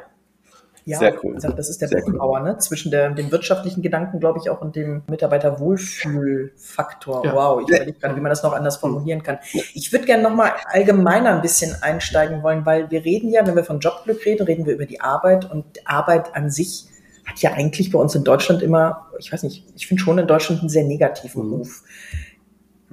Ja, 0.86 1.00
Sehr 1.00 1.16
cool. 1.24 1.38
das 1.40 1.70
ist 1.70 1.82
der 1.82 1.88
Brückenbauer, 1.88 2.42
cool. 2.42 2.50
ne? 2.50 2.58
Zwischen 2.58 2.92
der, 2.92 3.12
dem 3.12 3.32
wirtschaftlichen 3.32 3.82
Gedanken, 3.82 4.20
glaube 4.20 4.40
ich, 4.40 4.50
auch 4.50 4.60
und 4.62 4.76
dem 4.76 5.04
Mitarbeiterwohlfühlfaktor. 5.08 7.26
Ja. 7.26 7.34
Wow, 7.34 7.62
ich 7.62 7.70
überlege 7.70 7.98
gerade, 8.00 8.18
wie 8.18 8.22
man 8.22 8.30
das 8.30 8.44
noch 8.44 8.52
anders 8.52 8.76
formulieren 8.78 9.24
kann. 9.24 9.40
Ich 9.74 9.94
würde 9.94 10.06
gerne 10.06 10.24
nochmal 10.24 10.52
allgemeiner 10.66 11.36
ein 11.36 11.42
bisschen 11.42 11.74
einsteigen 11.82 12.44
wollen, 12.44 12.66
weil 12.66 12.92
wir 12.92 13.06
reden 13.06 13.30
ja, 13.30 13.48
wenn 13.48 13.56
wir 13.56 13.64
von 13.64 13.80
Jobglück 13.80 14.26
reden, 14.26 14.46
reden 14.46 14.66
wir 14.66 14.74
über 14.74 14.86
die 14.86 15.00
Arbeit 15.00 15.50
und 15.50 15.64
Arbeit 15.86 16.36
an 16.36 16.50
sich 16.50 16.88
hat 17.26 17.40
ja 17.40 17.54
eigentlich 17.54 17.90
bei 17.92 18.00
uns 18.00 18.16
in 18.16 18.26
Deutschland 18.26 18.62
immer, 18.62 19.08
ich 19.18 19.32
weiß 19.32 19.44
nicht, 19.44 19.66
ich 19.76 19.88
finde 19.88 20.04
schon 20.04 20.20
in 20.20 20.28
Deutschland 20.28 20.60
einen 20.62 20.70
sehr 20.70 20.84
negativen 20.84 21.48
mhm. 21.48 21.54
Ruf. 21.54 21.84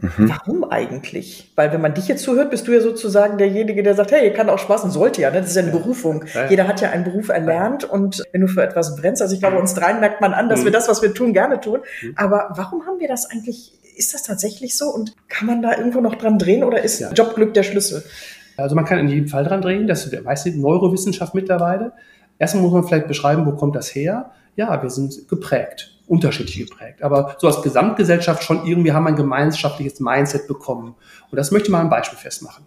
Mhm. 0.00 0.28
Warum 0.30 0.64
eigentlich? 0.64 1.52
Weil 1.56 1.72
wenn 1.72 1.80
man 1.80 1.94
dich 1.94 2.08
jetzt 2.08 2.22
zuhört, 2.22 2.50
bist 2.50 2.66
du 2.66 2.72
ja 2.72 2.80
sozusagen 2.80 3.38
derjenige, 3.38 3.82
der 3.82 3.94
sagt, 3.94 4.12
hey, 4.12 4.24
ihr 4.24 4.32
kann 4.32 4.48
auch 4.48 4.58
Spaß 4.58 4.84
und 4.84 4.90
sollte 4.90 5.20
ja, 5.20 5.30
ne? 5.30 5.40
das 5.40 5.50
ist 5.50 5.56
ja 5.56 5.62
eine 5.62 5.72
Berufung. 5.72 6.24
Ja. 6.34 6.48
Jeder 6.48 6.66
hat 6.66 6.80
ja 6.80 6.90
einen 6.90 7.04
Beruf 7.04 7.28
erlernt 7.28 7.84
und 7.84 8.22
wenn 8.32 8.40
du 8.40 8.48
für 8.48 8.62
etwas 8.62 8.96
brennst, 8.96 9.20
also 9.20 9.34
ich 9.34 9.40
glaube, 9.40 9.58
uns 9.58 9.74
dreien 9.74 10.00
merkt 10.00 10.20
man 10.20 10.32
an, 10.32 10.48
dass 10.48 10.60
mhm. 10.60 10.64
wir 10.66 10.72
das, 10.72 10.88
was 10.88 11.02
wir 11.02 11.12
tun, 11.12 11.32
gerne 11.32 11.60
tun. 11.60 11.80
Mhm. 12.02 12.14
Aber 12.16 12.50
warum 12.56 12.86
haben 12.86 12.98
wir 12.98 13.08
das 13.08 13.30
eigentlich? 13.30 13.72
Ist 13.96 14.14
das 14.14 14.22
tatsächlich 14.22 14.78
so 14.78 14.86
und 14.86 15.14
kann 15.28 15.46
man 15.46 15.60
da 15.60 15.76
irgendwo 15.76 16.00
noch 16.00 16.14
dran 16.14 16.38
drehen 16.38 16.64
oder 16.64 16.82
ist 16.82 17.00
ja. 17.00 17.10
Jobglück 17.12 17.52
der 17.52 17.64
Schlüssel? 17.64 18.02
Also 18.56 18.74
man 18.74 18.86
kann 18.86 18.98
in 18.98 19.08
jedem 19.08 19.28
Fall 19.28 19.44
dran 19.44 19.60
drehen, 19.60 19.86
das 19.86 20.10
weiß 20.10 20.44
die 20.44 20.52
Neurowissenschaft 20.52 21.34
mittlerweile. 21.34 21.92
Erstmal 22.38 22.62
muss 22.62 22.72
man 22.72 22.84
vielleicht 22.84 23.08
beschreiben, 23.08 23.44
wo 23.44 23.52
kommt 23.52 23.76
das 23.76 23.94
her? 23.94 24.30
Ja, 24.56 24.82
wir 24.82 24.88
sind 24.88 25.28
geprägt 25.28 25.99
unterschiedlich 26.10 26.58
geprägt. 26.58 27.02
Aber 27.02 27.36
so 27.38 27.46
als 27.46 27.62
Gesamtgesellschaft 27.62 28.42
schon 28.42 28.66
irgendwie 28.66 28.90
haben 28.90 29.04
wir 29.04 29.10
ein 29.10 29.16
gemeinschaftliches 29.16 30.00
Mindset 30.00 30.48
bekommen. 30.48 30.96
Und 31.30 31.36
das 31.36 31.52
möchte 31.52 31.68
ich 31.68 31.72
mal 31.72 31.80
ein 31.80 31.88
Beispiel 31.88 32.18
festmachen. 32.18 32.64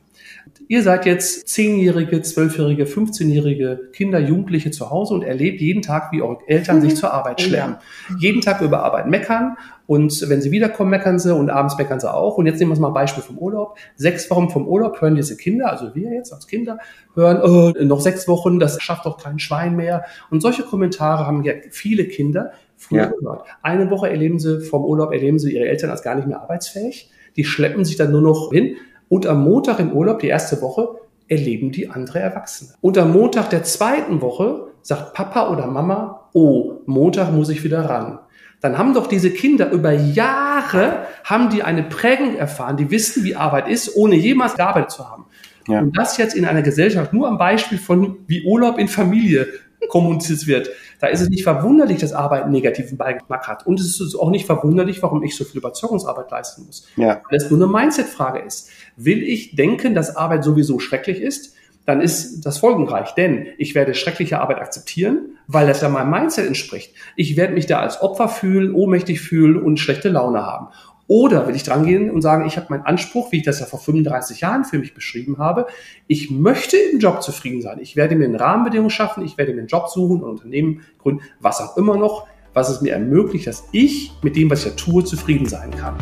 Ihr 0.69 0.81
seid 0.81 1.05
jetzt 1.05 1.49
zehnjährige, 1.49 2.21
zwölfjährige, 2.21 2.85
15-jährige 2.85 3.89
Kinder, 3.91 4.19
Jugendliche 4.19 4.71
zu 4.71 4.89
Hause 4.89 5.13
und 5.13 5.23
erlebt 5.23 5.59
jeden 5.59 5.81
Tag, 5.81 6.11
wie 6.13 6.21
eure 6.21 6.39
Eltern 6.47 6.81
sich 6.81 6.95
zur 6.95 7.13
Arbeit 7.13 7.41
schleppen. 7.41 7.75
Ja. 8.09 8.15
Jeden 8.17 8.41
Tag 8.41 8.61
über 8.61 8.83
Arbeit 8.83 9.07
meckern 9.07 9.57
und 9.85 10.29
wenn 10.29 10.41
sie 10.41 10.51
wiederkommen, 10.51 10.89
meckern 10.89 11.19
sie 11.19 11.35
und 11.35 11.49
abends 11.49 11.77
meckern 11.77 11.99
sie 11.99 12.11
auch. 12.11 12.37
Und 12.37 12.45
jetzt 12.45 12.59
nehmen 12.59 12.71
wir 12.71 12.79
mal 12.79 12.87
ein 12.87 12.93
Beispiel 12.93 13.23
vom 13.23 13.37
Urlaub. 13.37 13.77
Sechs 13.95 14.29
Wochen 14.29 14.49
vom 14.49 14.67
Urlaub 14.67 15.01
hören 15.01 15.15
diese 15.15 15.35
Kinder, 15.35 15.69
also 15.69 15.93
wir 15.93 16.13
jetzt 16.13 16.31
als 16.31 16.47
Kinder, 16.47 16.77
hören, 17.13 17.41
oh, 17.41 17.73
noch 17.83 17.99
sechs 17.99 18.27
Wochen, 18.27 18.59
das 18.59 18.81
schafft 18.81 19.05
doch 19.05 19.21
kein 19.21 19.39
Schwein 19.39 19.75
mehr. 19.75 20.05
Und 20.29 20.41
solche 20.41 20.63
Kommentare 20.63 21.25
haben 21.25 21.43
ja 21.43 21.53
viele 21.69 22.05
Kinder 22.05 22.53
früher 22.83 23.03
ja. 23.03 23.07
gehört. 23.07 23.45
Eine 23.61 23.89
Woche 23.89 24.09
erleben 24.09 24.39
sie 24.39 24.61
vom 24.61 24.83
Urlaub, 24.83 25.11
erleben 25.11 25.39
sie 25.39 25.53
ihre 25.53 25.67
Eltern 25.67 25.89
als 25.89 26.03
gar 26.03 26.15
nicht 26.15 26.27
mehr 26.27 26.41
arbeitsfähig. 26.41 27.11
Die 27.35 27.45
schleppen 27.45 27.85
sich 27.85 27.95
dann 27.95 28.11
nur 28.11 28.21
noch 28.21 28.51
hin 28.51 28.75
und 29.09 29.25
am 29.25 29.43
Montag 29.43 29.79
im 29.79 29.91
Urlaub, 29.91 30.19
die 30.19 30.27
erste 30.27 30.61
Woche, 30.61 30.89
erleben 31.27 31.71
die 31.71 31.89
andere 31.89 32.19
Erwachsene. 32.19 32.71
Und 32.81 32.97
am 32.97 33.13
Montag 33.13 33.49
der 33.49 33.63
zweiten 33.63 34.21
Woche 34.21 34.67
sagt 34.81 35.13
Papa 35.13 35.49
oder 35.49 35.67
Mama, 35.67 36.29
oh, 36.33 36.81
Montag 36.85 37.31
muss 37.31 37.49
ich 37.49 37.63
wieder 37.63 37.89
ran. 37.89 38.19
Dann 38.61 38.77
haben 38.77 38.93
doch 38.93 39.07
diese 39.07 39.29
Kinder 39.29 39.71
über 39.71 39.91
Jahre, 39.91 41.05
haben 41.25 41.49
die 41.49 41.63
eine 41.63 41.83
Prägung 41.83 42.35
erfahren, 42.35 42.77
die 42.77 42.91
wissen, 42.91 43.23
wie 43.23 43.35
Arbeit 43.35 43.67
ist, 43.67 43.95
ohne 43.95 44.15
jemals 44.15 44.55
gearbeitet 44.55 44.91
zu 44.91 45.09
haben. 45.09 45.25
Ja. 45.67 45.79
Und 45.79 45.97
das 45.97 46.17
jetzt 46.17 46.35
in 46.35 46.45
einer 46.45 46.61
Gesellschaft, 46.61 47.13
nur 47.13 47.27
am 47.27 47.37
Beispiel 47.37 47.77
von 47.77 48.17
wie 48.27 48.45
Urlaub 48.45 48.77
in 48.79 48.87
Familie 48.87 49.47
kommuniziert 49.89 50.47
wird. 50.47 50.69
Da 50.99 51.07
ist 51.07 51.21
es 51.21 51.29
nicht 51.29 51.43
verwunderlich, 51.43 51.99
dass 51.99 52.13
Arbeit 52.13 52.43
einen 52.43 52.51
negativen 52.51 52.97
Beigeschmack 52.97 53.47
hat. 53.47 53.65
Und 53.65 53.79
es 53.79 53.99
ist 53.99 54.15
auch 54.15 54.29
nicht 54.29 54.45
verwunderlich, 54.45 55.01
warum 55.03 55.23
ich 55.23 55.35
so 55.35 55.43
viel 55.43 55.57
Überzeugungsarbeit 55.57 56.31
leisten 56.31 56.65
muss. 56.65 56.87
Ja. 56.95 57.21
Weil 57.29 57.37
es 57.37 57.49
nur 57.49 57.61
eine 57.61 57.71
Mindset-Frage 57.71 58.39
ist. 58.39 58.69
Will 58.95 59.23
ich 59.23 59.55
denken, 59.55 59.95
dass 59.95 60.15
Arbeit 60.15 60.43
sowieso 60.43 60.79
schrecklich 60.79 61.21
ist? 61.21 61.55
Dann 61.85 61.99
ist 61.99 62.45
das 62.45 62.59
folgenreich, 62.59 63.13
denn 63.13 63.47
ich 63.57 63.75
werde 63.75 63.93
schreckliche 63.93 64.39
Arbeit 64.39 64.59
akzeptieren, 64.59 65.37
weil 65.47 65.67
das 65.67 65.81
ja 65.81 65.89
meinem 65.89 66.11
Mindset 66.11 66.47
entspricht. 66.47 66.93
Ich 67.17 67.35
werde 67.35 67.53
mich 67.53 67.65
da 67.65 67.79
als 67.79 68.01
Opfer 68.01 68.29
fühlen, 68.29 68.73
ohnmächtig 68.73 69.19
fühlen 69.19 69.61
und 69.61 69.77
schlechte 69.81 70.07
Laune 70.07 70.45
haben. 70.45 70.67
Oder 71.13 71.47
will 71.47 71.55
ich 71.55 71.61
dran 71.61 71.85
gehen 71.85 72.09
und 72.09 72.23
sagen, 72.23 72.47
ich 72.47 72.57
habe 72.57 72.65
meinen 72.71 72.87
Anspruch, 72.87 73.31
wie 73.31 73.37
ich 73.37 73.43
das 73.43 73.59
ja 73.59 73.67
vor 73.67 73.77
35 73.77 74.41
Jahren 74.41 74.65
für 74.65 74.79
mich 74.79 74.95
beschrieben 74.95 75.37
habe, 75.37 75.67
ich 76.07 76.31
möchte 76.31 76.75
im 76.75 76.97
Job 76.97 77.21
zufrieden 77.21 77.61
sein. 77.61 77.77
Ich 77.79 77.95
werde 77.95 78.15
mir 78.15 78.25
eine 78.25 78.39
Rahmenbedingung 78.39 78.89
schaffen, 78.89 79.23
ich 79.23 79.37
werde 79.37 79.53
mir 79.53 79.59
einen 79.59 79.67
Job 79.67 79.89
suchen, 79.89 80.21
ein 80.21 80.23
Unternehmen 80.23 80.81
gründen, 80.97 81.21
was 81.39 81.61
auch 81.61 81.77
immer 81.77 81.97
noch, 81.97 82.25
was 82.55 82.71
es 82.71 82.81
mir 82.81 82.93
ermöglicht, 82.93 83.45
dass 83.45 83.65
ich 83.71 84.11
mit 84.23 84.35
dem, 84.35 84.49
was 84.49 84.65
ich 84.65 84.71
da 84.71 84.75
tue, 84.75 85.03
zufrieden 85.03 85.45
sein 85.45 85.69
kann. 85.69 85.97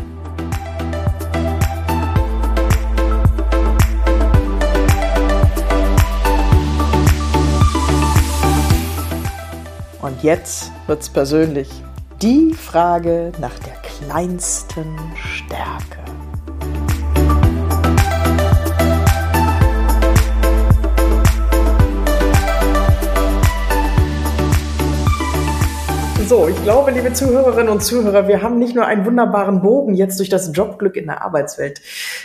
Und 10.02 10.24
jetzt 10.24 10.72
wird's 10.88 11.10
persönlich. 11.10 11.70
Die 12.22 12.54
Frage 12.54 13.34
nach 13.42 13.60
der 13.60 13.82
kleinsten 14.02 14.98
Stärke. 15.16 16.00
So, 26.28 26.48
ich 26.48 26.64
glaube, 26.64 26.92
liebe 26.92 27.14
Zuhörerinnen 27.14 27.70
und 27.70 27.84
Zuhörer, 27.84 28.28
wir 28.28 28.42
haben 28.42 28.58
nicht 28.58 28.74
nur 28.74 28.86
einen 28.86 29.06
wunderbaren 29.06 29.62
Bogen 29.62 29.94
jetzt 29.94 30.18
durch 30.18 30.30
das 30.30 30.52
Jobglück 30.54 30.96
in 30.96 31.08
der 31.08 31.22
Arbeitswelt 31.24 31.82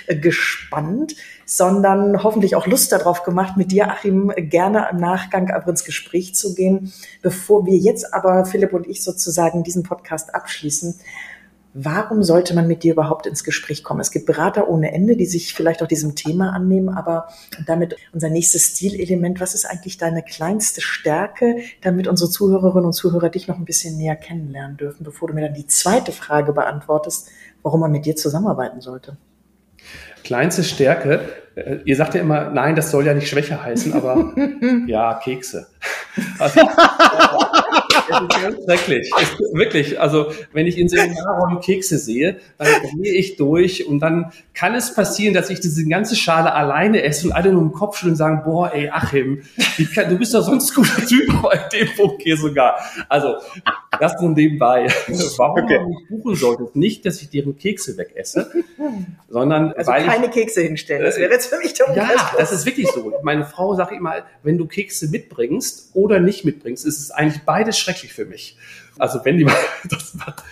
äh, 0.07 0.17
gespannt, 0.17 1.17
sondern 1.45 2.23
hoffentlich 2.23 2.55
auch 2.55 2.67
Lust 2.67 2.93
darauf 2.93 3.25
gemacht, 3.25 3.57
mit 3.57 3.73
dir, 3.73 3.91
Achim, 3.91 4.33
gerne 4.37 4.89
im 4.93 4.99
Nachgang 4.99 5.51
aber 5.51 5.69
ins 5.69 5.85
Gespräch 5.85 6.35
zu 6.37 6.55
gehen. 6.55 6.93
Bevor 7.21 7.67
wir 7.67 7.77
jetzt 7.77 8.15
aber, 8.15 8.45
Philipp 8.45 8.73
und 8.73 8.87
ich 8.87 9.03
sozusagen 9.03 9.65
diesen 9.65 9.83
Podcast 9.83 10.35
abschließen, 10.35 11.01
warum 11.79 12.23
sollte 12.23 12.55
man 12.55 12.67
mit 12.67 12.83
dir 12.83 12.95
überhaupt 12.95 13.27
ins 13.27 13.45
Gespräch 13.45 13.85
kommen? 13.85 14.01
Es 14.01 14.11
gibt 14.11 14.25
Berater 14.25 14.69
ohne 14.69 14.93
Ende, 14.93 15.17
die 15.17 15.27
sich 15.27 15.53
vielleicht 15.53 15.83
auch 15.83 15.87
diesem 15.87 16.15
Thema 16.15 16.53
annehmen, 16.55 16.89
aber 16.89 17.29
damit 17.67 17.97
unser 18.15 18.31
nächstes 18.31 18.69
Stilelement, 18.69 19.41
was 19.41 19.55
ist 19.55 19.67
eigentlich 19.67 19.99
deine 19.99 20.23
kleinste 20.23 20.81
Stärke, 20.81 21.57
damit 21.83 22.09
unsere 22.09 22.31
Zuhörerinnen 22.31 22.87
und 22.87 22.95
Zuhörer 22.95 23.29
dich 23.29 23.47
noch 23.47 23.59
ein 23.59 23.67
bisschen 23.67 23.99
näher 23.99 24.17
kennenlernen 24.17 24.79
dürfen, 24.79 25.05
bevor 25.05 25.29
du 25.29 25.35
mir 25.35 25.43
dann 25.43 25.55
die 25.55 25.67
zweite 25.67 26.13
Frage 26.13 26.55
beantwortest, 26.55 27.29
warum 27.63 27.81
man 27.81 27.93
mit 27.93 28.07
dir 28.07 28.17
zusammenarbeiten 28.17 28.81
sollte? 28.81 29.19
Kleinste 30.25 30.65
Stärke, 30.65 31.21
äh, 31.57 31.79
ihr 31.85 31.97
sagt 31.97 32.15
ja 32.15 32.23
immer, 32.23 32.51
nein, 32.51 32.75
das 32.75 32.91
soll 32.91 33.07
ja 33.07 33.13
nicht 33.15 33.29
Schwäche 33.29 33.63
heißen, 33.63 33.93
aber 33.93 34.35
ja, 34.87 35.21
Kekse. 35.23 35.67
Also, 36.39 36.61
es 38.09 38.21
ist 38.21 38.43
ganz 38.43 38.65
schrecklich. 38.65 39.11
Es, 39.21 39.55
wirklich. 39.55 40.01
Also, 40.01 40.33
wenn 40.53 40.67
ich 40.67 40.79
in 40.79 40.89
Seminarräumen 40.89 41.61
Kekse 41.61 41.99
sehe, 41.99 42.37
dann 42.59 42.69
gehe 43.03 43.15
ich 43.15 43.37
durch 43.37 43.87
und 43.87 44.01
dann 44.01 44.33
kann 44.55 44.75
es 44.75 44.95
passieren, 44.95 45.35
dass 45.35 45.51
ich 45.51 45.61
diese 45.61 45.87
ganze 45.87 46.17
Schale 46.17 46.55
alleine 46.55 47.03
esse 47.03 47.27
und 47.27 47.33
alle 47.33 47.53
nur 47.53 47.63
im 47.63 47.73
Kopf 47.73 47.97
schütteln 47.97 48.13
und 48.13 48.17
sagen, 48.17 48.43
boah, 48.45 48.73
ey, 48.73 48.89
Achim, 48.89 49.43
kann, 49.95 50.09
du 50.09 50.17
bist 50.17 50.35
doch 50.35 50.43
sonst 50.43 50.75
guter 50.75 51.05
Typ, 51.07 51.33
aber 51.35 51.53
in 51.53 51.61
dem 51.73 51.89
hier 52.19 52.37
sogar. 52.37 52.77
Also, 53.09 53.37
das 54.01 54.21
nur 54.21 54.31
nebenbei. 54.31 54.89
Warum 55.37 55.65
okay. 55.65 55.79
man 55.79 55.89
mich 55.89 56.09
buchen 56.09 56.35
sollte, 56.37 56.69
nicht, 56.75 57.07
dass 57.07 57.21
ich 57.23 57.31
deren 57.31 57.57
Kekse 57.57 57.97
wegesse, 57.97 58.51
sondern 59.29 59.73
also 59.73 59.91
weil 59.91 60.05
keine 60.05 60.27
ich, 60.27 60.33
Kekse 60.33 60.63
hinstellen. 60.63 61.05
Das 61.05 61.17
wäre 61.17 61.33
jetzt 61.33 61.47
für 61.47 61.59
mich 61.59 61.75
der 61.75 61.95
Ja, 61.95 62.11
das 62.37 62.53
ist 62.53 62.67
wirklich 62.67 62.89
so. 62.89 63.13
Meine 63.23 63.45
Frau 63.45 63.75
sagt 63.75 63.93
immer, 63.93 64.25
wenn 64.43 64.59
du 64.59 64.67
Kekse 64.67 65.09
mitbringst 65.09 65.91
oder 65.95 66.21
nicht 66.21 66.45
mitbringst, 66.45 66.85
ist 66.85 67.01
es 67.01 67.11
eigentlich 67.11 67.43
beides 67.45 67.79
schrecklich 67.79 67.96
für 67.99 68.25
mich. 68.25 68.57
Also 68.99 69.25
wenn 69.25 69.39
die 69.39 69.45
mal 69.45 69.55
das 69.91 70.15
macht. 70.15 70.43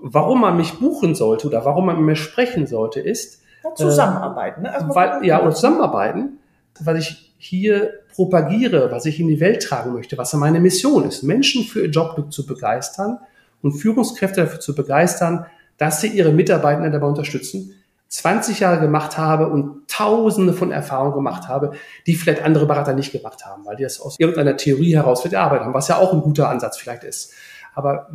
Warum 0.00 0.40
man 0.40 0.56
mich 0.56 0.74
buchen 0.74 1.14
sollte 1.14 1.46
oder 1.46 1.64
warum 1.64 1.86
man 1.86 1.96
mit 1.96 2.04
mir 2.04 2.16
sprechen 2.16 2.66
sollte, 2.66 3.00
ist 3.00 3.40
ja, 3.62 3.74
zusammenarbeiten. 3.74 4.62
Ne? 4.62 4.74
Also 4.74 4.94
weil, 4.94 5.24
ja, 5.24 5.40
oder 5.40 5.54
zusammenarbeiten, 5.54 6.38
weil 6.80 6.98
ich 6.98 7.32
hier 7.38 8.00
propagiere, 8.14 8.90
was 8.90 9.06
ich 9.06 9.20
in 9.20 9.28
die 9.28 9.40
Welt 9.40 9.62
tragen 9.62 9.92
möchte, 9.92 10.18
was 10.18 10.32
meine 10.34 10.60
Mission 10.60 11.04
ist, 11.04 11.22
Menschen 11.22 11.64
für 11.64 11.82
ihr 11.82 11.90
Jobglück 11.90 12.32
zu 12.32 12.46
begeistern 12.46 13.18
und 13.62 13.72
Führungskräfte 13.72 14.42
dafür 14.42 14.60
zu 14.60 14.74
begeistern, 14.74 15.46
dass 15.78 16.00
sie 16.00 16.08
ihre 16.08 16.32
Mitarbeiter 16.32 16.88
dabei 16.90 17.06
unterstützen, 17.06 17.74
20 18.14 18.60
Jahre 18.60 18.80
gemacht 18.80 19.18
habe 19.18 19.48
und 19.48 19.88
tausende 19.88 20.52
von 20.52 20.70
Erfahrungen 20.70 21.14
gemacht 21.14 21.48
habe, 21.48 21.72
die 22.06 22.14
vielleicht 22.14 22.42
andere 22.42 22.66
Berater 22.66 22.94
nicht 22.94 23.10
gemacht 23.10 23.44
haben, 23.44 23.66
weil 23.66 23.74
die 23.74 23.82
das 23.82 24.00
aus 24.00 24.20
irgendeiner 24.20 24.56
Theorie 24.56 24.94
heraus 24.94 25.22
für 25.22 25.28
die 25.28 25.36
Arbeit 25.36 25.62
haben, 25.62 25.74
was 25.74 25.88
ja 25.88 25.96
auch 25.96 26.12
ein 26.12 26.20
guter 26.20 26.48
Ansatz 26.48 26.76
vielleicht 26.76 27.02
ist. 27.02 27.32
Aber 27.74 28.10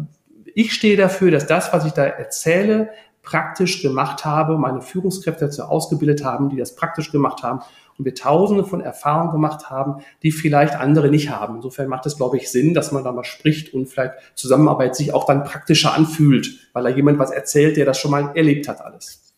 ich 0.56 0.74
stehe 0.74 0.96
dafür, 0.96 1.32
dass 1.32 1.48
das, 1.48 1.74
was 1.74 1.86
ich 1.86 1.92
da 1.92 2.06
erzähle, 2.06 2.92
praktisch 3.24 3.82
gemacht 3.82 4.24
habe, 4.24 4.58
meine 4.58 4.82
Führungskräfte 4.82 5.46
dazu 5.46 5.64
ausgebildet 5.64 6.24
haben, 6.24 6.48
die 6.50 6.56
das 6.56 6.76
praktisch 6.76 7.12
gemacht 7.12 7.44
haben 7.44 7.60
und 7.98 8.06
wir 8.06 8.16
tausende 8.16 8.64
von 8.64 8.80
Erfahrungen 8.80 9.34
gemacht 9.34 9.70
haben, 9.70 10.02
die 10.24 10.32
vielleicht 10.32 10.76
andere 10.76 11.10
nicht 11.10 11.30
haben. 11.30 11.58
Insofern 11.58 11.90
macht 11.90 12.06
es, 12.06 12.16
glaube 12.16 12.38
ich, 12.38 12.50
Sinn, 12.50 12.74
dass 12.74 12.94
man 12.94 13.04
da 13.04 13.12
mal 13.12 13.26
spricht 13.26 13.74
und 13.74 13.88
vielleicht 13.88 14.14
Zusammenarbeit 14.36 14.96
sich 14.96 15.14
auch 15.14 15.26
dann 15.26 15.44
praktischer 15.44 15.94
anfühlt, 15.94 16.70
weil 16.72 16.84
da 16.84 16.90
jemand 16.90 17.20
was 17.20 17.32
erzählt, 17.32 17.76
der 17.76 17.86
das 17.86 18.00
schon 18.00 18.12
mal 18.12 18.32
erlebt 18.36 18.70
hat 18.70 18.80
alles. 18.80 19.29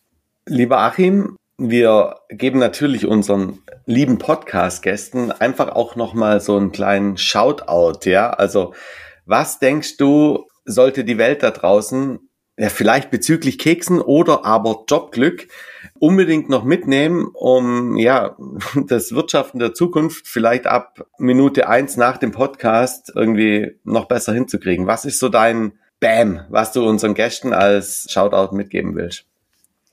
Lieber 0.46 0.78
Achim, 0.78 1.36
wir 1.56 2.16
geben 2.28 2.58
natürlich 2.58 3.06
unseren 3.06 3.60
lieben 3.86 4.18
Podcast-Gästen 4.18 5.30
einfach 5.30 5.68
auch 5.68 5.94
nochmal 5.94 6.40
so 6.40 6.56
einen 6.56 6.72
kleinen 6.72 7.16
Shoutout, 7.16 8.10
ja. 8.10 8.30
Also, 8.30 8.74
was 9.24 9.60
denkst 9.60 9.98
du, 9.98 10.48
sollte 10.64 11.04
die 11.04 11.18
Welt 11.18 11.44
da 11.44 11.52
draußen, 11.52 12.18
ja, 12.58 12.68
vielleicht 12.70 13.12
bezüglich 13.12 13.58
Keksen 13.58 14.00
oder 14.00 14.44
aber 14.44 14.84
Jobglück, 14.88 15.46
unbedingt 16.00 16.48
noch 16.48 16.64
mitnehmen, 16.64 17.28
um, 17.32 17.96
ja, 17.96 18.36
das 18.88 19.12
Wirtschaften 19.12 19.60
der 19.60 19.74
Zukunft 19.74 20.26
vielleicht 20.26 20.66
ab 20.66 21.06
Minute 21.18 21.68
eins 21.68 21.96
nach 21.96 22.16
dem 22.16 22.32
Podcast 22.32 23.12
irgendwie 23.14 23.78
noch 23.84 24.06
besser 24.06 24.32
hinzukriegen? 24.32 24.88
Was 24.88 25.04
ist 25.04 25.20
so 25.20 25.28
dein 25.28 25.78
Bam, 26.00 26.40
was 26.50 26.72
du 26.72 26.84
unseren 26.84 27.14
Gästen 27.14 27.52
als 27.52 28.08
Shoutout 28.10 28.56
mitgeben 28.56 28.96
willst? 28.96 29.24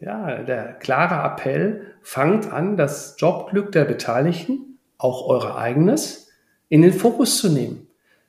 Ja, 0.01 0.43
der 0.43 0.73
klare 0.73 1.29
Appell, 1.29 1.93
fangt 2.01 2.53
an, 2.53 2.77
das 2.77 3.15
Jobglück 3.17 3.73
der 3.73 3.83
Beteiligten, 3.83 4.79
auch 4.97 5.27
euer 5.27 5.57
eigenes, 5.57 6.29
in 6.69 6.81
den 6.81 6.93
Fokus 6.93 7.37
zu 7.37 7.49
nehmen. 7.49 7.87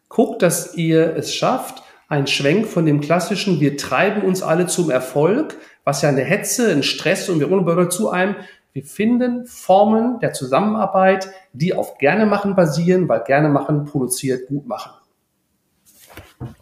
Guckt, 0.09 0.43
dass 0.43 0.75
ihr 0.75 1.15
es 1.15 1.33
schafft, 1.33 1.85
einen 2.09 2.27
Schwenk 2.27 2.67
von 2.67 2.87
dem 2.87 3.01
klassischen, 3.01 3.61
wir 3.61 3.77
treiben 3.77 4.23
uns 4.23 4.43
alle 4.43 4.67
zum 4.67 4.91
Erfolg, 4.91 5.57
was 5.85 6.03
ja 6.03 6.09
eine 6.09 6.23
Hetze, 6.23 6.73
ein 6.73 6.83
Stress 6.83 7.29
und 7.29 7.39
wir 7.39 7.47
Bürger 7.47 7.89
zu 7.89 8.11
einem. 8.11 8.35
Wir 8.73 8.83
finden 8.83 9.47
Formen 9.47 10.19
der 10.19 10.33
Zusammenarbeit, 10.33 11.31
die 11.53 11.73
auf 11.75 11.99
gerne 11.99 12.27
machen 12.27 12.57
basieren, 12.57 13.09
weil 13.09 13.23
gerne 13.23 13.49
machen 13.49 13.85
produziert 13.85 14.49
gut 14.49 14.67
machen. 14.67 14.91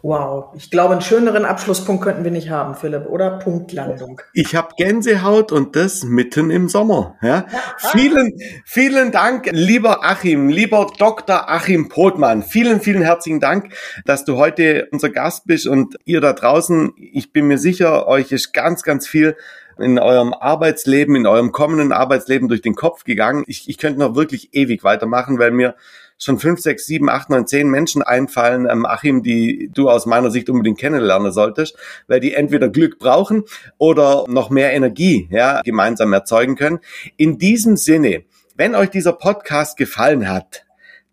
Wow, 0.01 0.53
ich 0.57 0.71
glaube, 0.71 0.93
einen 0.93 1.01
schöneren 1.01 1.45
Abschlusspunkt 1.45 2.03
könnten 2.03 2.25
wir 2.25 2.31
nicht 2.31 2.49
haben, 2.49 2.75
Philipp, 2.75 3.05
oder? 3.07 3.39
Punktlandung. 3.39 4.19
Ich 4.33 4.53
habe 4.53 4.73
Gänsehaut 4.77 5.53
und 5.53 5.77
das 5.77 6.03
mitten 6.03 6.51
im 6.51 6.67
Sommer. 6.67 7.15
Ja? 7.21 7.45
vielen, 7.77 8.33
vielen 8.65 9.13
Dank, 9.13 9.47
lieber 9.51 10.03
Achim, 10.03 10.49
lieber 10.49 10.87
Dr. 10.97 11.49
Achim 11.49 11.87
Pothmann. 11.87 12.43
Vielen, 12.43 12.81
vielen 12.81 13.01
herzlichen 13.01 13.39
Dank, 13.39 13.73
dass 14.03 14.25
du 14.25 14.35
heute 14.35 14.89
unser 14.91 15.09
Gast 15.09 15.47
bist 15.47 15.65
und 15.65 15.95
ihr 16.03 16.19
da 16.19 16.33
draußen. 16.33 16.91
Ich 16.97 17.31
bin 17.31 17.47
mir 17.47 17.57
sicher, 17.57 18.05
euch 18.07 18.33
ist 18.33 18.51
ganz, 18.51 18.83
ganz 18.83 19.07
viel 19.07 19.37
in 19.77 19.97
eurem 19.97 20.33
Arbeitsleben, 20.33 21.15
in 21.15 21.25
eurem 21.25 21.53
kommenden 21.53 21.93
Arbeitsleben 21.93 22.49
durch 22.49 22.61
den 22.61 22.75
Kopf 22.75 23.05
gegangen. 23.05 23.45
Ich, 23.47 23.69
ich 23.69 23.77
könnte 23.77 23.99
noch 23.99 24.15
wirklich 24.15 24.53
ewig 24.53 24.83
weitermachen, 24.83 25.39
weil 25.39 25.51
mir 25.51 25.75
schon 26.19 26.37
fünf, 26.37 26.59
sechs, 26.59 26.85
sieben, 26.85 27.09
acht, 27.09 27.29
neun, 27.29 27.47
zehn 27.47 27.69
Menschen 27.69 28.03
einfallen, 28.03 28.67
ähm, 28.69 28.85
Achim, 28.85 29.23
die 29.23 29.71
du 29.73 29.89
aus 29.89 30.05
meiner 30.05 30.29
Sicht 30.29 30.49
unbedingt 30.49 30.77
kennenlernen 30.77 31.31
solltest, 31.31 31.77
weil 32.07 32.19
die 32.19 32.33
entweder 32.33 32.69
Glück 32.69 32.99
brauchen 32.99 33.43
oder 33.77 34.25
noch 34.27 34.49
mehr 34.49 34.73
Energie 34.73 35.27
ja, 35.31 35.61
gemeinsam 35.61 36.13
erzeugen 36.13 36.55
können. 36.55 36.79
In 37.17 37.37
diesem 37.39 37.77
Sinne, 37.77 38.23
wenn 38.55 38.75
euch 38.75 38.89
dieser 38.89 39.13
Podcast 39.13 39.77
gefallen 39.77 40.29
hat, 40.29 40.65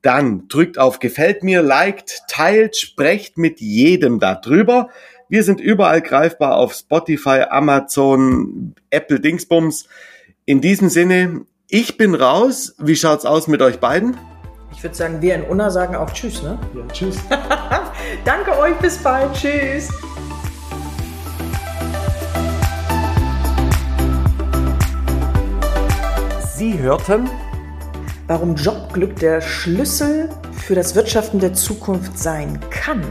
dann 0.02 0.48
drückt 0.48 0.78
auf 0.78 0.98
Gefällt 0.98 1.42
mir, 1.42 1.62
liked, 1.62 2.22
teilt, 2.28 2.76
sprecht 2.76 3.38
mit 3.38 3.60
jedem 3.60 4.18
darüber. 4.18 4.90
Wir 5.28 5.42
sind 5.42 5.60
überall 5.60 6.02
greifbar 6.02 6.56
auf 6.56 6.74
Spotify, 6.74 7.44
Amazon, 7.48 8.74
Apple 8.90 9.18
Dingsbums. 9.18 9.88
In 10.44 10.60
diesem 10.60 10.88
Sinne, 10.88 11.46
ich 11.68 11.96
bin 11.96 12.14
raus. 12.14 12.74
Wie 12.78 12.94
schaut's 12.94 13.24
aus 13.24 13.48
mit 13.48 13.62
euch 13.62 13.80
beiden? 13.80 14.16
Ich 14.76 14.82
würde 14.82 14.94
sagen, 14.94 15.22
wir 15.22 15.34
in 15.34 15.42
Unna 15.42 15.70
sagen 15.70 15.96
auch 15.96 16.10
Tschüss, 16.10 16.42
ne? 16.42 16.58
Ja, 16.74 16.82
tschüss. 16.92 17.16
Danke 18.26 18.58
euch, 18.58 18.76
bis 18.76 18.98
bald. 18.98 19.32
Tschüss. 19.32 19.88
Sie 26.54 26.78
hörten, 26.78 27.30
warum 28.26 28.54
Jobglück 28.54 29.16
der 29.16 29.40
Schlüssel 29.40 30.28
für 30.52 30.74
das 30.74 30.94
Wirtschaften 30.94 31.40
der 31.40 31.54
Zukunft 31.54 32.18
sein 32.18 32.60
kann 32.68 33.02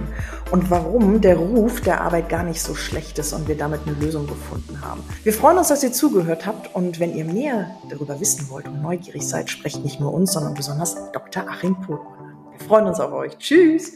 und 0.52 0.70
warum 0.70 1.22
der 1.22 1.38
Ruf 1.38 1.82
der 1.82 2.02
Arbeit 2.02 2.30
gar 2.30 2.44
nicht 2.44 2.62
so 2.62 2.76
schlecht 2.76 3.18
ist 3.20 3.34
und 3.34 3.48
wir 3.48 3.58
damit 3.58 3.82
eine 3.86 3.96
Lösung 3.96 4.28
gefunden 4.28 4.80
haben. 4.82 5.04
Wir 5.24 5.34
freuen 5.34 5.58
uns, 5.58 5.70
dass 5.70 5.84
ihr 5.84 5.92
zugehört 5.92 6.46
habt 6.46 6.76
und 6.76 7.00
wenn 7.00 7.16
ihr 7.16 7.26
mehr 7.26 7.72
darüber 7.90 8.20
wissen 8.20 8.50
wollt 8.50 8.68
und 8.68 8.82
neugierig 8.82 9.28
seid, 9.28 9.50
sprecht 9.50 9.84
nicht 9.84 10.00
nur 10.00 10.14
uns, 10.14 10.34
sondern 10.34 10.54
besonders 10.54 10.96
Dr. 11.12 11.48
Achim 11.50 11.76
Pothmann 11.82 12.30
an. 12.30 12.52
Wir 12.58 12.68
freuen 12.68 12.86
uns 12.88 13.00
auf 13.00 13.12
euch. 13.12 13.38
Tschüss! 13.38 13.94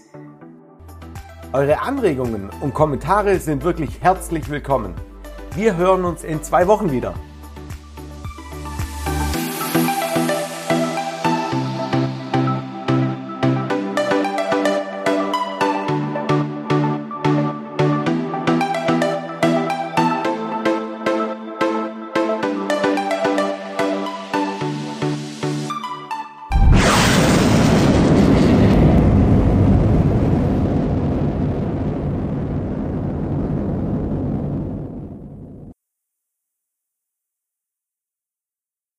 eure 1.52 1.82
Anregungen 1.82 2.50
und 2.62 2.74
Kommentare 2.74 3.40
sind 3.40 3.64
wirklich 3.64 4.02
herzlich 4.02 4.50
willkommen. 4.50 4.94
Wir 5.56 5.78
hören 5.78 6.06
uns 6.06 6.24
in 6.24 6.44
zwei 6.44 6.68
Wochen 6.68 6.92
wieder. 6.92 7.14